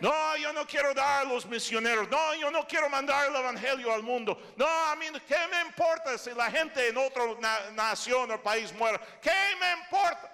No, 0.00 0.36
yo 0.36 0.52
no 0.52 0.66
quiero 0.66 0.92
dar 0.94 1.26
a 1.26 1.28
los 1.28 1.46
misioneros. 1.46 2.08
No, 2.10 2.34
yo 2.34 2.50
no 2.50 2.66
quiero 2.66 2.88
mandar 2.88 3.28
el 3.28 3.36
evangelio 3.36 3.92
al 3.92 4.02
mundo. 4.02 4.38
No, 4.56 4.66
a 4.66 4.96
mí, 4.96 5.06
¿qué 5.26 5.36
me 5.50 5.60
importa 5.68 6.18
si 6.18 6.30
la 6.32 6.50
gente 6.50 6.88
en 6.88 6.96
otra 6.96 7.24
nación 7.72 8.30
o 8.30 8.42
país 8.42 8.72
muere? 8.74 9.00
¿Qué 9.20 9.30
me 9.60 9.72
importa? 9.82 10.32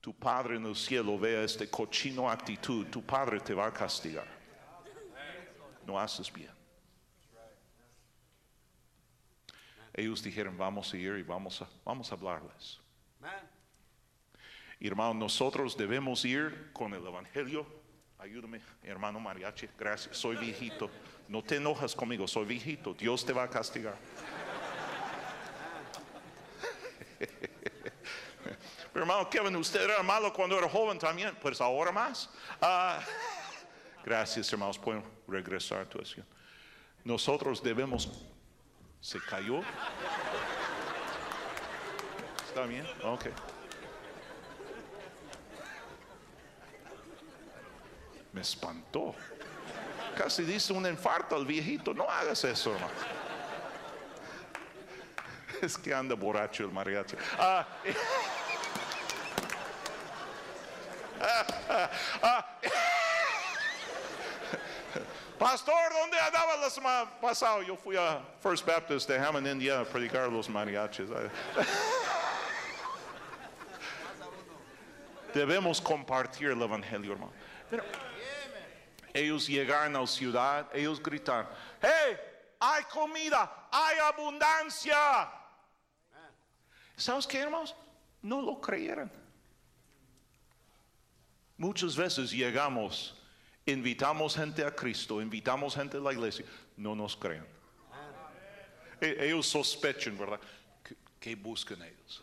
Tu 0.00 0.14
Padre 0.14 0.56
en 0.56 0.66
el 0.66 0.76
cielo 0.76 1.18
vea 1.18 1.42
este 1.42 1.70
cochino 1.70 2.30
actitud. 2.30 2.86
Tu 2.88 3.02
Padre 3.02 3.40
te 3.40 3.54
va 3.54 3.66
a 3.66 3.72
castigar. 3.72 4.26
No 5.86 5.98
haces 5.98 6.32
bien. 6.32 6.52
Ellos 9.92 10.22
dijeron, 10.22 10.58
vamos 10.58 10.92
a 10.92 10.96
ir 10.96 11.16
y 11.16 11.22
vamos 11.22 11.62
a, 11.62 11.68
vamos 11.84 12.10
a 12.10 12.14
hablarles. 12.16 12.80
Hermano, 14.80 15.14
nosotros 15.14 15.76
debemos 15.76 16.24
ir 16.24 16.70
con 16.72 16.92
el 16.92 17.06
Evangelio 17.06 17.83
Ayúdame, 18.24 18.58
hermano 18.82 19.20
mariachi, 19.20 19.68
gracias. 19.78 20.16
Soy 20.16 20.36
viejito. 20.36 20.90
No 21.28 21.42
te 21.42 21.56
enojas 21.56 21.94
conmigo, 21.94 22.26
soy 22.26 22.46
viejito. 22.46 22.94
Dios 22.94 23.22
te 23.22 23.34
va 23.34 23.42
a 23.42 23.50
castigar. 23.50 23.98
Hermano 28.94 29.28
Kevin, 29.28 29.54
usted 29.56 29.82
era 29.82 30.02
malo 30.02 30.32
cuando 30.32 30.56
era 30.56 30.66
joven 30.70 30.98
también, 30.98 31.36
pues 31.42 31.60
ahora 31.60 31.92
más. 31.92 32.30
Ah, 32.62 32.98
gracias, 34.02 34.50
hermanos, 34.50 34.78
pueden 34.78 35.04
regresar 35.28 35.80
a 35.80 35.84
tu 35.84 35.98
acción. 35.98 36.24
Nosotros 37.04 37.62
debemos. 37.62 38.08
¿Se 39.02 39.20
cayó? 39.20 39.60
¿Está 42.48 42.64
bien? 42.64 42.86
Ok. 43.02 43.26
Me 48.34 48.40
espantó. 48.40 49.14
Casi 50.16 50.42
dice 50.42 50.72
un 50.72 50.84
infarto 50.86 51.36
al 51.36 51.46
viejito. 51.46 51.94
No 51.94 52.10
hagas 52.10 52.44
eso, 52.44 52.72
hermano. 52.74 52.92
Es 55.62 55.78
que 55.78 55.94
anda 55.94 56.14
borracho 56.14 56.64
el 56.64 56.72
mariachi. 56.72 57.16
Ah, 57.38 57.66
Pastor, 65.38 65.92
¿dónde 65.92 66.18
andaba 66.18 66.56
la 66.56 66.70
semana? 66.70 67.08
Yo 67.66 67.76
fui 67.76 67.96
a 67.96 68.20
First 68.40 68.66
Baptist 68.66 69.08
de 69.08 69.18
Hammond, 69.18 69.46
Indiana, 69.46 69.82
a 69.82 69.84
predicar 69.84 70.28
los 70.28 70.48
mariachis. 70.48 71.08
Debemos 75.32 75.80
compartir 75.80 76.50
el 76.50 76.60
evangelio, 76.60 77.12
hermano. 77.12 77.32
Pero, 77.70 77.84
ellos 79.14 79.46
llegaron 79.46 79.94
a 79.96 80.00
la 80.00 80.06
ciudad, 80.06 80.68
ellos 80.74 81.00
gritaron, 81.00 81.48
hey, 81.80 82.16
hay 82.58 82.82
comida, 82.84 83.68
hay 83.70 83.98
abundancia. 83.98 85.30
¿Sabes 86.96 87.26
qué, 87.26 87.38
hermanos? 87.38 87.74
No 88.20 88.42
lo 88.42 88.60
creyeron. 88.60 89.10
Muchas 91.56 91.96
veces 91.96 92.32
llegamos, 92.32 93.14
invitamos 93.64 94.34
gente 94.34 94.64
a 94.64 94.74
Cristo, 94.74 95.22
invitamos 95.22 95.76
gente 95.76 95.96
a 95.96 96.00
la 96.00 96.12
iglesia, 96.12 96.44
no 96.76 96.96
nos 96.96 97.16
creen. 97.16 97.46
E-, 99.00 99.26
ellos 99.26 99.46
sospechan, 99.46 100.18
¿verdad? 100.18 100.40
¿Qué, 101.20 101.36
buscan 101.36 101.80
ellos? 101.82 102.22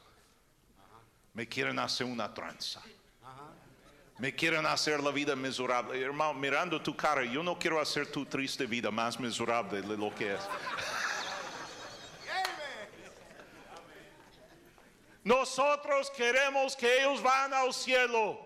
Me 1.34 1.48
quieren 1.48 1.80
hacer 1.80 2.06
una 2.06 2.34
tranza. 2.34 2.82
Me 4.22 4.36
quieren 4.36 4.68
hacer 4.68 5.02
la 5.02 5.10
vida 5.10 5.36
miserable. 5.36 6.00
Hermano, 6.00 6.36
mirando 6.36 6.80
tu 6.80 6.96
cara, 6.96 7.24
yo 7.26 7.42
no 7.42 7.58
quiero 7.58 7.82
hacer 7.82 8.06
tu 8.06 8.24
triste 8.24 8.68
vida 8.68 8.92
más 8.92 9.20
miserable 9.20 9.82
de 9.82 9.98
lo 9.98 10.14
que 10.14 10.36
es. 10.36 10.40
Nosotros 15.24 16.12
queremos 16.12 16.76
que 16.76 17.00
ellos 17.02 17.20
van 17.24 17.52
al 17.52 17.74
cielo. 17.74 18.38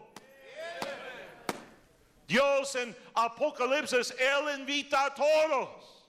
Dios 2.25 2.73
en 2.77 2.95
Apocalipsis, 3.13 4.15
Él 4.17 4.57
invita 4.57 5.07
a 5.07 5.13
todos. 5.13 6.05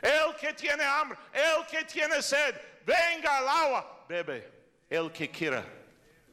El 0.00 0.34
que 0.40 0.54
tiene 0.54 0.82
hambre, 0.82 1.18
el 1.34 1.66
que 1.66 1.84
tiene 1.84 2.22
sed, 2.22 2.54
venga 2.86 3.36
al 3.36 3.48
agua, 3.48 4.04
bebe. 4.08 4.50
El 4.88 5.12
que 5.12 5.30
quiera, 5.30 5.62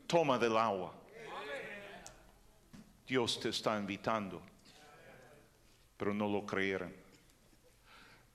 toma 0.07 0.37
del 0.37 0.55
agua. 0.55 0.96
Dios 3.07 3.39
te 3.39 3.49
está 3.49 3.77
invitando. 3.77 4.41
Pero 5.97 6.13
no 6.13 6.27
lo 6.27 6.45
creyeron. 6.45 6.93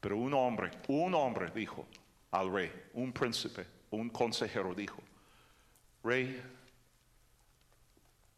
Pero 0.00 0.16
un 0.16 0.34
hombre, 0.34 0.70
un 0.88 1.14
hombre 1.14 1.50
dijo 1.54 1.86
al 2.32 2.52
rey, 2.52 2.72
un 2.94 3.12
príncipe, 3.12 3.66
un 3.90 4.08
consejero 4.08 4.74
dijo, 4.74 5.00
rey, 6.02 6.42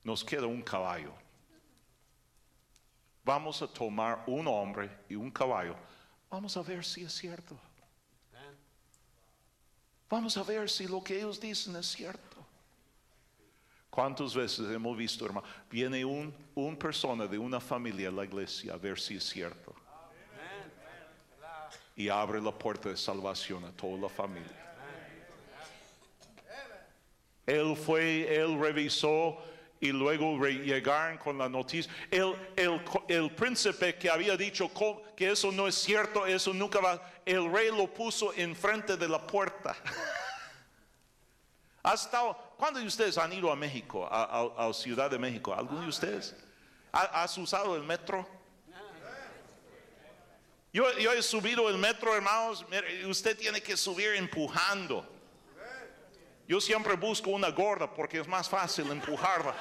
nos 0.03 0.23
queda 0.23 0.47
un 0.47 0.61
caballo. 0.61 1.15
Vamos 3.25 3.63
a 3.63 3.67
tomar 3.67 4.23
un 4.27 4.47
hombre 4.47 4.91
y 5.09 5.15
un 5.15 5.31
caballo. 5.31 5.75
Vamos 6.29 6.57
a 6.57 6.63
ver 6.63 6.85
si 6.85 7.05
es 7.05 7.15
cierto. 7.15 7.57
Vamos 10.11 10.37
a 10.37 10.43
ver 10.43 10.69
si 10.69 10.87
lo 10.87 11.03
que 11.03 11.17
ellos 11.17 11.41
dicen 11.41 11.75
es 11.77 11.87
cierto. 11.87 12.34
¿Cuántas 13.95 14.35
veces 14.35 14.69
hemos 14.73 14.97
visto, 14.97 15.25
hermano? 15.25 15.47
Viene 15.71 16.05
un, 16.05 16.35
un 16.57 16.77
persona 16.77 17.29
de 17.29 17.39
una 17.39 17.61
familia 17.61 18.09
a 18.09 18.11
la 18.11 18.25
iglesia 18.25 18.75
a 18.75 18.77
ver 18.77 18.99
si 18.99 19.19
es 19.19 19.23
cierto. 19.23 19.73
Y 21.95 22.09
abre 22.09 22.43
la 22.43 22.51
puerta 22.51 22.89
de 22.89 22.97
salvación 22.97 23.65
a 23.65 23.71
toda 23.71 23.97
la 23.97 24.09
familia. 24.09 24.75
Él 27.47 27.77
fue, 27.77 28.35
él 28.35 28.59
revisó 28.59 29.39
y 29.79 29.93
luego 29.93 30.45
llegaron 30.45 31.17
con 31.19 31.39
la 31.39 31.49
noticia. 31.49 31.93
El, 32.11 32.35
el, 32.57 32.81
el, 33.07 33.31
príncipe 33.33 33.95
que 33.95 34.11
había 34.11 34.37
dicho 34.37 34.73
que 35.15 35.31
eso 35.31 35.53
no 35.53 35.69
es 35.69 35.77
cierto, 35.77 36.27
eso 36.27 36.53
nunca 36.53 36.81
va, 36.81 37.01
el 37.25 37.49
rey 37.53 37.69
lo 37.69 37.87
puso 37.87 38.35
enfrente 38.35 38.97
de 38.97 39.09
la 39.09 39.25
puerta. 39.25 39.77
¿Ha 41.85 41.95
¿Cuántos 42.57 42.83
de 42.83 42.89
ustedes 42.89 43.19
han 43.19 43.33
ido 43.33 43.51
a 43.51 43.57
México, 43.57 44.09
a, 44.11 44.73
Ciudad 44.73 45.11
de 45.11 45.19
México? 45.19 45.55
¿Alguno 45.55 45.83
de 45.83 45.89
ustedes? 45.89 46.35
¿Has 46.93 47.37
usado 47.37 47.77
el 47.77 47.83
metro? 47.83 48.27
Yo, 50.73 50.91
yo, 50.99 51.13
he 51.13 51.23
subido 51.23 51.69
el 51.69 51.79
metro, 51.79 52.15
hermanos. 52.15 52.65
Usted 53.07 53.37
tiene 53.37 53.61
que 53.61 53.77
subir 53.77 54.15
empujando. 54.15 55.07
Yo 56.47 56.61
siempre 56.61 56.95
busco 56.95 57.31
una 57.31 57.51
gorda 57.51 57.93
porque 57.93 58.21
es 58.21 58.29
más 58.29 58.49
fácil 58.49 58.91
empujarla. 58.91 59.55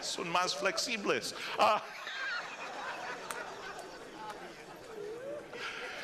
Son 0.00 0.28
más 0.28 0.56
flexibles. 0.56 1.34
Ah. 1.58 1.82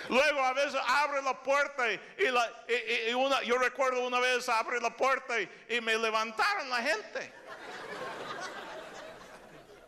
Luego 0.09 0.43
a 0.43 0.53
veces 0.55 0.81
abre 0.87 1.21
la 1.23 1.43
puerta 1.43 1.91
y, 1.93 2.01
yo 3.47 3.59
recuerdo 3.59 4.07
una 4.07 4.21
vez 4.21 4.49
abre 4.49 4.81
la 4.81 4.95
puerta 4.97 5.35
y, 5.41 5.81
me 5.81 5.97
levantaron 5.99 6.69
la 6.71 6.83
gente. 6.83 7.33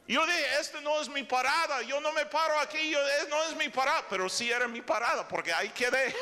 Yo 0.07 0.27
dije, 0.27 0.61
este 0.61 0.81
no 0.81 1.01
es 1.01 1.09
mi 1.09 1.23
parada, 1.23 1.83
yo 1.83 2.01
no 2.01 2.13
me 2.13 2.27
paro 2.27 2.59
aquí, 2.59 2.91
yo, 2.91 2.99
no 3.29 3.45
es 3.45 3.57
mi 3.57 3.69
parada, 3.69 4.05
pero 4.11 4.29
sí 4.29 4.51
era 4.51 4.67
mi 4.67 4.81
parada 4.83 5.27
porque 5.27 5.53
ahí 5.53 5.69
quedé. 5.71 6.15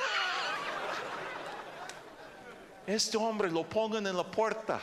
Este 2.86 3.16
hombre 3.16 3.50
lo 3.50 3.64
pongan 3.64 4.06
en 4.06 4.16
la 4.16 4.30
puerta 4.30 4.78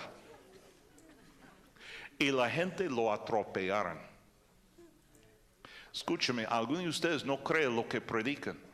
y 2.18 2.32
la 2.32 2.50
gente 2.50 2.90
lo 2.90 3.14
atropellaron. 3.14 4.00
Escúcheme, 5.94 6.46
algunos 6.50 6.84
de 6.84 6.90
ustedes 6.90 7.24
no 7.24 7.42
creen 7.44 7.76
lo 7.76 7.88
que 7.88 8.02
predican. 8.02 8.65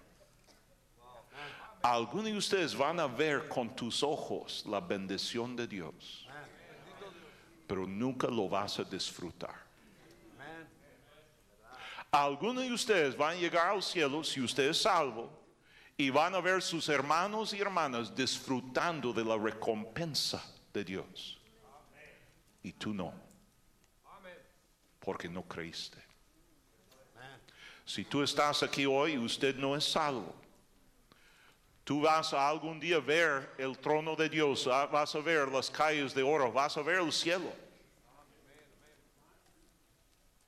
Algunos 1.84 2.26
de 2.26 2.38
ustedes 2.38 2.76
van 2.76 3.00
a 3.00 3.08
ver 3.08 3.48
con 3.48 3.76
tus 3.76 4.04
ojos 4.04 4.64
la 4.68 4.80
bendición 4.80 5.56
de 5.56 5.68
Dios, 5.68 6.28
pero 7.66 7.88
nunca 7.88 8.28
lo 8.28 8.48
vas 8.48 8.78
a 8.80 8.84
disfrutar. 8.84 9.56
Algunos 12.12 12.64
de 12.64 12.74
ustedes 12.74 13.16
van 13.18 13.38
a 13.38 13.40
llegar 13.40 13.68
al 13.68 13.82
cielo 13.82 14.24
si 14.24 14.42
usted 14.42 14.70
es 14.70 14.82
salvo 14.82 15.32
y 15.98 16.10
van 16.10 16.36
a 16.36 16.42
ver 16.42 16.62
sus 16.62 16.90
hermanos 16.90 17.54
y 17.54 17.60
hermanas 17.60 18.14
disfrutando 18.14 19.14
de 19.14 19.24
la 19.24 19.38
recompensa 19.38 20.44
de 20.74 20.84
Dios. 20.84 21.40
Y 22.64 22.74
tú 22.74 22.94
no. 22.94 23.14
Porque 25.00 25.30
no 25.30 25.44
creíste. 25.44 26.04
Si 27.86 28.04
tú 28.04 28.22
estás 28.22 28.62
aquí 28.62 28.86
hoy 28.86 29.14
y 29.14 29.18
usted 29.18 29.56
no 29.56 29.76
es 29.76 29.84
salvo, 29.84 30.41
tú 31.84 32.02
vas 32.02 32.34
a 32.34 32.48
algún 32.48 32.80
día 32.80 33.00
ver 33.00 33.50
el 33.58 33.78
trono 33.78 34.16
de 34.16 34.30
Dios, 34.30 34.68
ah, 34.68 34.86
vas 34.86 35.16
a 35.16 35.20
ver 35.20 35.48
las 35.48 35.70
calles 35.70 36.14
de 36.14 36.24
oro, 36.24 36.52
vas 36.52 36.78
a 36.78 36.82
ver 36.82 37.00
el 37.00 37.12
cielo. 37.12 37.52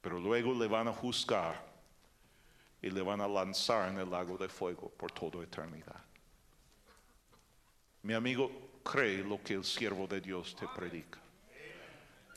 Pero 0.01 0.19
luego 0.19 0.53
le 0.53 0.67
van 0.67 0.88
a 0.88 0.93
juzgar 0.93 1.63
y 2.81 2.89
le 2.89 3.01
van 3.01 3.21
a 3.21 3.27
lanzar 3.27 3.89
en 3.89 3.99
el 3.99 4.09
lago 4.09 4.38
de 4.38 4.49
fuego 4.49 4.89
por 4.97 5.11
toda 5.11 5.43
eternidad. 5.43 6.03
Mi 8.01 8.13
amigo, 8.13 8.51
cree 8.84 9.23
lo 9.23 9.41
que 9.41 9.53
el 9.53 9.63
siervo 9.63 10.05
de 10.07 10.19
Dios 10.19 10.55
te 10.55 10.67
predica. 10.67 11.19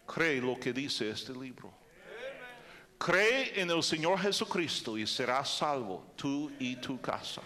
Cree 0.07 0.41
lo 0.41 0.59
que 0.59 0.73
dice 0.73 1.11
este 1.11 1.33
libro. 1.33 1.73
Cree 2.99 3.61
en 3.61 3.71
el 3.71 3.83
Señor 3.83 4.19
Jesucristo 4.21 4.97
y 4.97 5.07
serás 5.07 5.59
salvo 5.59 6.13
tú 6.17 6.51
y 6.61 6.77
tu 6.77 7.01
casa. 7.01 7.43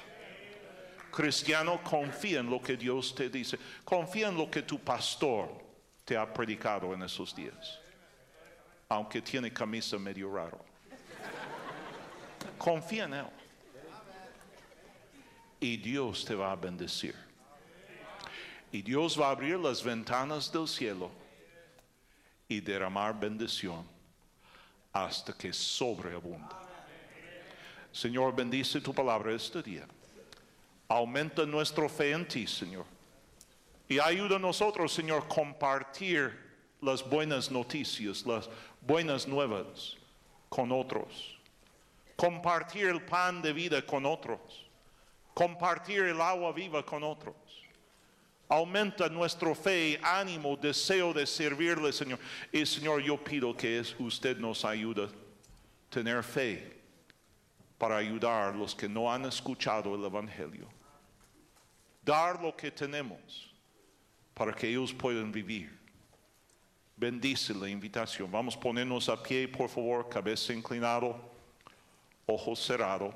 Cristiano, 1.11 1.83
confía 1.83 2.41
en 2.41 2.51
lo 2.51 2.61
que 2.61 2.77
Dios 2.77 3.15
te 3.15 3.29
dice. 3.29 3.59
Confía 3.85 4.29
en 4.29 4.37
lo 4.37 4.51
que 4.51 4.63
tu 4.63 4.79
pastor 4.79 5.49
te 6.05 6.17
ha 6.17 6.33
predicado 6.33 6.95
en 6.95 7.03
esos 7.03 7.35
días. 7.35 7.79
Aunque 8.89 9.21
tiene 9.21 9.53
camisa 9.53 9.99
medio 9.99 10.33
raro. 10.33 10.65
Confía 12.59 13.05
en 13.05 13.15
Él. 13.15 13.27
Y 15.61 15.77
Dios 15.77 16.25
te 16.25 16.35
va 16.35 16.53
a 16.53 16.57
bendecir. 16.57 17.15
Y 18.73 18.83
Dios 18.83 19.21
va 19.21 19.29
a 19.29 19.31
abrir 19.31 19.59
las 19.59 19.83
ventanas 19.83 20.51
del 20.51 20.67
cielo 20.67 21.11
y 22.49 22.61
derramar 22.61 23.19
bendición 23.19 23.85
hasta 24.93 25.33
que 25.33 25.53
sobreabunda. 25.53 26.59
Señor, 27.93 28.35
bendice 28.35 28.81
tu 28.81 28.95
palabra 28.95 29.33
este 29.33 29.63
día. 29.63 29.87
Aumenta 30.91 31.47
nuestra 31.47 31.89
fe 31.89 32.11
en 32.11 32.27
ti, 32.27 32.49
Señor. 32.49 32.85
Y 33.89 34.01
ayuda 34.01 34.37
a 34.37 34.39
nosotros, 34.41 34.93
Señor, 34.93 35.29
compartir 35.29 36.37
las 36.81 37.09
buenas 37.09 37.49
noticias, 37.49 38.27
las 38.27 38.51
buenas 38.81 39.29
nuevas 39.29 39.97
con 40.49 40.73
otros. 40.73 41.39
Compartir 42.17 42.87
el 42.87 43.01
pan 43.03 43.41
de 43.41 43.53
vida 43.53 43.81
con 43.87 44.05
otros. 44.05 44.41
Compartir 45.33 46.07
el 46.07 46.21
agua 46.21 46.53
viva 46.53 46.85
con 46.85 47.05
otros. 47.05 47.37
Aumenta 48.49 49.09
nuestra 49.09 49.55
fe, 49.55 50.01
ánimo, 50.03 50.57
deseo 50.57 51.13
de 51.13 51.25
servirle, 51.25 51.93
Señor. 51.93 52.19
Y 52.51 52.67
Señor, 52.67 53.01
yo 53.01 53.17
pido 53.17 53.57
que 53.57 53.81
usted 54.01 54.39
nos 54.39 54.65
ayude 54.65 55.05
a 55.05 55.09
tener 55.89 56.25
fe 56.25 56.81
para 57.79 57.99
ayudar 57.99 58.53
a 58.53 58.57
los 58.57 58.75
que 58.75 58.89
no 58.89 59.11
han 59.11 59.25
escuchado 59.25 59.95
el 59.95 60.05
Evangelio. 60.05 60.80
Dar 62.03 62.41
lo 62.41 62.57
que 62.57 62.71
tenemos 62.71 63.51
para 64.35 64.53
que 64.53 64.69
ellos 64.69 64.93
puedan 64.93 65.31
vivir. 65.31 65.79
Bendice 66.97 67.55
la 67.55 67.69
invitación. 67.69 68.31
Vamos 68.31 68.57
a 68.57 68.61
ponernos 68.61 69.09
a 69.09 69.23
pie, 69.23 69.49
por 69.49 69.69
favor, 69.69 70.09
cabeza 70.09 70.53
inclinado, 70.53 71.17
ojos 72.27 72.59
cerrados. 72.61 73.15